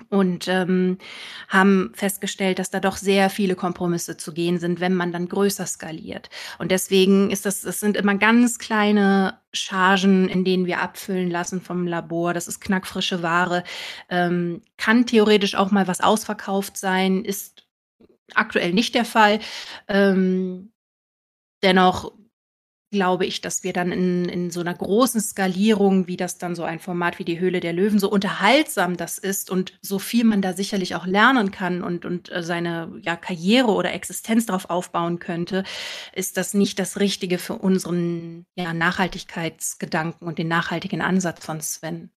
[0.08, 0.98] und ähm,
[1.46, 5.64] haben festgestellt, dass da doch sehr viele Kompromisse zu gehen sind, wenn man dann größer
[5.64, 6.28] skaliert.
[6.58, 11.60] Und deswegen ist das, das sind immer ganz kleine Chargen, in denen wir abfüllen lassen
[11.60, 12.34] vom Labor.
[12.34, 13.62] Das ist knackfrische Ware,
[14.08, 17.64] ähm, kann theoretisch auch mal was ausverkauft sein, ist
[18.34, 19.38] aktuell nicht der Fall.
[19.86, 20.71] Ähm,
[21.62, 22.12] dennoch
[22.92, 26.62] glaube ich, dass wir dann in, in so einer großen Skalierung, wie das dann so
[26.62, 30.42] ein Format wie die Höhle der Löwen, so unterhaltsam das ist und so viel man
[30.42, 35.18] da sicherlich auch lernen kann und, und äh, seine ja, Karriere oder Existenz darauf aufbauen
[35.18, 35.64] könnte,
[36.14, 42.10] ist das nicht das Richtige für unseren ja, Nachhaltigkeitsgedanken und den nachhaltigen Ansatz von Sven.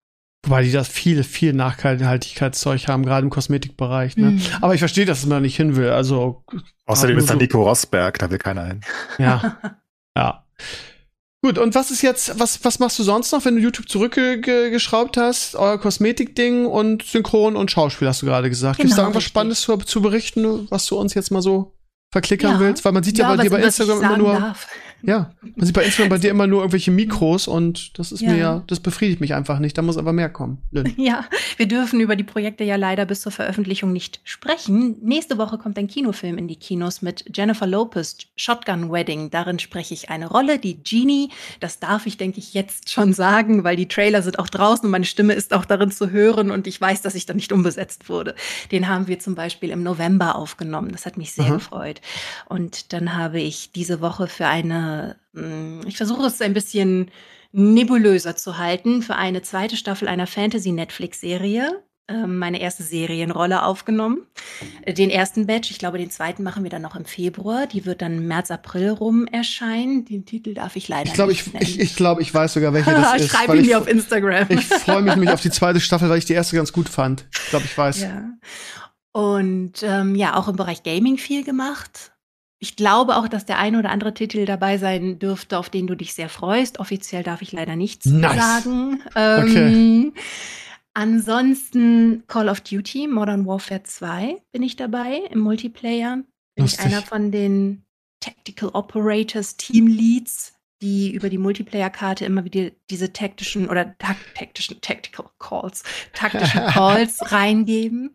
[0.45, 4.17] Wobei die das viel, viel Nachhaltigkeitszeug haben, gerade im Kosmetikbereich.
[4.17, 4.33] Ne?
[4.33, 4.43] Mhm.
[4.61, 5.91] Aber ich verstehe, dass man da nicht hin will.
[5.91, 6.45] Also
[6.87, 8.81] Außerdem ist da Nico Rosberg, da will keiner hin.
[9.19, 9.59] Ja.
[10.17, 10.45] ja.
[11.43, 15.17] Gut, und was ist jetzt, was, was machst du sonst noch, wenn du YouTube zurückgeschraubt
[15.17, 15.57] hast?
[15.57, 18.79] Euer Kosmetikding und Synchron und Schauspiel hast du gerade gesagt.
[18.79, 19.31] Genau, Gibt es da irgendwas richtig.
[19.31, 21.75] Spannendes zu, zu berichten, was du uns jetzt mal so
[22.15, 22.61] verklickern ja.
[22.61, 22.85] willst?
[22.85, 24.33] Weil man sieht ja, ja bei dir bei Instagram immer nur.
[24.35, 24.69] Darf.
[25.07, 28.31] Ja, man sieht bei Instagram bei dir immer nur irgendwelche Mikros und das ist ja.
[28.31, 29.77] mir ja, das befriedigt mich einfach nicht.
[29.77, 30.59] Da muss aber mehr kommen.
[30.71, 30.95] Lynn.
[31.05, 31.27] Ja,
[31.59, 34.97] wir dürfen über die Projekte ja leider bis zur Veröffentlichung nicht sprechen.
[35.03, 39.31] Nächste Woche kommt ein Kinofilm in die Kinos mit Jennifer Lopez, Shotgun Wedding.
[39.31, 41.29] Darin spreche ich eine Rolle, die Genie.
[41.61, 44.93] Das darf ich, denke ich, jetzt schon sagen, weil die Trailer sind auch draußen und
[44.93, 48.09] meine Stimme ist auch darin zu hören und ich weiß, dass ich da nicht umbesetzt
[48.09, 48.35] wurde.
[48.73, 50.93] Den haben wir zum Beispiel im November aufgenommen.
[50.93, 51.55] Das hat mich sehr Aha.
[51.57, 52.01] gefreut.
[52.47, 57.11] Und dann habe ich diese Woche für eine, hm, ich versuche es ein bisschen
[57.53, 64.27] nebulöser zu halten, für eine zweite Staffel einer Fantasy-Netflix-Serie ähm, meine erste Serienrolle aufgenommen.
[64.87, 67.67] Den ersten Batch, ich glaube, den zweiten machen wir dann noch im Februar.
[67.67, 70.05] Die wird dann März, April rum erscheinen.
[70.05, 72.75] Den Titel darf ich leider ich glaub, nicht ich, Ich, ich glaube, ich weiß sogar,
[72.75, 73.31] welche das ist.
[73.31, 74.49] Schreib ihn mir auf Instagram.
[74.51, 77.25] Ich freue mich nämlich auf die zweite Staffel, weil ich die erste ganz gut fand.
[77.33, 78.03] Ich glaube, ich weiß.
[78.03, 78.25] Ja.
[79.15, 82.13] Und ähm, ja, auch im Bereich Gaming viel gemacht.
[82.59, 85.95] Ich glaube auch, dass der eine oder andere Titel dabei sein dürfte, auf den du
[85.95, 86.81] dich sehr freust.
[86.81, 88.37] Offiziell darf ich leider nichts nice.
[88.37, 89.03] sagen.
[89.15, 90.13] Ähm, okay.
[90.95, 96.25] Ansonsten Call of Duty, Modern Warfare 2 bin ich dabei im Multiplayer.
[96.57, 96.81] Bin Lustig.
[96.81, 97.85] ich einer von den
[98.19, 100.54] Tactical Operators Team Leads,
[100.85, 105.83] die über die Multiplayer-Karte immer wieder diese taktischen oder taktischen Tactical Calls,
[106.13, 108.13] taktischen Calls reingeben.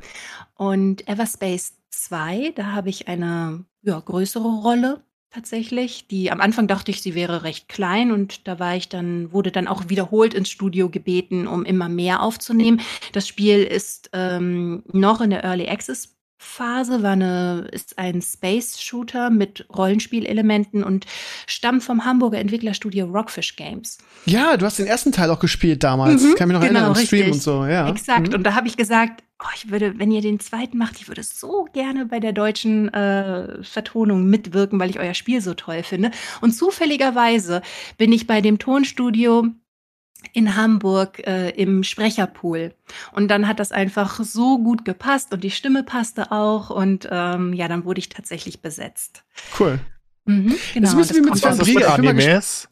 [0.54, 6.08] Und Everspace 2, da habe ich eine ja, größere Rolle tatsächlich.
[6.10, 9.52] Die am Anfang dachte ich, sie wäre recht klein und da war ich dann, wurde
[9.52, 12.82] dann auch wiederholt ins Studio gebeten, um immer mehr aufzunehmen.
[13.14, 19.30] Das Spiel ist ähm, noch in der Early Access Phase, war eine, ist ein Space-Shooter
[19.30, 21.06] mit Rollenspielelementen und
[21.48, 23.98] stammt vom Hamburger Entwicklerstudio Rockfish Games.
[24.26, 26.24] Ja, du hast den ersten Teil auch gespielt damals.
[26.24, 27.90] Mhm, Kann mich noch genau, erinnern, im Stream und so, ja.
[27.90, 28.30] Exakt.
[28.30, 28.36] Mhm.
[28.36, 31.24] Und da habe ich gesagt, oh, ich würde, wenn ihr den zweiten macht, ich würde
[31.24, 36.12] so gerne bei der deutschen äh, Vertonung mitwirken, weil ich euer Spiel so toll finde.
[36.40, 37.62] Und zufälligerweise
[37.98, 39.48] bin ich bei dem Tonstudio
[40.34, 42.74] in Hamburg äh, im Sprecherpool.
[43.12, 47.54] Und dann hat das einfach so gut gepasst und die Stimme passte auch und ähm,
[47.54, 49.24] ja, dann wurde ich tatsächlich besetzt.
[49.60, 49.80] Cool.
[50.26, 50.94] Mhm, genau.
[50.94, 52.70] Das, das wie mit zwei Animes.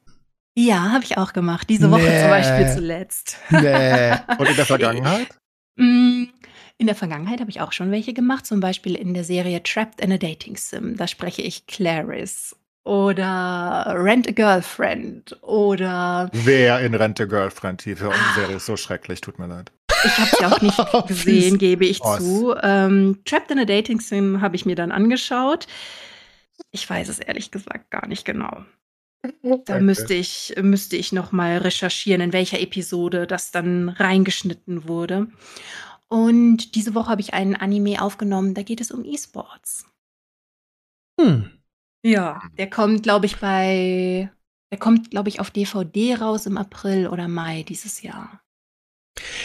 [0.56, 1.70] Ja, habe ich auch gemacht.
[1.70, 2.22] Diese Woche nee.
[2.22, 3.38] zum Beispiel zuletzt.
[3.50, 4.16] Nee.
[4.38, 5.28] Und in der Vergangenheit?
[5.76, 6.24] Mm,
[6.80, 10.02] in der Vergangenheit habe ich auch schon welche gemacht, zum Beispiel in der Serie Trapped
[10.02, 10.98] in a Dating Sim.
[10.98, 12.56] Da spreche ich Clarice
[12.88, 16.30] oder Rent a Girlfriend oder.
[16.32, 17.86] Wer in Rent a Girlfriend?
[17.86, 18.36] Die für ah.
[18.36, 19.72] Serie ist so schrecklich, tut mir leid.
[20.06, 22.56] Ich habe sie auch nicht gesehen, gebe ich oh, zu.
[22.62, 25.68] Ähm, Trapped in a Dating Sim habe ich mir dann angeschaut.
[26.72, 28.64] Ich weiß es ehrlich gesagt gar nicht genau.
[29.42, 29.82] Da okay.
[29.82, 35.28] müsste ich, müsste ich noch mal recherchieren, in welcher Episode das dann reingeschnitten wurde.
[36.08, 39.86] Und diese Woche habe ich einen Anime aufgenommen, da geht es um E-Sports.
[41.20, 41.57] Hm.
[42.04, 42.56] Ja, mhm.
[42.56, 44.32] der kommt, glaube ich, bei
[44.72, 48.42] der kommt, glaube ich, auf DVD raus im April oder Mai dieses Jahr.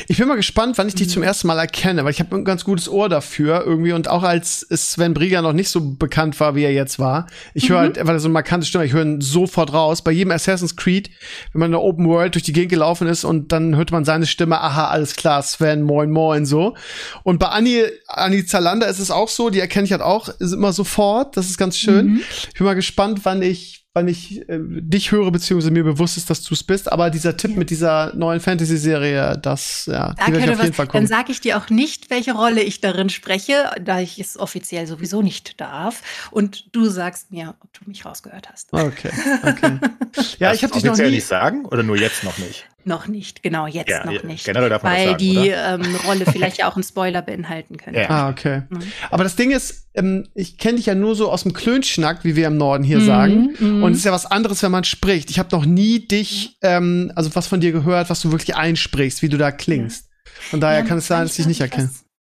[0.09, 1.29] Ich bin mal gespannt, wann ich dich zum mhm.
[1.29, 4.61] ersten Mal erkenne, weil ich habe ein ganz gutes Ohr dafür irgendwie und auch als
[4.71, 7.27] Sven Brieger noch nicht so bekannt war, wie er jetzt war.
[7.55, 7.83] Ich höre mhm.
[7.83, 10.03] halt, er so eine markante Stimme, ich höre ihn sofort raus.
[10.03, 11.11] Bei jedem Assassin's Creed,
[11.53, 14.05] wenn man in der Open World durch die Gegend gelaufen ist und dann hört man
[14.05, 16.77] seine Stimme, aha, alles klar, Sven, moin, moin, so.
[17.23, 20.53] Und bei Anni, Anni Zalander ist es auch so, die erkenne ich halt auch ist
[20.53, 21.37] immer sofort.
[21.37, 22.07] Das ist ganz schön.
[22.07, 22.23] Mhm.
[22.49, 26.31] Ich bin mal gespannt, wann ich wann ich äh, dich höre, beziehungsweise mir bewusst ist,
[26.31, 26.91] dass du es bist.
[26.91, 27.59] Aber dieser Tipp ja.
[27.59, 31.05] mit dieser neuen Fantasy-Serie, das, ja, da die werde ich auf jeden Fall kommen.
[31.05, 34.87] Dann sage ich dir auch nicht, welche Rolle ich darin spreche, da ich es offiziell
[34.87, 36.03] sowieso nicht darf.
[36.31, 38.73] Und du sagst mir, ob du mich rausgehört hast.
[38.73, 39.11] Okay,
[39.43, 39.79] okay.
[40.39, 42.67] ja, ich habe dich noch nie nicht sagen oder nur jetzt noch nicht?
[42.85, 44.45] Noch nicht, genau, jetzt ja, noch nicht.
[44.45, 48.01] Generell darf man weil sagen, die ähm, Rolle vielleicht ja auch einen Spoiler beinhalten könnte.
[48.01, 48.11] Ja.
[48.11, 48.63] Ah, okay.
[48.69, 48.83] Mhm.
[49.11, 52.35] Aber das Ding ist, ähm, ich kenne dich ja nur so aus dem Klönschnack, wie
[52.35, 53.57] wir im Norden hier mhm, sagen.
[53.59, 53.83] Mhm.
[53.83, 55.31] Und es ist ja was anderes, wenn man spricht.
[55.31, 59.23] Ich habe noch nie dich, ähm, also was von dir gehört, was du wirklich einsprichst,
[59.23, 60.09] wie du da klingst.
[60.25, 61.91] Von daher ja, kann es sein, dass ich dich nicht erkenne.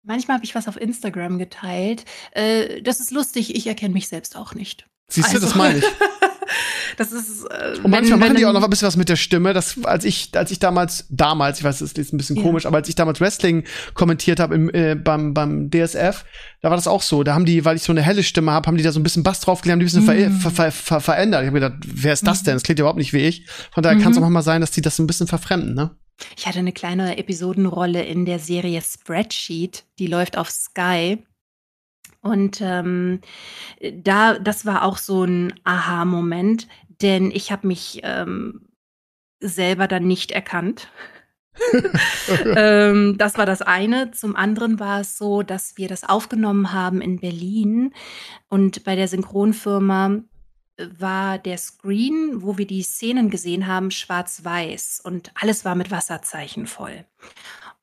[0.03, 2.03] Manchmal habe ich was auf Instagram geteilt.
[2.31, 4.85] Äh, das ist lustig, ich erkenne mich selbst auch nicht.
[5.07, 5.47] Siehst du, also.
[5.47, 5.85] das meine ich.
[6.97, 7.45] Das ist.
[7.45, 9.53] Äh, und manchmal wenn, machen wenn die auch noch ein bisschen was mit der Stimme.
[9.53, 12.41] Das, als ich, als ich damals, damals, ich weiß, das ist ein bisschen ja.
[12.41, 13.63] komisch, aber als ich damals Wrestling
[13.93, 16.25] kommentiert habe äh, beim, beim DSF,
[16.61, 17.23] da war das auch so.
[17.23, 19.03] Da haben die, weil ich so eine helle Stimme habe, haben die da so ein
[19.03, 20.39] bisschen Bass draufgelegt, haben die ein bisschen mm.
[20.39, 21.41] ver, ver, ver, verändert.
[21.41, 22.45] Ich habe gedacht, wer ist das mhm.
[22.45, 22.53] denn?
[22.55, 23.47] Das klingt überhaupt nicht wie ich.
[23.71, 24.01] Von daher mm.
[24.01, 25.91] kann es auch mal sein, dass die das ein bisschen verfremden, ne?
[26.37, 31.23] Ich hatte eine kleine Episodenrolle in der Serie Spreadsheet, die läuft auf Sky.
[32.21, 33.19] Und ähm,
[33.95, 36.69] da, das war auch so ein Aha-Moment,
[37.04, 38.70] denn ich habe mich ähm,
[39.39, 40.89] selber dann nicht erkannt.
[42.56, 44.12] ähm, das war das eine.
[44.12, 47.93] Zum anderen war es so, dass wir das aufgenommen haben in Berlin
[48.49, 50.24] und bei der Synchronfirma
[50.78, 56.66] war der Screen, wo wir die Szenen gesehen haben, schwarz-weiß und alles war mit Wasserzeichen
[56.66, 57.06] voll.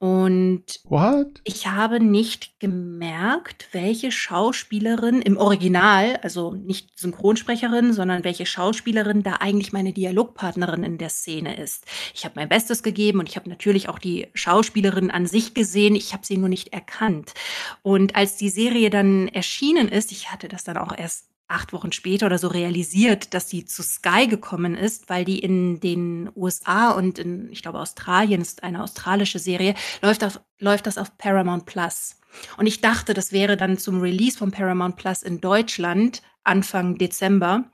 [0.01, 1.43] Und What?
[1.45, 9.35] ich habe nicht gemerkt, welche Schauspielerin im Original, also nicht Synchronsprecherin, sondern welche Schauspielerin da
[9.41, 11.85] eigentlich meine Dialogpartnerin in der Szene ist.
[12.15, 15.95] Ich habe mein Bestes gegeben und ich habe natürlich auch die Schauspielerin an sich gesehen.
[15.95, 17.35] Ich habe sie nur nicht erkannt.
[17.83, 21.93] Und als die Serie dann erschienen ist, ich hatte das dann auch erst acht Wochen
[21.93, 26.91] später oder so realisiert, dass sie zu Sky gekommen ist, weil die in den USA
[26.93, 31.67] und in, ich glaube, Australien ist eine australische Serie, läuft, auf, läuft das auf Paramount
[31.67, 32.17] Plus.
[32.57, 37.65] Und ich dachte, das wäre dann zum Release von Paramount Plus in Deutschland Anfang Dezember,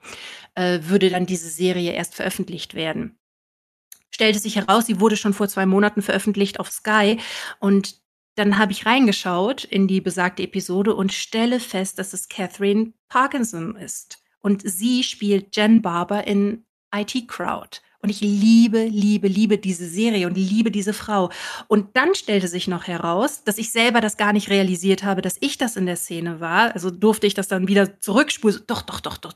[0.55, 3.19] äh, würde dann diese Serie erst veröffentlicht werden.
[4.11, 7.19] Stellte sich heraus, sie wurde schon vor zwei Monaten veröffentlicht auf Sky
[7.61, 8.01] und
[8.37, 13.77] dann habe ich reingeschaut in die besagte Episode und stelle fest, dass es Catherine Parkinson
[13.77, 14.23] ist.
[14.41, 16.65] Und sie spielt Jen Barber in
[16.95, 17.81] IT Crowd.
[18.07, 21.29] Und ich liebe, liebe, liebe diese Serie und liebe diese Frau.
[21.67, 25.39] Und dann stellte sich noch heraus, dass ich selber das gar nicht realisiert habe, dass
[25.41, 26.73] ich das in der Szene war.
[26.73, 28.61] Also durfte ich das dann wieder zurückspulen.
[28.69, 29.33] Doch, doch, doch, doch.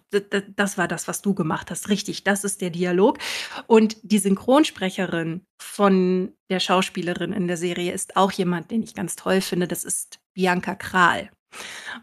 [0.55, 1.89] Das war das, was du gemacht hast.
[1.89, 3.19] Richtig, das ist der Dialog.
[3.67, 9.17] Und die Synchronsprecherin von der Schauspielerin in der Serie ist auch jemand, den ich ganz
[9.17, 9.67] toll finde.
[9.67, 11.29] Das ist Bianca Kral.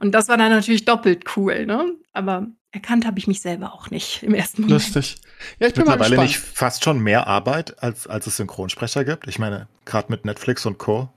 [0.02, 1.96] Und das war dann natürlich doppelt cool, ne?
[2.12, 4.82] Aber erkannt habe ich mich selber auch nicht im ersten Moment.
[4.84, 5.18] Lustig.
[5.60, 9.28] Ja, ich bin Mittlerweile mal nicht fast schon mehr Arbeit, als, als es Synchronsprecher gibt.
[9.28, 11.10] Ich meine, gerade mit Netflix und Co.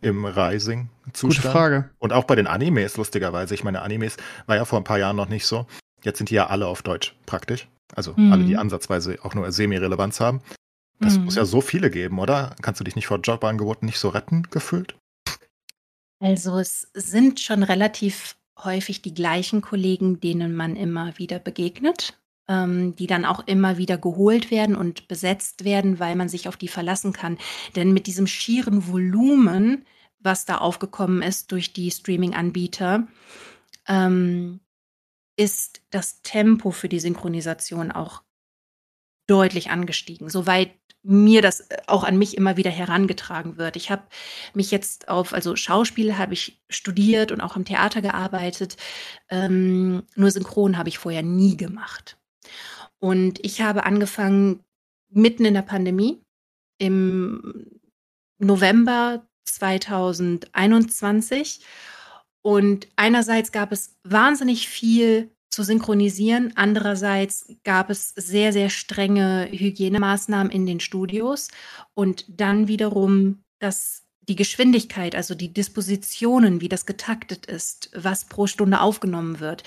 [0.00, 1.42] im Rising-Zustand.
[1.42, 1.90] Gute Frage.
[1.98, 3.54] Und auch bei den Animes, lustigerweise.
[3.54, 5.66] Ich meine, Animes war ja vor ein paar Jahren noch nicht so.
[6.02, 7.68] Jetzt sind die ja alle auf Deutsch, praktisch.
[7.94, 8.32] Also mhm.
[8.32, 10.42] alle, die ansatzweise auch nur Semi-Relevanz haben.
[11.00, 11.26] Das mhm.
[11.26, 12.54] muss ja so viele geben, oder?
[12.60, 14.96] Kannst du dich nicht vor Jobangeboten nicht so retten, gefühlt?
[16.20, 22.96] Also es sind schon relativ häufig die gleichen Kollegen, denen man immer wieder begegnet, ähm,
[22.96, 26.68] die dann auch immer wieder geholt werden und besetzt werden, weil man sich auf die
[26.68, 27.38] verlassen kann.
[27.76, 29.84] Denn mit diesem schieren Volumen,
[30.18, 33.06] was da aufgekommen ist durch die Streaming-Anbieter,
[33.86, 34.60] ähm,
[35.36, 38.22] ist das Tempo für die Synchronisation auch
[39.28, 40.28] deutlich angestiegen.
[40.28, 40.72] Soweit
[41.02, 43.76] mir das äh, auch an mich immer wieder herangetragen wird.
[43.76, 44.02] Ich habe
[44.54, 48.76] mich jetzt auf, also Schauspiel habe ich studiert und auch im Theater gearbeitet.
[49.30, 52.18] Ähm, nur Synchron habe ich vorher nie gemacht.
[52.98, 54.64] Und ich habe angefangen
[55.10, 56.20] mitten in der Pandemie
[56.78, 57.80] im
[58.38, 61.64] November 2021.
[62.42, 66.52] Und einerseits gab es wahnsinnig viel zu synchronisieren.
[66.56, 71.48] Andererseits gab es sehr, sehr strenge Hygienemaßnahmen in den Studios
[71.94, 78.46] und dann wiederum das die Geschwindigkeit, also die Dispositionen, wie das getaktet ist, was pro
[78.46, 79.62] Stunde aufgenommen wird,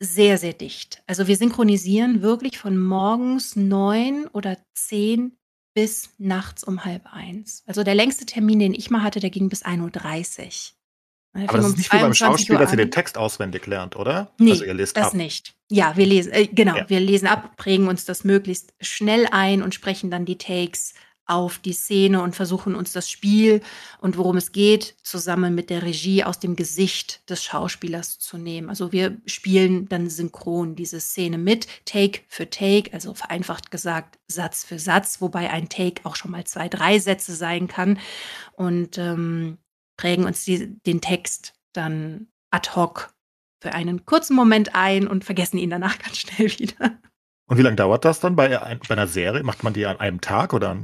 [0.00, 1.02] sehr, sehr dicht.
[1.06, 5.36] Also wir synchronisieren wirklich von morgens neun oder zehn
[5.74, 7.62] bis nachts um halb eins.
[7.66, 10.79] Also der längste Termin, den ich mal hatte, der ging bis 1.30 Uhr.
[11.32, 14.32] Aber das ist nicht wie beim Schauspiel, dass ihr den Text auswendig lernt, oder?
[14.38, 15.14] Nee, also ihr lest das ab.
[15.14, 15.54] nicht.
[15.68, 16.88] Ja, wir lesen, äh, genau, ja.
[16.88, 20.94] wir lesen ab, prägen uns das möglichst schnell ein und sprechen dann die Takes
[21.30, 23.62] auf die Szene und versuchen uns das Spiel
[24.00, 28.68] und worum es geht, zusammen mit der Regie aus dem Gesicht des Schauspielers zu nehmen.
[28.68, 34.64] Also wir spielen dann synchron diese Szene mit, Take für Take, also vereinfacht gesagt Satz
[34.64, 38.00] für Satz, wobei ein Take auch schon mal zwei, drei Sätze sein kann.
[38.56, 39.58] Und ähm,
[40.00, 43.12] prägen uns die, den Text dann ad hoc
[43.62, 46.98] für einen kurzen Moment ein und vergessen ihn danach ganz schnell wieder.
[47.46, 49.42] Und wie lange dauert das dann bei, bei einer Serie?
[49.42, 50.78] Macht man die an einem Tag oder,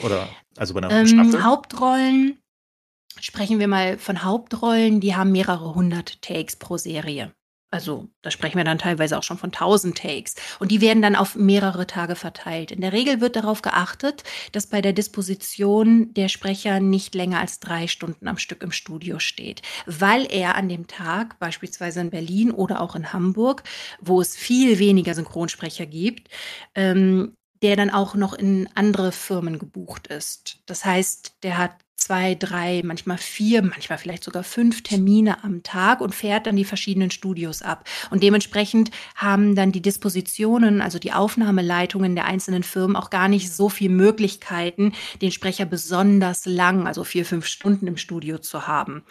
[0.00, 1.44] oder also bei einer ähm, Staffel?
[1.44, 2.38] Hauptrollen,
[3.20, 7.34] sprechen wir mal von Hauptrollen, die haben mehrere hundert Takes pro Serie.
[7.74, 10.36] Also da sprechen wir dann teilweise auch schon von 1000 Takes.
[10.60, 12.70] Und die werden dann auf mehrere Tage verteilt.
[12.70, 14.22] In der Regel wird darauf geachtet,
[14.52, 19.18] dass bei der Disposition der Sprecher nicht länger als drei Stunden am Stück im Studio
[19.18, 23.64] steht, weil er an dem Tag, beispielsweise in Berlin oder auch in Hamburg,
[24.00, 26.28] wo es viel weniger Synchronsprecher gibt,
[26.76, 30.58] ähm, der dann auch noch in andere Firmen gebucht ist.
[30.66, 36.02] Das heißt, der hat zwei, drei, manchmal vier, manchmal vielleicht sogar fünf Termine am Tag
[36.02, 37.88] und fährt dann die verschiedenen Studios ab.
[38.10, 43.50] Und dementsprechend haben dann die Dispositionen, also die Aufnahmeleitungen der einzelnen Firmen auch gar nicht
[43.50, 44.92] so viel Möglichkeiten,
[45.22, 49.04] den Sprecher besonders lang, also vier, fünf Stunden im Studio zu haben.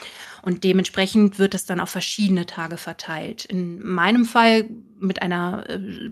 [0.43, 3.45] Und dementsprechend wird es dann auf verschiedene Tage verteilt.
[3.45, 4.69] In meinem Fall
[4.99, 6.11] mit einer äh,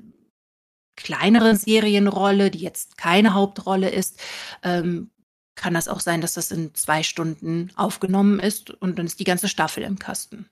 [0.95, 4.19] kleineren Serienrolle, die jetzt keine Hauptrolle ist,
[4.63, 5.11] ähm,
[5.55, 9.26] kann das auch sein, dass das in zwei Stunden aufgenommen ist und dann ist die
[9.26, 10.47] ganze Staffel im Kasten.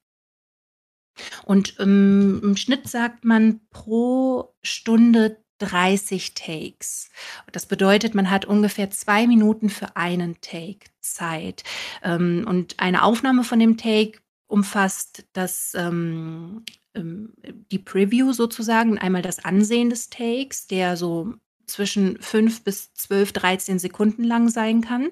[1.45, 7.09] Und ähm, im Schnitt sagt man pro Stunde 30 Takes.
[7.51, 11.63] Das bedeutet, man hat ungefähr zwei Minuten für einen Take Zeit.
[12.01, 16.63] Ähm, und eine Aufnahme von dem Take umfasst das ähm,
[16.95, 17.33] ähm
[17.71, 21.33] die Preview sozusagen, einmal das Ansehen des Takes, der so
[21.67, 25.09] zwischen 5 bis 12, 13 Sekunden lang sein kann.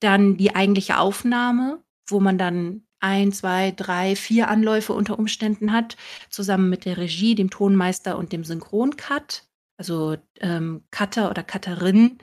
[0.00, 5.96] Dann die eigentliche Aufnahme, wo man dann ein, zwei, drei, vier Anläufe unter Umständen hat,
[6.30, 9.44] zusammen mit der Regie, dem Tonmeister und dem Synchroncut,
[9.76, 12.18] also ähm, Cutter oder Cutterin,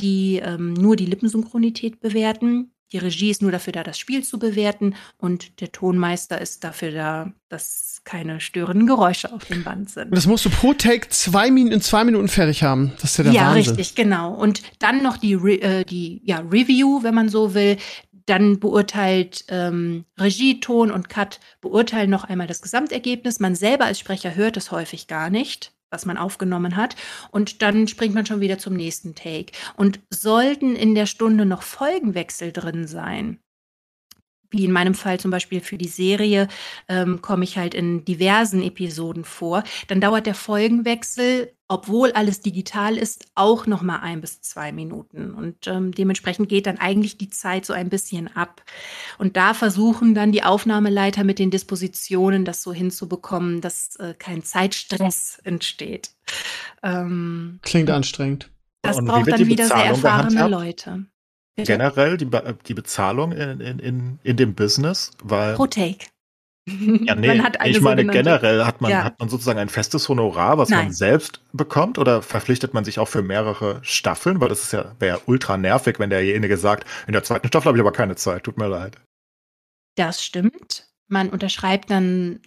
[0.00, 2.73] die ähm, nur die Lippensynchronität bewerten.
[2.92, 6.92] Die Regie ist nur dafür da, das Spiel zu bewerten und der Tonmeister ist dafür
[6.92, 10.10] da, dass keine störenden Geräusche auf dem Band sind.
[10.10, 12.92] Und das musst du pro Take zwei Minuten, in zwei Minuten fertig haben.
[13.00, 13.64] Das ist ja der ja, Wahnsinn.
[13.64, 14.34] Ja, richtig, genau.
[14.34, 17.78] Und dann noch die, äh, die ja, Review, wenn man so will.
[18.26, 23.38] Dann beurteilt ähm, Regie, Ton und Cut beurteilen noch einmal das Gesamtergebnis.
[23.38, 26.96] Man selber als Sprecher hört es häufig gar nicht was man aufgenommen hat.
[27.30, 29.52] Und dann springt man schon wieder zum nächsten Take.
[29.76, 33.38] Und sollten in der Stunde noch Folgenwechsel drin sein,
[34.54, 36.48] wie in meinem Fall zum Beispiel für die Serie,
[36.88, 39.64] ähm, komme ich halt in diversen Episoden vor.
[39.88, 45.34] Dann dauert der Folgenwechsel, obwohl alles digital ist, auch noch mal ein bis zwei Minuten.
[45.34, 48.62] Und ähm, dementsprechend geht dann eigentlich die Zeit so ein bisschen ab.
[49.18, 54.42] Und da versuchen dann die Aufnahmeleiter mit den Dispositionen, das so hinzubekommen, dass äh, kein
[54.42, 56.10] Zeitstress entsteht.
[56.82, 58.50] Ähm, Klingt anstrengend.
[58.82, 61.06] Das braucht dann wieder sehr erfahrene Leute.
[61.56, 61.72] Bitte?
[61.72, 65.12] generell die, Be die Bezahlung in, in, in, dem Business?
[65.22, 66.06] Weil, Pro Take.
[66.66, 69.04] Ja, nee, ich meine, generell hat man, ja.
[69.04, 70.86] hat man sozusagen ein festes Honorar, was Nein.
[70.86, 74.40] man selbst bekommt, oder verpflichtet man sich auch für mehrere Staffeln?
[74.40, 77.68] Weil das ist ja, wäre ja ultra nervig, wenn derjenige sagt, in der zweiten Staffel
[77.68, 78.96] habe ich aber keine Zeit, tut mir leid.
[79.96, 80.88] Das stimmt.
[81.06, 82.40] Man unterschreibt dann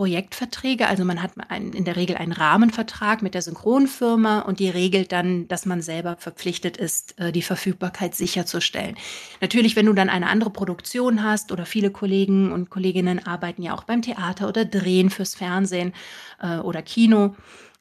[0.00, 0.88] Projektverträge.
[0.88, 5.12] Also man hat ein, in der Regel einen Rahmenvertrag mit der Synchronfirma und die regelt
[5.12, 8.96] dann, dass man selber verpflichtet ist, äh, die Verfügbarkeit sicherzustellen.
[9.42, 13.74] Natürlich, wenn du dann eine andere Produktion hast oder viele Kollegen und Kolleginnen arbeiten ja
[13.74, 15.92] auch beim Theater oder drehen fürs Fernsehen
[16.40, 17.36] äh, oder Kino,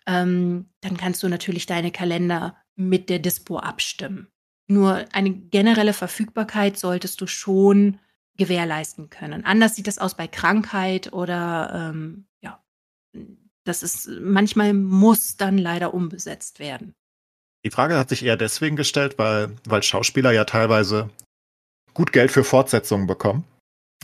[0.05, 4.27] ähm, dann kannst du natürlich deine Kalender mit der Dispo abstimmen.
[4.67, 7.97] Nur eine generelle Verfügbarkeit solltest du schon
[8.39, 9.45] gewährleisten können.
[9.45, 12.59] Anders sieht das aus bei Krankheit oder ähm, ja,
[13.65, 16.95] das ist manchmal muss dann leider umbesetzt werden.
[17.63, 21.09] Die Frage hat sich eher deswegen gestellt, weil, weil Schauspieler ja teilweise
[21.93, 23.43] gut Geld für Fortsetzungen bekommen,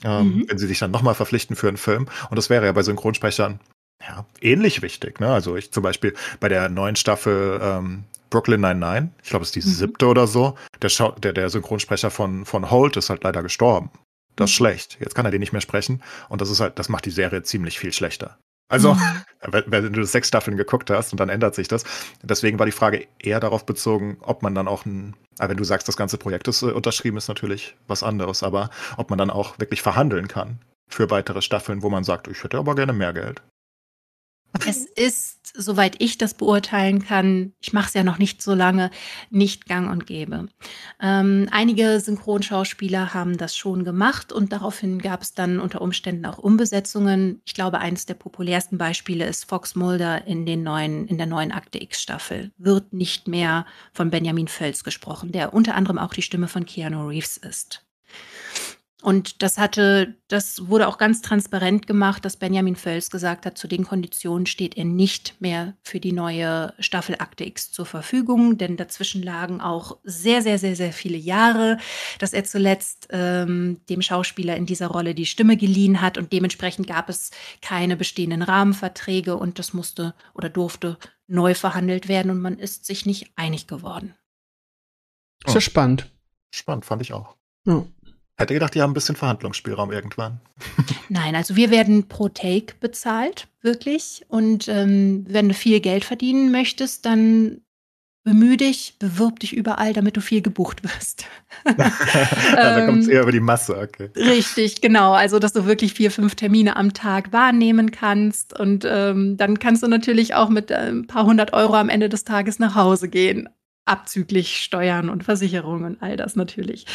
[0.03, 0.49] ähm, mhm.
[0.49, 2.07] wenn sie sich dann nochmal verpflichten für einen Film.
[2.29, 3.59] Und das wäre ja bei Synchronsprechern
[4.01, 5.19] ja, ähnlich wichtig.
[5.19, 5.33] Ne?
[5.33, 9.55] Also ich zum Beispiel bei der neuen Staffel ähm, Brooklyn 99, ich glaube, es ist
[9.55, 9.73] die mhm.
[9.73, 10.89] siebte oder so, der,
[11.19, 13.89] der, der Synchronsprecher von, von Holt ist halt leider gestorben.
[14.35, 14.97] Das ist schlecht.
[14.99, 16.01] Jetzt kann er den nicht mehr sprechen.
[16.29, 18.37] Und das ist halt, das macht die Serie ziemlich viel schlechter.
[18.67, 19.01] Also, mhm.
[19.67, 21.83] wenn, du sechs Staffeln geguckt hast und dann ändert sich das.
[22.23, 25.87] Deswegen war die Frage eher darauf bezogen, ob man dann auch ein, wenn du sagst,
[25.87, 29.59] das ganze Projekt ist äh, unterschrieben, ist natürlich was anderes, aber ob man dann auch
[29.59, 33.41] wirklich verhandeln kann für weitere Staffeln, wo man sagt, ich hätte aber gerne mehr Geld.
[34.65, 38.91] Es ist, soweit ich das beurteilen kann, ich mache es ja noch nicht so lange,
[39.29, 40.47] nicht gang und gäbe.
[41.01, 46.37] Ähm, einige Synchronschauspieler haben das schon gemacht und daraufhin gab es dann unter Umständen auch
[46.37, 47.41] Umbesetzungen.
[47.45, 51.51] Ich glaube, eines der populärsten Beispiele ist Fox Mulder in, den neuen, in der neuen
[51.51, 52.51] Akte X-Staffel.
[52.57, 57.07] Wird nicht mehr von Benjamin Völz gesprochen, der unter anderem auch die Stimme von Keanu
[57.07, 57.85] Reeves ist.
[59.05, 63.67] Und das hatte, das wurde auch ganz transparent gemacht, dass Benjamin Völz gesagt hat, zu
[63.67, 68.77] den Konditionen steht er nicht mehr für die neue Staffel Akte X zur Verfügung, denn
[68.77, 71.77] dazwischen lagen auch sehr, sehr, sehr, sehr viele Jahre,
[72.17, 76.87] dass er zuletzt ähm, dem Schauspieler in dieser Rolle die Stimme geliehen hat und dementsprechend
[76.87, 77.29] gab es
[77.61, 83.05] keine bestehenden Rahmenverträge und das musste oder durfte neu verhandelt werden und man ist sich
[83.05, 84.15] nicht einig geworden.
[85.45, 86.11] Ist ja spannend.
[86.49, 87.35] Spannend, fand ich auch.
[87.67, 87.85] Ja.
[88.37, 90.41] Hätte gedacht, die haben ein bisschen Verhandlungsspielraum irgendwann.
[91.09, 94.25] Nein, also wir werden pro Take bezahlt, wirklich.
[94.27, 97.61] Und ähm, wenn du viel Geld verdienen möchtest, dann
[98.25, 101.27] bemühe dich, bewirb dich überall, damit du viel gebucht wirst.
[101.63, 104.09] da kommt es eher über die Masse, okay.
[104.17, 105.13] Richtig, genau.
[105.13, 108.59] Also, dass du wirklich vier, fünf Termine am Tag wahrnehmen kannst.
[108.59, 112.09] Und ähm, dann kannst du natürlich auch mit äh, ein paar hundert Euro am Ende
[112.09, 113.47] des Tages nach Hause gehen.
[113.85, 116.85] Abzüglich Steuern und Versicherungen und all das natürlich.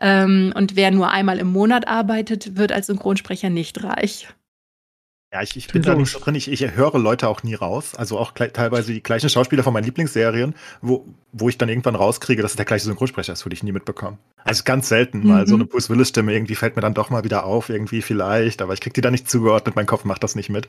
[0.00, 4.28] Ähm, und wer nur einmal im Monat arbeitet, wird als Synchronsprecher nicht reich.
[5.32, 6.36] Ja, ich, ich bin da nicht so drin.
[6.36, 7.94] Ich, ich höre Leute auch nie raus.
[7.96, 12.42] Also auch teilweise die gleichen Schauspieler von meinen Lieblingsserien, wo, wo ich dann irgendwann rauskriege,
[12.42, 14.18] dass es der gleiche Synchronsprecher ist, würde ich nie mitbekommen.
[14.44, 15.26] Also ganz selten mhm.
[15.26, 18.62] mal so eine Bruce Willis-Stimme irgendwie fällt mir dann doch mal wieder auf, irgendwie vielleicht,
[18.62, 20.68] aber ich kriege die da nicht zugeordnet, mein Kopf macht das nicht mit.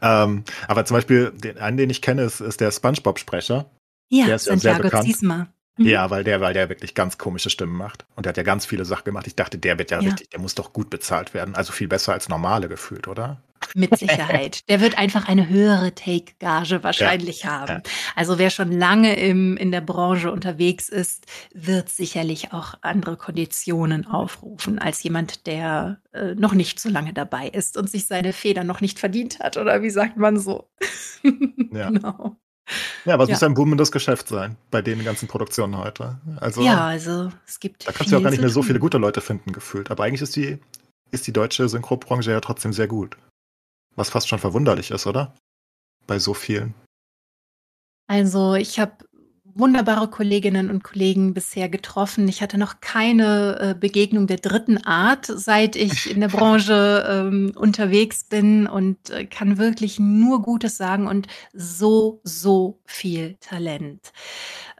[0.00, 3.66] Ähm, aber zum Beispiel, den, einen, den ich kenne, ist, ist der Spongebob-Sprecher.
[4.08, 5.04] Ja, der ist Santiago ja sehr bekannt.
[5.04, 5.48] Ziesma.
[5.78, 5.86] Mhm.
[5.86, 8.04] Ja, weil der, weil der wirklich ganz komische Stimmen macht.
[8.16, 9.26] Und der hat ja ganz viele Sachen gemacht.
[9.26, 10.10] Ich dachte, der wird ja, ja.
[10.10, 11.54] richtig, der muss doch gut bezahlt werden.
[11.54, 13.40] Also viel besser als normale gefühlt, oder?
[13.74, 14.68] Mit Sicherheit.
[14.68, 17.50] Der wird einfach eine höhere Take-Gage wahrscheinlich ja.
[17.60, 17.82] haben.
[17.84, 17.90] Ja.
[18.16, 24.06] Also wer schon lange im, in der Branche unterwegs ist, wird sicherlich auch andere Konditionen
[24.06, 28.64] aufrufen als jemand, der äh, noch nicht so lange dabei ist und sich seine Feder
[28.64, 29.56] noch nicht verdient hat.
[29.56, 30.68] Oder wie sagt man so?
[31.70, 31.90] Ja.
[31.90, 32.38] genau.
[33.04, 33.34] Ja, aber es ja.
[33.34, 36.18] muss ein boomendes Geschäft sein bei den ganzen Produktionen heute.
[36.36, 37.86] Also, ja, also es gibt.
[37.86, 39.90] Da kannst du auch gar nicht mehr so viele gute Leute finden, gefühlt.
[39.90, 40.58] Aber eigentlich ist die,
[41.10, 43.16] ist die deutsche Synchronbranche ja trotzdem sehr gut.
[43.96, 45.34] Was fast schon verwunderlich ist, oder?
[46.06, 46.74] Bei so vielen.
[48.06, 49.04] Also ich habe
[49.58, 52.28] wunderbare Kolleginnen und Kollegen bisher getroffen.
[52.28, 57.52] Ich hatte noch keine äh, Begegnung der dritten Art, seit ich in der Branche ähm,
[57.56, 64.12] unterwegs bin und äh, kann wirklich nur Gutes sagen und so, so viel Talent.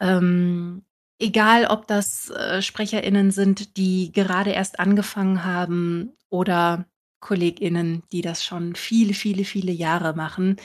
[0.00, 0.82] Ähm,
[1.18, 6.86] egal, ob das äh, SprecherInnen sind, die gerade erst angefangen haben oder
[7.20, 10.56] KollegInnen, die das schon viele, viele, viele Jahre machen.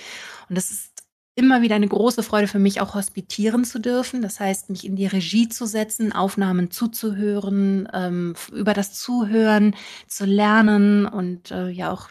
[0.50, 0.93] Und das ist
[1.36, 4.22] immer wieder eine große Freude für mich, auch hospitieren zu dürfen.
[4.22, 9.76] Das heißt, mich in die Regie zu setzen, Aufnahmen zuzuhören, ähm, über das Zuhören
[10.08, 12.10] zu lernen und äh, ja auch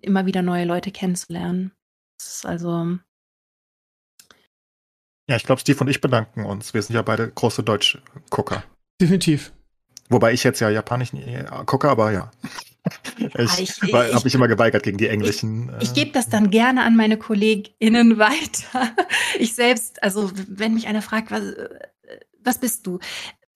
[0.00, 1.72] immer wieder neue Leute kennenzulernen.
[2.18, 2.98] Das ist also.
[5.28, 6.74] Ja, ich glaube, Steve und ich bedanken uns.
[6.74, 8.64] Wir sind ja beide große Deutsch-Gucker.
[9.00, 9.52] Definitiv.
[10.08, 12.30] Wobei ich jetzt ja Japanisch äh, gucke, aber ja.
[13.38, 15.70] Ich, ich habe mich immer geweigert gegen die englischen.
[15.80, 18.94] Ich, ich gebe das dann gerne an meine KollegInnen weiter.
[19.38, 21.42] Ich selbst, also wenn mich einer fragt, was,
[22.42, 22.98] was bist du?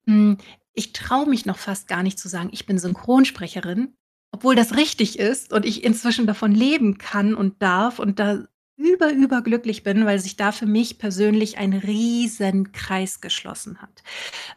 [0.07, 0.39] Hm,
[0.74, 3.94] ich traue mich noch fast gar nicht zu sagen, ich bin Synchronsprecherin,
[4.31, 8.44] obwohl das richtig ist und ich inzwischen davon leben kann und darf und da
[8.77, 14.03] über, über glücklich bin, weil sich da für mich persönlich ein riesen Kreis geschlossen hat.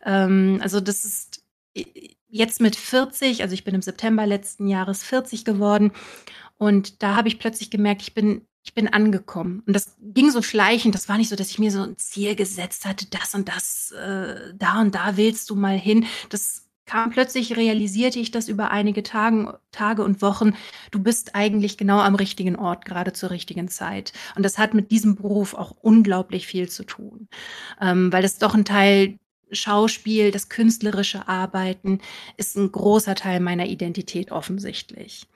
[0.06, 1.44] Ähm, also das ist
[2.30, 5.92] jetzt mit 40, also ich bin im September letzten Jahres 40 geworden
[6.58, 9.64] und da habe ich plötzlich gemerkt, ich bin ich bin angekommen.
[9.66, 10.94] Und das ging so schleichend.
[10.94, 13.92] Das war nicht so, dass ich mir so ein Ziel gesetzt hatte, das und das,
[13.92, 16.06] äh, da und da willst du mal hin.
[16.30, 20.56] Das kam plötzlich, realisierte ich das über einige Tagen, Tage und Wochen.
[20.92, 24.12] Du bist eigentlich genau am richtigen Ort, gerade zur richtigen Zeit.
[24.36, 27.28] Und das hat mit diesem Beruf auch unglaublich viel zu tun,
[27.80, 29.20] ähm, weil das doch ein Teil
[29.52, 32.00] Schauspiel, das künstlerische Arbeiten
[32.38, 35.28] ist ein großer Teil meiner Identität offensichtlich.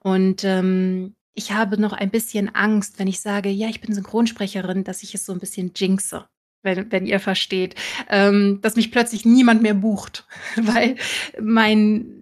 [0.00, 4.84] Und ähm, ich habe noch ein bisschen Angst, wenn ich sage, ja, ich bin Synchronsprecherin,
[4.84, 6.26] dass ich es so ein bisschen jinxe.
[6.62, 7.74] Wenn, wenn ihr versteht,
[8.10, 10.26] ähm, dass mich plötzlich niemand mehr bucht,
[10.56, 10.96] weil
[11.40, 12.20] mein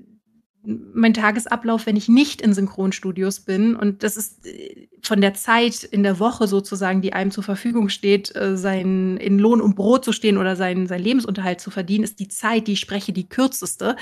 [0.65, 3.75] mein Tagesablauf, wenn ich nicht in Synchronstudios bin.
[3.75, 7.89] Und das ist äh, von der Zeit in der Woche sozusagen, die einem zur Verfügung
[7.89, 12.05] steht, äh, sein, in Lohn und Brot zu stehen oder seinen, seinen Lebensunterhalt zu verdienen,
[12.05, 13.97] ist die Zeit, die ich spreche, die kürzeste.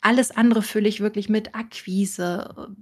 [0.00, 2.74] Alles andere fülle ich wirklich mit Akquise,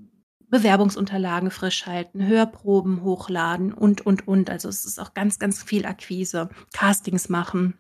[0.48, 4.51] Bewerbungsunterlagen frisch halten, Hörproben hochladen und, und, und.
[4.51, 7.80] Also es ist auch ganz, ganz viel Akquise, Castings machen.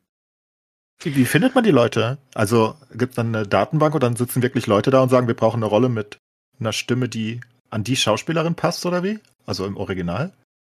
[1.02, 2.18] Wie, findet man die Leute?
[2.34, 5.34] Also gibt es dann eine Datenbank und dann sitzen wirklich Leute da und sagen, wir
[5.34, 6.18] brauchen eine Rolle mit
[6.58, 7.40] einer Stimme, die
[7.70, 9.18] an die Schauspielerin passt oder wie?
[9.46, 10.32] Also im Original?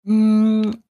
[0.05, 0.83] Hm,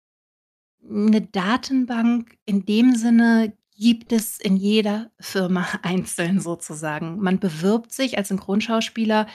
[0.89, 7.21] eine Datenbank in dem Sinne gibt es in jeder Firma einzeln sozusagen.
[7.21, 9.27] Man bewirbt sich als Synchronschauspieler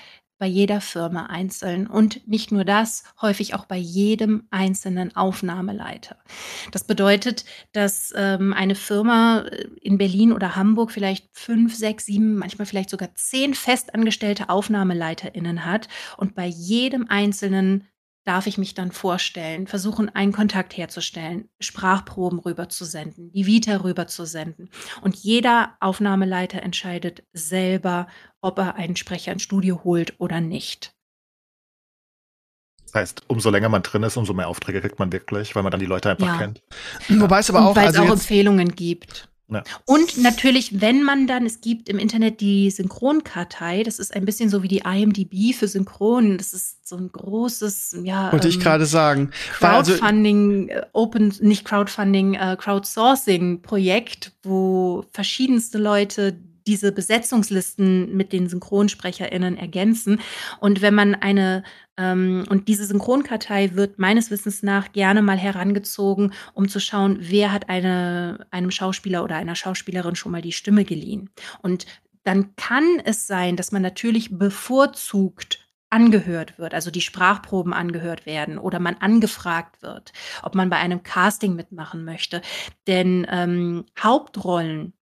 [0.44, 6.18] bei jeder Firma einzeln und nicht nur das, häufig auch bei jedem einzelnen Aufnahmeleiter.
[6.74, 12.36] Das bedeutet, dass ähm, eine Firma äh, in Berlin oder Hamburg vielleicht fünf, sechs, sieben,
[12.36, 15.88] manchmal vielleicht sogar zehn festangestellte AufnahmeleiterInnen hat
[16.18, 17.88] und bei jedem einzelnen
[18.26, 24.70] darf ich mich dann vorstellen, versuchen, einen Kontakt herzustellen, Sprachproben rüberzusenden, die Vita rüberzusenden.
[25.02, 28.08] Und jeder Aufnahmeleiter entscheidet selber,
[28.42, 30.96] ob er einen Sprecher ins Studio holt oder nicht.
[32.86, 35.72] Das heißt, umso länger man drin ist, umso mehr Aufträge kriegt man wirklich, weil man
[35.72, 36.38] dann die Leute einfach ja.
[36.38, 36.62] kennt.
[37.10, 39.33] Wobei es aber auch, weil es also auch Empfehlungen gibt.
[39.54, 39.64] Ja.
[39.86, 44.50] Und natürlich, wenn man dann, es gibt im Internet die Synchronkartei, das ist ein bisschen
[44.50, 46.38] so wie die IMDb für Synchron.
[46.38, 48.32] Das ist so ein großes, ja.
[48.32, 49.32] Wollte ähm, ich gerade sagen.
[49.60, 56.38] Also Crowdfunding, also, Open, nicht Crowdfunding, äh, Crowdsourcing-Projekt, wo verschiedenste Leute
[56.68, 60.20] diese Besetzungslisten mit den SynchronsprecherInnen ergänzen.
[60.60, 61.64] Und wenn man eine,
[61.98, 67.52] ähm, und diese Synchronkartei wird meines Wissens nach gerne mal herangezogen, um zu schauen, wer
[67.52, 71.30] hat eine, einem Schauspieler oder einer Schauspielerin schon mal die Stimme geliehen.
[71.62, 71.86] Und
[72.24, 75.60] dann kann es sein, dass man natürlich bevorzugt
[75.94, 80.12] angehört wird, also die Sprachproben angehört werden oder man angefragt wird,
[80.42, 82.42] ob man bei einem Casting mitmachen möchte.
[82.88, 84.94] Denn ähm, Hauptrollen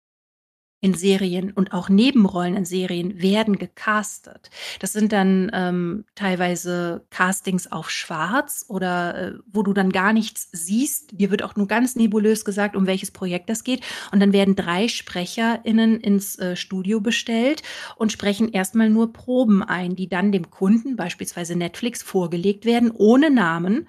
[0.82, 4.50] in Serien und auch Nebenrollen in Serien werden gecastet.
[4.80, 10.50] Das sind dann ähm, teilweise Castings auf Schwarz oder äh, wo du dann gar nichts
[10.52, 11.20] siehst.
[11.20, 13.82] Dir wird auch nur ganz nebulös gesagt, um welches Projekt das geht.
[14.12, 17.62] Und dann werden drei SprecherInnen ins äh, Studio bestellt
[17.96, 23.30] und sprechen erstmal nur Proben ein, die dann dem Kunden, beispielsweise Netflix, vorgelegt werden, ohne
[23.30, 23.88] Namen.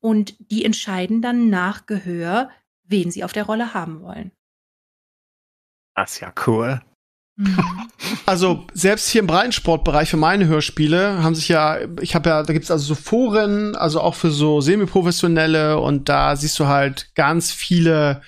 [0.00, 2.50] Und die entscheiden dann nach Gehör,
[2.84, 4.32] wen sie auf der Rolle haben wollen.
[5.96, 6.80] Das ist ja cool.
[7.36, 7.58] Mhm.
[8.24, 12.52] Also selbst hier im Breitensportbereich für meine Hörspiele haben sich ja, ich habe ja, da
[12.52, 17.52] gibt's also so Foren, also auch für so semi-professionelle und da siehst du halt ganz
[17.52, 18.22] viele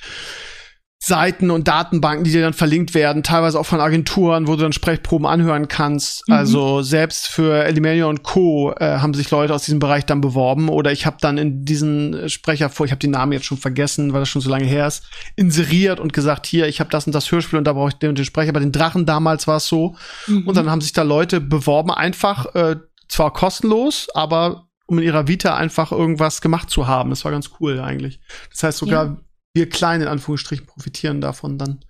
[1.01, 4.73] Seiten und Datenbanken, die dir dann verlinkt werden, teilweise auch von Agenturen, wo du dann
[4.73, 6.29] Sprechproben anhören kannst.
[6.29, 6.35] Mhm.
[6.35, 8.73] Also selbst für Elimania und Co.
[8.73, 10.69] Äh, haben sich Leute aus diesem Bereich dann beworben.
[10.69, 14.13] Oder ich habe dann in diesen Sprecher vor, ich habe den Namen jetzt schon vergessen,
[14.13, 15.05] weil das schon so lange her ist,
[15.37, 18.11] inseriert und gesagt, hier, ich habe das und das Hörspiel und da brauche ich den
[18.11, 18.53] und den Sprecher.
[18.53, 19.95] Bei den Drachen damals war es so.
[20.27, 20.49] Mhm.
[20.49, 22.77] Und dann haben sich da Leute beworben, einfach äh,
[23.09, 27.11] zwar kostenlos, aber um in ihrer Vita einfach irgendwas gemacht zu haben.
[27.11, 28.19] Das war ganz cool eigentlich.
[28.51, 29.17] Das heißt sogar ja
[29.55, 31.81] wir kleinen in Anführungsstrichen profitieren davon dann.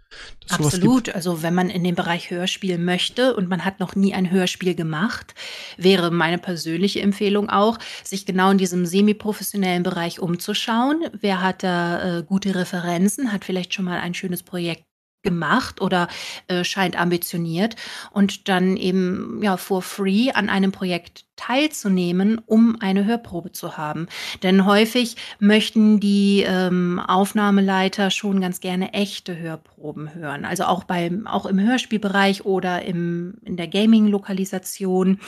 [0.49, 1.15] Absolut.
[1.15, 4.75] Also wenn man in den Bereich Hörspiel möchte und man hat noch nie ein Hörspiel
[4.75, 5.35] gemacht,
[5.77, 11.05] wäre meine persönliche Empfehlung auch, sich genau in diesem semi-professionellen Bereich umzuschauen.
[11.13, 14.85] Wer hat da äh, gute Referenzen, hat vielleicht schon mal ein schönes Projekt
[15.23, 16.09] gemacht oder
[16.47, 17.77] äh, scheint ambitioniert
[18.13, 24.09] und dann eben ja for free an einem Projekt teilzunehmen, um eine Hörprobe zu haben.
[24.43, 30.45] Denn häufig möchten die ähm, Aufnahmeleiter schon ganz gerne echte Hörproben hören.
[30.45, 35.21] Also auch beim, auch im Hörspielbereich oder im, in der Gaming-Lokalisation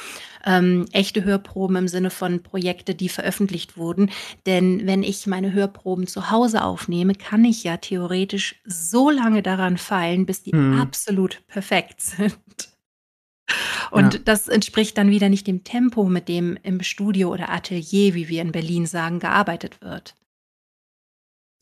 [0.44, 4.10] ähm, echte Hörproben im Sinne von Projekte, die veröffentlicht wurden.
[4.46, 9.78] Denn wenn ich meine Hörproben zu Hause aufnehme, kann ich ja theoretisch so lange daran
[9.78, 10.80] feilen, bis die hm.
[10.80, 12.69] absolut perfekt sind.
[13.90, 14.20] Und ja.
[14.24, 18.42] das entspricht dann wieder nicht dem Tempo, mit dem im Studio oder Atelier, wie wir
[18.42, 20.14] in Berlin sagen, gearbeitet wird.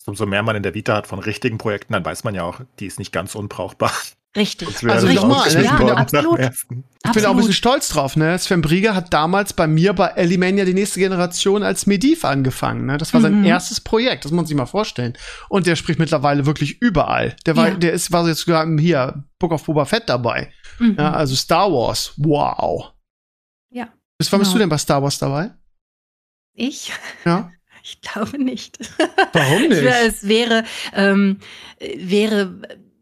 [0.07, 2.61] Umso mehr man in der Vita hat von richtigen Projekten, dann weiß man ja auch,
[2.79, 3.93] die ist nicht ganz unbrauchbar.
[4.37, 4.69] Richtig.
[4.89, 5.65] Also richtig mal, ne?
[5.65, 6.39] ja, absolut.
[6.39, 8.39] Ich bin auch ein bisschen stolz drauf, ne?
[8.39, 12.99] Sven Brieger hat damals bei mir bei Elimania die nächste Generation als Mediv angefangen, ne?
[12.99, 13.47] Das war sein mhm.
[13.47, 15.15] erstes Projekt, das muss man sich mal vorstellen.
[15.49, 17.37] Und der spricht mittlerweile wirklich überall.
[17.47, 17.75] Der war, ja.
[17.75, 20.53] der ist, war jetzt sogar hier Book of Boba Fett dabei.
[20.79, 20.97] Mhm.
[20.99, 22.13] Ja, also Star Wars.
[22.17, 22.93] Wow.
[23.71, 23.93] Ja.
[24.19, 24.47] Bis wann genau.
[24.47, 25.55] bist du denn bei Star Wars dabei?
[26.55, 26.93] Ich?
[27.25, 27.51] Ja.
[27.91, 28.79] Ich glaube nicht.
[29.33, 29.83] Warum nicht?
[29.83, 31.39] es wäre, ähm,
[31.81, 32.61] wäre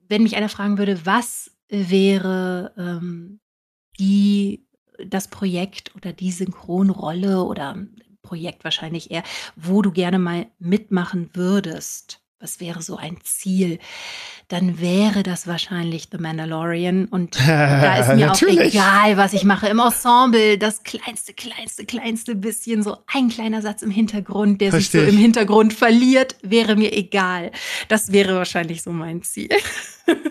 [0.09, 3.40] wenn mich einer fragen würde, was wäre ähm,
[3.98, 4.66] die
[5.05, 7.77] das Projekt oder die Synchronrolle oder
[8.23, 9.23] Projekt wahrscheinlich eher,
[9.57, 12.20] wo du gerne mal mitmachen würdest?
[12.39, 13.79] Was wäre so ein Ziel?
[14.49, 17.07] Dann wäre das wahrscheinlich The Mandalorian.
[17.07, 19.69] Und da ist mir auch egal, was ich mache.
[19.69, 24.99] Im Ensemble, das kleinste, kleinste, kleinste bisschen, so ein kleiner Satz im Hintergrund, der Versteh
[24.99, 27.53] sich so im Hintergrund verliert, wäre mir egal.
[27.89, 29.51] Das wäre wahrscheinlich so mein Ziel.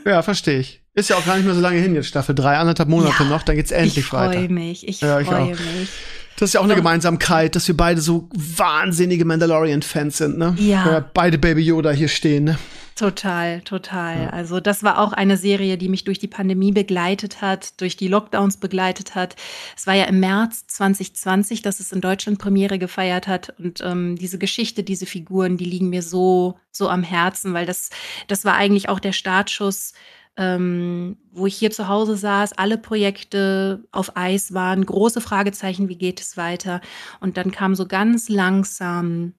[0.06, 0.82] Ja, verstehe ich.
[0.94, 3.30] Ist ja auch gar nicht mehr so lange hin jetzt, Staffel drei, anderthalb Monate ja,
[3.30, 4.34] noch, dann geht's endlich ich weiter.
[4.34, 5.90] Ich freue mich, ich ja, freue mich.
[6.38, 10.56] Das ist ja auch eine Gemeinsamkeit, dass wir beide so wahnsinnige Mandalorian-Fans sind, ne?
[10.60, 10.86] Ja.
[10.86, 11.10] ja.
[11.14, 12.60] Beide Baby Yoda hier stehen, ne?
[12.96, 14.24] Total, total.
[14.24, 14.30] Ja.
[14.30, 18.08] Also das war auch eine Serie, die mich durch die Pandemie begleitet hat, durch die
[18.08, 19.36] Lockdowns begleitet hat.
[19.76, 23.54] Es war ja im März 2020, dass es in Deutschland Premiere gefeiert hat.
[23.60, 27.90] Und ähm, diese Geschichte, diese Figuren, die liegen mir so, so am Herzen, weil das,
[28.28, 29.92] das war eigentlich auch der Startschuss
[30.38, 35.98] ähm, wo ich hier zu Hause saß, alle Projekte auf Eis waren, große Fragezeichen, wie
[35.98, 36.82] geht es weiter?
[37.20, 39.34] Und dann kam so ganz langsam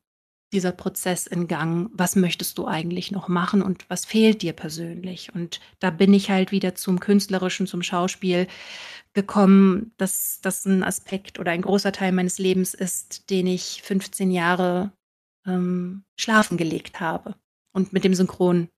[0.53, 5.35] dieser Prozess in Gang, was möchtest du eigentlich noch machen und was fehlt dir persönlich?
[5.35, 8.47] Und da bin ich halt wieder zum Künstlerischen, zum Schauspiel
[9.13, 14.31] gekommen, dass das ein Aspekt oder ein großer Teil meines Lebens ist, den ich 15
[14.31, 14.93] Jahre
[15.47, 17.35] ähm, schlafen gelegt habe.
[17.73, 18.69] Und mit dem Synchron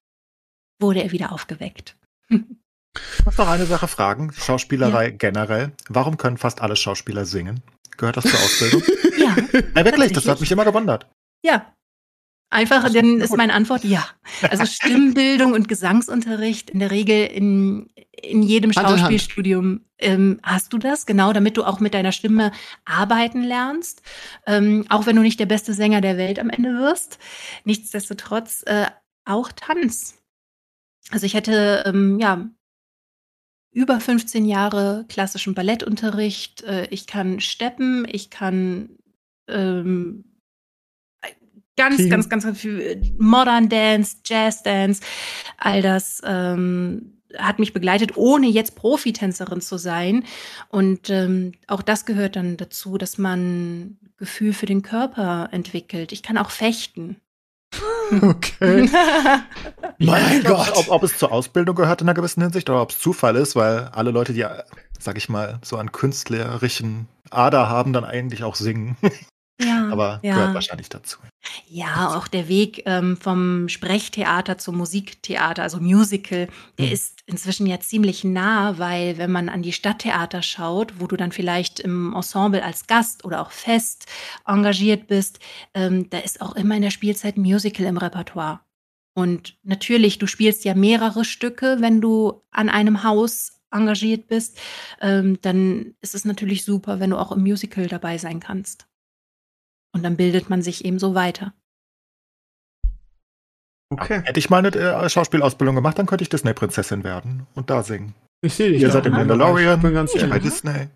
[0.81, 1.97] wurde er wieder aufgeweckt.
[2.31, 4.33] Ich muss noch eine Sache fragen.
[4.33, 5.11] Schauspielerei ja.
[5.17, 5.73] generell.
[5.89, 7.63] Warum können fast alle Schauspieler singen?
[7.97, 8.83] Gehört das zur Ausbildung?
[9.19, 9.37] ja.
[9.75, 9.85] ja.
[9.85, 11.07] Wirklich, das hat mich immer gewundert.
[11.43, 11.75] Ja.
[12.51, 14.07] Einfach, dann ist meine Antwort ja.
[14.49, 17.91] Also Stimmbildung und Gesangsunterricht in der Regel in,
[18.23, 22.53] in jedem Schauspielstudium ähm, hast du das, genau, damit du auch mit deiner Stimme
[22.87, 24.01] arbeiten lernst.
[24.47, 27.19] Ähm, auch wenn du nicht der beste Sänger der Welt am Ende wirst.
[27.65, 28.87] Nichtsdestotrotz äh,
[29.27, 30.19] auch Tanz.
[31.11, 32.49] Also ich hätte ähm, ja
[33.71, 36.63] über 15 Jahre klassischen Ballettunterricht.
[36.63, 38.99] Äh, ich kann steppen, ich kann
[39.49, 40.25] ähm,
[41.77, 45.03] ganz, ganz, ganz, ganz viel äh, Modern Dance, Jazz Dance,
[45.57, 50.25] all das ähm, hat mich begleitet, ohne jetzt Profitänzerin zu sein.
[50.69, 56.13] Und ähm, auch das gehört dann dazu, dass man Gefühl für den Körper entwickelt.
[56.13, 57.17] Ich kann auch fechten.
[58.23, 58.89] Okay.
[59.99, 60.73] mein Gott.
[60.75, 63.57] Ob, ob, es zur Ausbildung gehört in einer gewissen Hinsicht oder ob es Zufall ist,
[63.57, 64.47] weil alle Leute, die,
[64.99, 68.97] sag ich mal, so einen künstlerischen Ader haben, dann eigentlich auch singen.
[69.61, 70.35] Ja, aber ja.
[70.35, 71.19] gehört wahrscheinlich dazu.
[71.69, 76.49] Ja, auch der Weg ähm, vom Sprechtheater zum Musiktheater, also Musical,
[76.79, 76.93] der mhm.
[76.93, 81.33] ist inzwischen ja ziemlich nah, weil wenn man an die Stadttheater schaut, wo du dann
[81.33, 84.07] vielleicht im Ensemble als Gast oder auch fest
[84.47, 85.41] engagiert bist,
[85.75, 88.61] ähm, da ist auch immer in der Spielzeit ein Musical im Repertoire.
[89.15, 94.59] Und natürlich, du spielst ja mehrere Stücke, wenn du an einem Haus engagiert bist,
[95.01, 98.87] ähm, dann ist es natürlich super, wenn du auch im Musical dabei sein kannst.
[99.99, 101.53] Und dann bildet man sich eben so weiter.
[103.91, 104.23] Okay.
[104.25, 108.15] Hätte ich mal eine äh, Schauspielausbildung gemacht, dann könnte ich Disney-Prinzessin werden und da singen.
[108.43, 108.81] Ich sehe dich.
[108.81, 110.87] Ihr seid im Mandalorian, ich bin ganz ich bei Disney.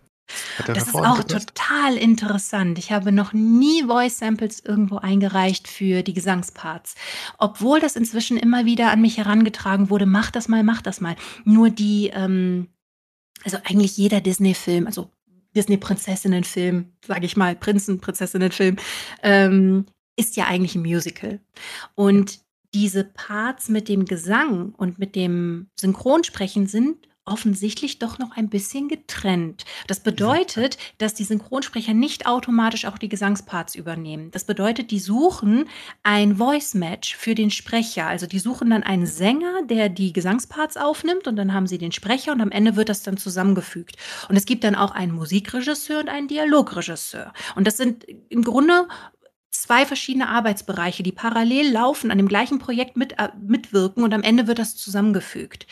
[0.68, 2.78] Das ist auch total interessant.
[2.78, 6.94] Ich habe noch nie Voice Samples irgendwo eingereicht für die Gesangsparts.
[7.38, 11.16] Obwohl das inzwischen immer wieder an mich herangetragen wurde, mach das mal, mach das mal.
[11.44, 12.68] Nur die, ähm,
[13.42, 15.10] also eigentlich jeder Disney-Film, also
[15.54, 18.76] Disney-Prinzessinnen-Film, sage ich mal, Prinzen-Prinzessinnen-Film,
[19.22, 21.40] ähm, ist ja eigentlich ein Musical.
[21.94, 22.40] Und
[22.74, 28.88] diese Parts mit dem Gesang und mit dem Synchronsprechen sind offensichtlich doch noch ein bisschen
[28.88, 29.64] getrennt.
[29.86, 34.30] Das bedeutet, dass die Synchronsprecher nicht automatisch auch die Gesangsparts übernehmen.
[34.32, 35.68] Das bedeutet, die suchen
[36.02, 38.06] ein Voice Match für den Sprecher.
[38.06, 41.92] Also die suchen dann einen Sänger, der die Gesangsparts aufnimmt und dann haben sie den
[41.92, 43.96] Sprecher und am Ende wird das dann zusammengefügt.
[44.28, 47.32] Und es gibt dann auch einen Musikregisseur und einen Dialogregisseur.
[47.54, 48.88] Und das sind im Grunde
[49.52, 54.22] zwei verschiedene Arbeitsbereiche, die parallel laufen, an dem gleichen Projekt mit, äh, mitwirken und am
[54.22, 55.66] Ende wird das zusammengefügt.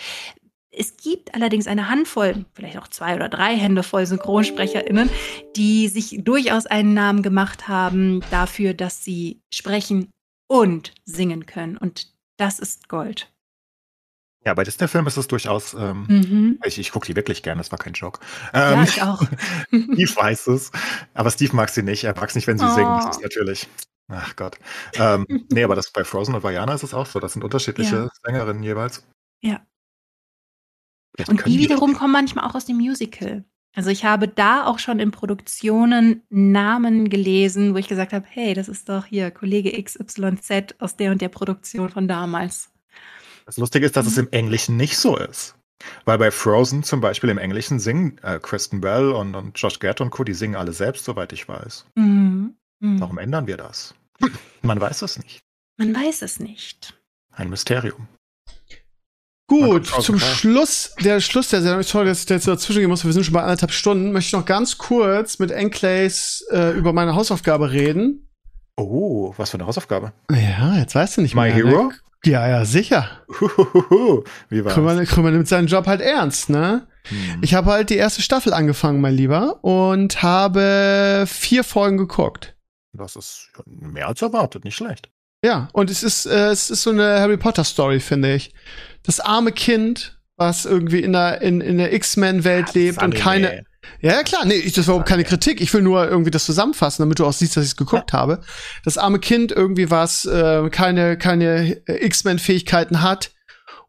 [0.72, 5.10] Es gibt allerdings eine Handvoll, vielleicht auch zwei oder drei Hände voll SynchronsprecherInnen,
[5.56, 10.10] die sich durchaus einen Namen gemacht haben dafür, dass sie sprechen
[10.48, 11.76] und singen können.
[11.76, 13.32] Und das ist Gold.
[14.44, 16.58] Ja, bei Disney-Filmen ist es durchaus, ähm, mhm.
[16.64, 18.20] ich, ich gucke die wirklich gerne, das war kein Joke.
[18.54, 19.22] Ähm, ja, ich auch.
[19.68, 20.70] Steve weiß es,
[21.12, 22.74] aber Steve mag sie nicht, er mag es nicht, wenn sie oh.
[22.74, 23.68] singen, das ist natürlich,
[24.08, 24.58] ach Gott.
[24.94, 27.96] Ähm, nee, aber das bei Frozen und Vajana ist es auch so, das sind unterschiedliche
[27.96, 28.08] ja.
[28.24, 29.04] Sängerinnen jeweils.
[29.42, 29.60] Ja.
[31.28, 33.44] Und die wiederum kommen manchmal auch aus dem Musical.
[33.74, 38.54] Also ich habe da auch schon in Produktionen Namen gelesen, wo ich gesagt habe, hey,
[38.54, 42.70] das ist doch hier Kollege XYZ aus der und der Produktion von damals.
[43.46, 44.24] Das Lustige ist, dass es mhm.
[44.24, 45.56] im Englischen nicht so ist.
[46.04, 50.00] Weil bei Frozen zum Beispiel im Englischen singen äh, Kristen Bell und, und Josh Gad
[50.00, 51.86] und Co., die singen alle selbst, soweit ich weiß.
[51.94, 52.54] Mhm.
[52.80, 53.00] Mhm.
[53.00, 53.94] Warum ändern wir das?
[54.62, 55.40] Man weiß es nicht.
[55.78, 57.00] Man weiß es nicht.
[57.32, 58.08] Ein Mysterium.
[59.50, 63.04] Gut, zum Schluss, der Schluss der Sendung, sorry, dass ich da jetzt dazwischen gehen muss,
[63.04, 66.92] wir sind schon bei anderthalb Stunden, möchte ich noch ganz kurz mit Enclays äh, über
[66.92, 68.28] meine Hausaufgabe reden.
[68.76, 70.12] Oh, was für eine Hausaufgabe?
[70.30, 71.64] Ja, jetzt weißt du nicht My mehr.
[71.64, 71.92] My Hero?
[72.24, 73.10] Ja, ja, sicher.
[74.50, 74.74] Wie war's?
[74.74, 76.86] Krümmer, Krümmer nimmt seinen Job halt ernst, ne?
[77.08, 77.40] Hm.
[77.42, 82.54] Ich habe halt die erste Staffel angefangen, mein Lieber, und habe vier Folgen geguckt.
[82.92, 85.10] Das ist mehr als erwartet, nicht schlecht.
[85.42, 88.52] Ja, und es ist, äh, es ist so eine Harry Potter Story, finde ich
[89.04, 93.64] das arme Kind, was irgendwie in der, in, in der X-Men-Welt lebt und keine.
[94.00, 95.60] Ja, ja, klar, nee, ich, das war überhaupt keine Kritik.
[95.60, 98.18] Ich will nur irgendwie das zusammenfassen, damit du auch siehst, dass ich es geguckt ja.
[98.18, 98.40] habe.
[98.84, 103.30] Das arme Kind irgendwie was äh, keine, keine X-Men-Fähigkeiten hat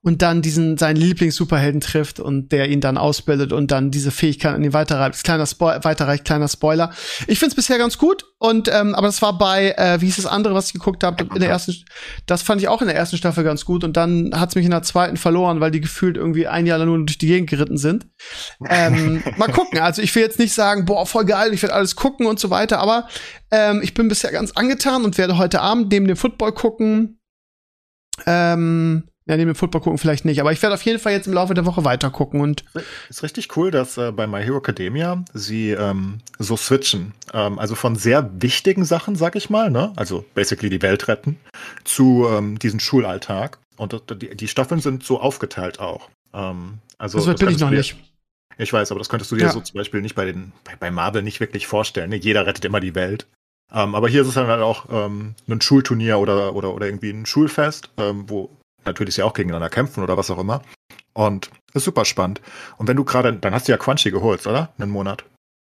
[0.03, 4.56] und dann diesen seinen Lieblings-Superhelden trifft und der ihn dann ausbildet und dann diese Fähigkeit
[4.56, 5.23] an ihn weiterreicht.
[5.23, 6.91] Kleiner Spo weiterreicht, kleiner Spoiler.
[7.28, 10.26] Ich find's bisher ganz gut und ähm, aber das war bei äh, wie hieß das
[10.26, 11.76] andere, was ich geguckt habe in der ersten.
[12.26, 14.72] Das fand ich auch in der ersten Staffel ganz gut und dann hat's mich in
[14.72, 17.78] der zweiten verloren, weil die gefühlt irgendwie ein Jahr lang nur durch die Gegend geritten
[17.78, 18.07] sind.
[18.68, 19.80] Ähm, mal gucken.
[19.80, 22.49] Also ich will jetzt nicht sagen, boah voll geil, ich werde alles gucken und so
[22.49, 23.07] weiter, aber
[23.52, 27.19] ähm, ich bin bisher ganz angetan und werde heute Abend neben dem Football gucken.
[28.26, 31.26] Ähm, ja, neben dem Football gucken vielleicht nicht, aber ich werde auf jeden Fall jetzt
[31.26, 32.66] im Laufe der Woche weiter gucken und.
[33.10, 37.14] Ist richtig cool, dass äh, bei My Hero Academia sie ähm, so switchen.
[37.34, 39.94] Ähm, also von sehr wichtigen Sachen, sag ich mal, ne?
[39.95, 41.38] Also basically die Welt retten,
[41.86, 43.58] zu ähm, diesem Schulalltag.
[43.78, 46.10] Und die, die, Staffeln sind so aufgeteilt auch.
[46.34, 47.95] Ähm, also das, das bin ich noch nicht.
[48.58, 49.52] Ich weiß, aber das könntest du dir ja.
[49.52, 52.10] so zum Beispiel nicht bei den bei, bei Marvel nicht wirklich vorstellen.
[52.10, 52.18] Ne?
[52.18, 53.28] Jeder rettet immer die Welt.
[53.74, 57.12] Ähm, aber hier ist es dann halt auch ähm, ein Schulturnier oder, oder, oder irgendwie
[57.12, 58.49] ein Schulfest, ähm, wo
[58.86, 60.62] natürlich ja auch gegeneinander kämpfen oder was auch immer.
[61.14, 62.41] Und ist super spannend.
[62.78, 64.74] Und wenn du gerade, dann hast du ja Crunchy geholt, oder?
[64.78, 65.26] Einen Monat.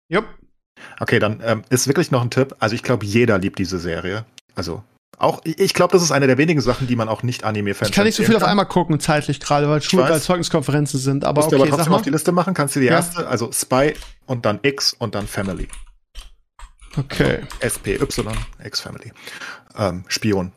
[0.10, 0.26] Jupp.
[1.00, 2.56] Okay, dann ähm, ist wirklich noch ein Tipp.
[2.60, 4.26] Also ich glaube, jeder liebt diese Serie.
[4.56, 4.84] Also
[5.18, 7.96] auch, ich glaube, das ist eine der wenigen Sachen, die man auch nicht Anime-Fans Ich
[7.96, 8.44] kann nicht so viel kann.
[8.44, 11.26] auf einmal gucken, zeitlich gerade, weil Schul weil Zeugniskonferenzen sind.
[11.26, 12.94] Aber okay, du aber trotzdem auf die Liste machen, kannst du die ja.
[12.94, 13.94] erste, also Spy
[14.26, 15.68] und dann X und dann Family.
[16.98, 17.42] Okay.
[17.62, 18.00] Also SPY,
[18.64, 19.12] X-Family.
[19.78, 20.54] Ähm, Spion.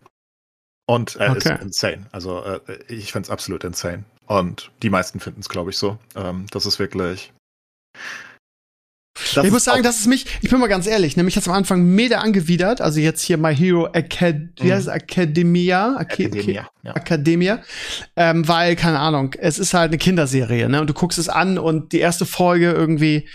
[0.87, 1.55] Und er okay.
[1.55, 2.07] ist insane.
[2.13, 4.05] Also äh, ich finde es absolut insane.
[4.27, 5.99] Und die meisten finden es, glaube ich, so.
[6.15, 7.33] Ähm, das ist wirklich.
[9.35, 11.55] Das ich muss sagen, das ist mich, ich bin mal ganz ehrlich, nämlich hat am
[11.55, 14.71] Anfang mega angewidert, also jetzt hier My Hero Acad mhm.
[14.89, 16.97] Academia, Academia, ja.
[16.97, 17.63] Academia
[18.17, 21.59] ähm, weil, keine Ahnung, es ist halt eine Kinderserie, ne, und du guckst es an
[21.59, 23.29] und die erste Folge irgendwie,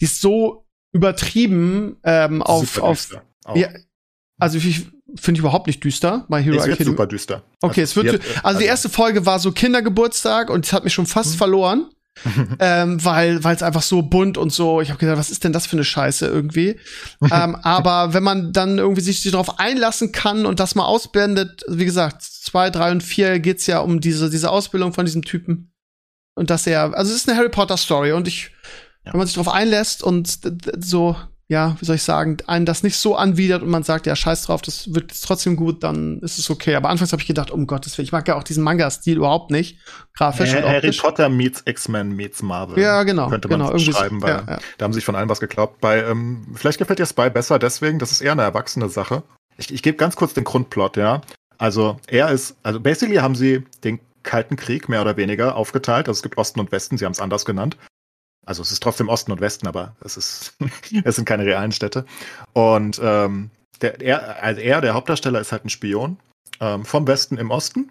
[0.00, 3.08] die ist so übertrieben ähm, auf, auf,
[3.54, 3.68] ja,
[4.38, 4.86] also ich,
[5.20, 6.24] finde ich überhaupt nicht düster.
[6.28, 7.42] My Hero es wird super düster.
[7.60, 10.84] Okay, also, es wird, wird, also die erste Folge war so Kindergeburtstag und es hat
[10.84, 11.38] mich schon fast mhm.
[11.38, 11.86] verloren.
[12.58, 15.54] ähm, weil weil es einfach so bunt und so ich habe gedacht was ist denn
[15.54, 16.78] das für eine Scheiße irgendwie
[17.22, 21.86] ähm, aber wenn man dann irgendwie sich darauf einlassen kann und das mal ausblendet wie
[21.86, 25.72] gesagt zwei drei und vier geht's ja um diese diese Ausbildung von diesem Typen
[26.34, 28.50] und dass er also es ist eine Harry Potter Story und ich
[29.06, 29.14] ja.
[29.14, 30.38] wenn man sich darauf einlässt und
[30.80, 31.16] so
[31.52, 34.46] ja, wie soll ich sagen, einen das nicht so anwidert und man sagt, ja, scheiß
[34.46, 36.74] drauf, das wird trotzdem gut, dann ist es okay.
[36.76, 39.50] Aber anfangs habe ich gedacht, um Gottes Willen, ich mag ja auch diesen Manga-Stil überhaupt
[39.50, 39.78] nicht.
[40.16, 42.82] Grafisch äh, Harry Potter meets X-Men meets Marvel.
[42.82, 43.28] Ja, genau.
[43.28, 44.58] Könnte man genau, schreiben, weil ja, ja.
[44.78, 45.80] da haben sich von allem was geglaubt.
[45.82, 49.22] Bei, ähm, vielleicht gefällt dir Spy besser deswegen, das ist eher eine erwachsene Sache.
[49.58, 51.20] Ich, ich gebe ganz kurz den Grundplot, ja.
[51.58, 56.08] Also er ist, also basically haben sie den Kalten Krieg mehr oder weniger aufgeteilt.
[56.08, 57.76] Also es gibt Osten und Westen, sie haben es anders genannt.
[58.44, 60.56] Also es ist trotzdem Osten und Westen, aber es ist,
[61.04, 62.04] es sind keine realen Städte.
[62.52, 63.50] Und ähm,
[63.80, 66.18] der, er, also er, der Hauptdarsteller, ist halt ein Spion
[66.60, 67.90] ähm, vom Westen im Osten.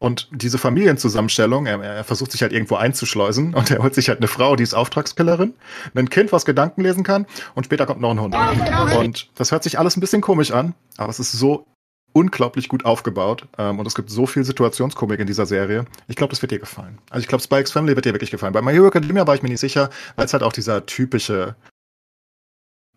[0.00, 4.18] Und diese Familienzusammenstellung, er, er, versucht sich halt irgendwo einzuschleusen und er holt sich halt
[4.18, 5.54] eine Frau, die ist Auftragskillerin,
[5.94, 8.36] ein Kind, was Gedanken lesen kann und später kommt noch ein Hund.
[8.96, 11.66] Und das hört sich alles ein bisschen komisch an, aber es ist so
[12.18, 15.84] unglaublich gut aufgebaut ähm, und es gibt so viel Situationskomik in dieser Serie.
[16.08, 16.98] Ich glaube, das wird dir gefallen.
[17.10, 18.52] Also ich glaube, Spikes Family wird dir wirklich gefallen.
[18.52, 21.54] Bei My Hero Academia war ich mir nicht sicher, weil es halt auch dieser typische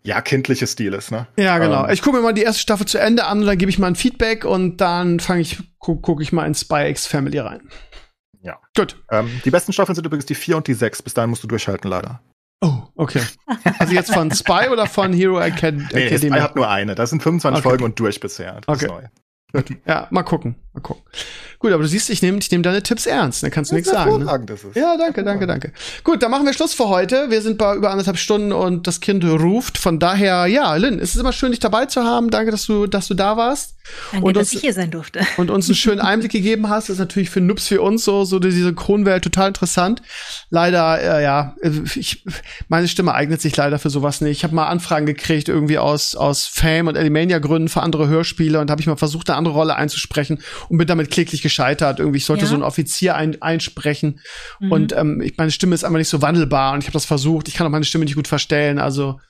[0.04, 1.28] ja, kindliche Stil ist, ne?
[1.36, 1.84] Ja, genau.
[1.84, 3.78] Ähm, ich gucke mir mal die erste Staffel zu Ende an und dann gebe ich
[3.78, 7.38] mal ein Feedback und dann fange ich, gucke guck ich mal in Spy X Family
[7.38, 7.68] rein.
[8.42, 8.58] Ja.
[8.76, 9.00] Gut.
[9.10, 11.00] Ähm, die besten Staffeln sind übrigens die vier und die sechs.
[11.00, 12.20] Bis dahin musst du durchhalten, leider.
[12.62, 13.20] Oh, okay.
[13.78, 16.30] Also jetzt von Spy oder von Hero Acad nee, Academy?
[16.30, 16.94] Spy hat nur eine.
[16.94, 17.68] Das sind 25 okay.
[17.68, 18.60] Folgen und durch bisher.
[18.66, 18.88] Das okay.
[19.86, 20.54] Ja, mal gucken.
[20.72, 21.02] Mal gucken.
[21.58, 23.42] Gut, aber du siehst, ich nehme ich nehm deine Tipps ernst.
[23.42, 24.24] Da kannst du nichts sagen.
[24.24, 24.44] Ne?
[24.46, 25.72] Das ist ja, danke, danke, danke.
[26.04, 27.30] Gut, dann machen wir Schluss für heute.
[27.30, 29.76] Wir sind bei über anderthalb Stunden und das Kind ruft.
[29.76, 32.30] Von daher, ja, Lynn, es ist immer schön, dich dabei zu haben.
[32.30, 33.74] Danke, dass du, dass du da warst.
[34.12, 35.20] Danke, und dass uns, ich hier sein durfte.
[35.36, 36.88] Und uns einen schönen Einblick gegeben hast.
[36.88, 40.02] Das ist natürlich für Nubs wie uns so, so diese Kronwelt total interessant.
[40.50, 41.56] Leider, äh, ja,
[41.94, 42.24] ich,
[42.68, 44.38] meine Stimme eignet sich leider für sowas nicht.
[44.38, 48.70] Ich habe mal Anfragen gekriegt, irgendwie aus, aus Fame und Alimania-Gründen für andere Hörspiele und
[48.70, 51.98] habe ich mal versucht, eine andere Rolle einzusprechen und bin damit kläglich gescheitert.
[51.98, 52.48] Irgendwie, ich sollte ja.
[52.48, 54.20] so einen Offizier ein, einsprechen.
[54.60, 54.72] Mhm.
[54.72, 57.48] Und ähm, ich, meine Stimme ist einfach nicht so wandelbar und ich habe das versucht.
[57.48, 58.78] Ich kann auch meine Stimme nicht gut verstellen.
[58.78, 59.20] Also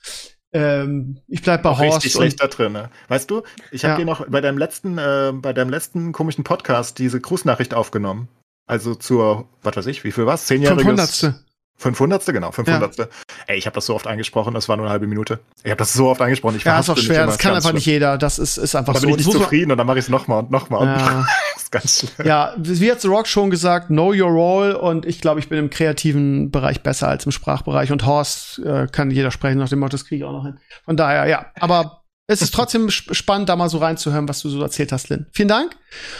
[0.53, 1.97] ähm, ich bleib bei auch Horst.
[1.97, 2.73] Richtig schlecht da drin.
[2.73, 2.89] Ne?
[3.07, 3.97] Weißt du, ich habe ja.
[3.99, 8.27] dir noch bei deinem letzten, äh, bei deinem letzten komischen Podcast diese Grußnachricht aufgenommen.
[8.65, 10.45] Also zur, was weiß ich, wie viel was?
[10.45, 11.19] Zehnjähriges.
[11.19, 11.43] 500.
[11.75, 12.25] 500.
[12.27, 12.97] genau, 500.
[12.97, 13.07] Ja.
[13.47, 15.39] Ey, ich habe das so oft angesprochen, das war nur eine halbe Minute.
[15.63, 16.55] Ich habe das so oft angesprochen.
[16.55, 17.75] Ich ja, ist auch schwer, das kann einfach schlimm.
[17.75, 18.17] nicht jeder.
[18.17, 19.07] Das ist, ist einfach da so.
[19.07, 20.85] Da bin ich nicht zufrieden und dann mache ich es nochmal und nochmal.
[20.87, 21.25] Ja.
[21.73, 22.11] Ganz schlimm.
[22.25, 25.59] Ja, wie hat The Rock schon gesagt, know your role und ich glaube, ich bin
[25.59, 29.79] im kreativen Bereich besser als im Sprachbereich und Horst äh, kann jeder sprechen, nach dem
[29.79, 30.57] Motto, das kriege ich auch noch hin.
[30.85, 34.61] Von daher, ja, aber es ist trotzdem spannend, da mal so reinzuhören, was du so
[34.61, 35.25] erzählt hast, Lynn.
[35.33, 35.75] Vielen Dank.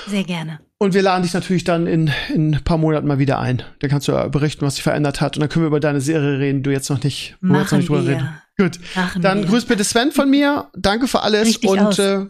[0.07, 0.59] Sehr gerne.
[0.77, 3.63] Und wir laden dich natürlich dann in, in ein paar Monaten mal wieder ein.
[3.79, 5.37] Dann kannst du berichten, was sich verändert hat.
[5.37, 7.77] Und dann können wir über deine Serie reden, du jetzt noch nicht, Machen jetzt noch
[7.77, 8.29] nicht drüber reden.
[8.57, 8.79] Gut.
[8.95, 9.47] Machen dann wir.
[9.47, 10.69] grüß bitte Sven von mir.
[10.75, 11.47] Danke für alles.
[11.47, 12.25] Richtig und äh,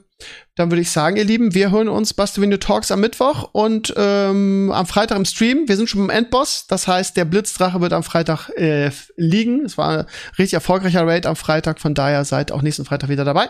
[0.55, 4.71] dann würde ich sagen, ihr Lieben, wir hören uns Bastevino Talks am Mittwoch und ähm,
[4.73, 5.67] am Freitag im Stream.
[5.67, 6.67] Wir sind schon beim Endboss.
[6.67, 9.65] Das heißt, der Blitzdrache wird am Freitag äh, liegen.
[9.65, 10.05] Es war ein
[10.37, 11.81] richtig erfolgreicher Raid am Freitag.
[11.81, 13.49] Von daher seid auch nächsten Freitag wieder dabei.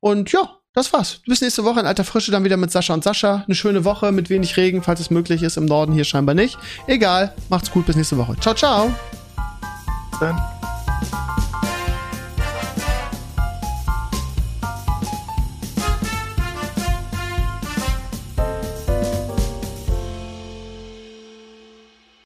[0.00, 1.20] Und ja, das war's.
[1.26, 3.44] Bis nächste Woche in alter Frische dann wieder mit Sascha und Sascha.
[3.46, 5.56] Eine schöne Woche mit wenig Regen, falls es möglich ist.
[5.56, 6.58] Im Norden hier scheinbar nicht.
[6.86, 7.34] Egal.
[7.48, 7.86] Macht's gut.
[7.86, 8.36] Bis nächste Woche.
[8.40, 8.94] Ciao, ciao.
[10.20, 10.53] Dann.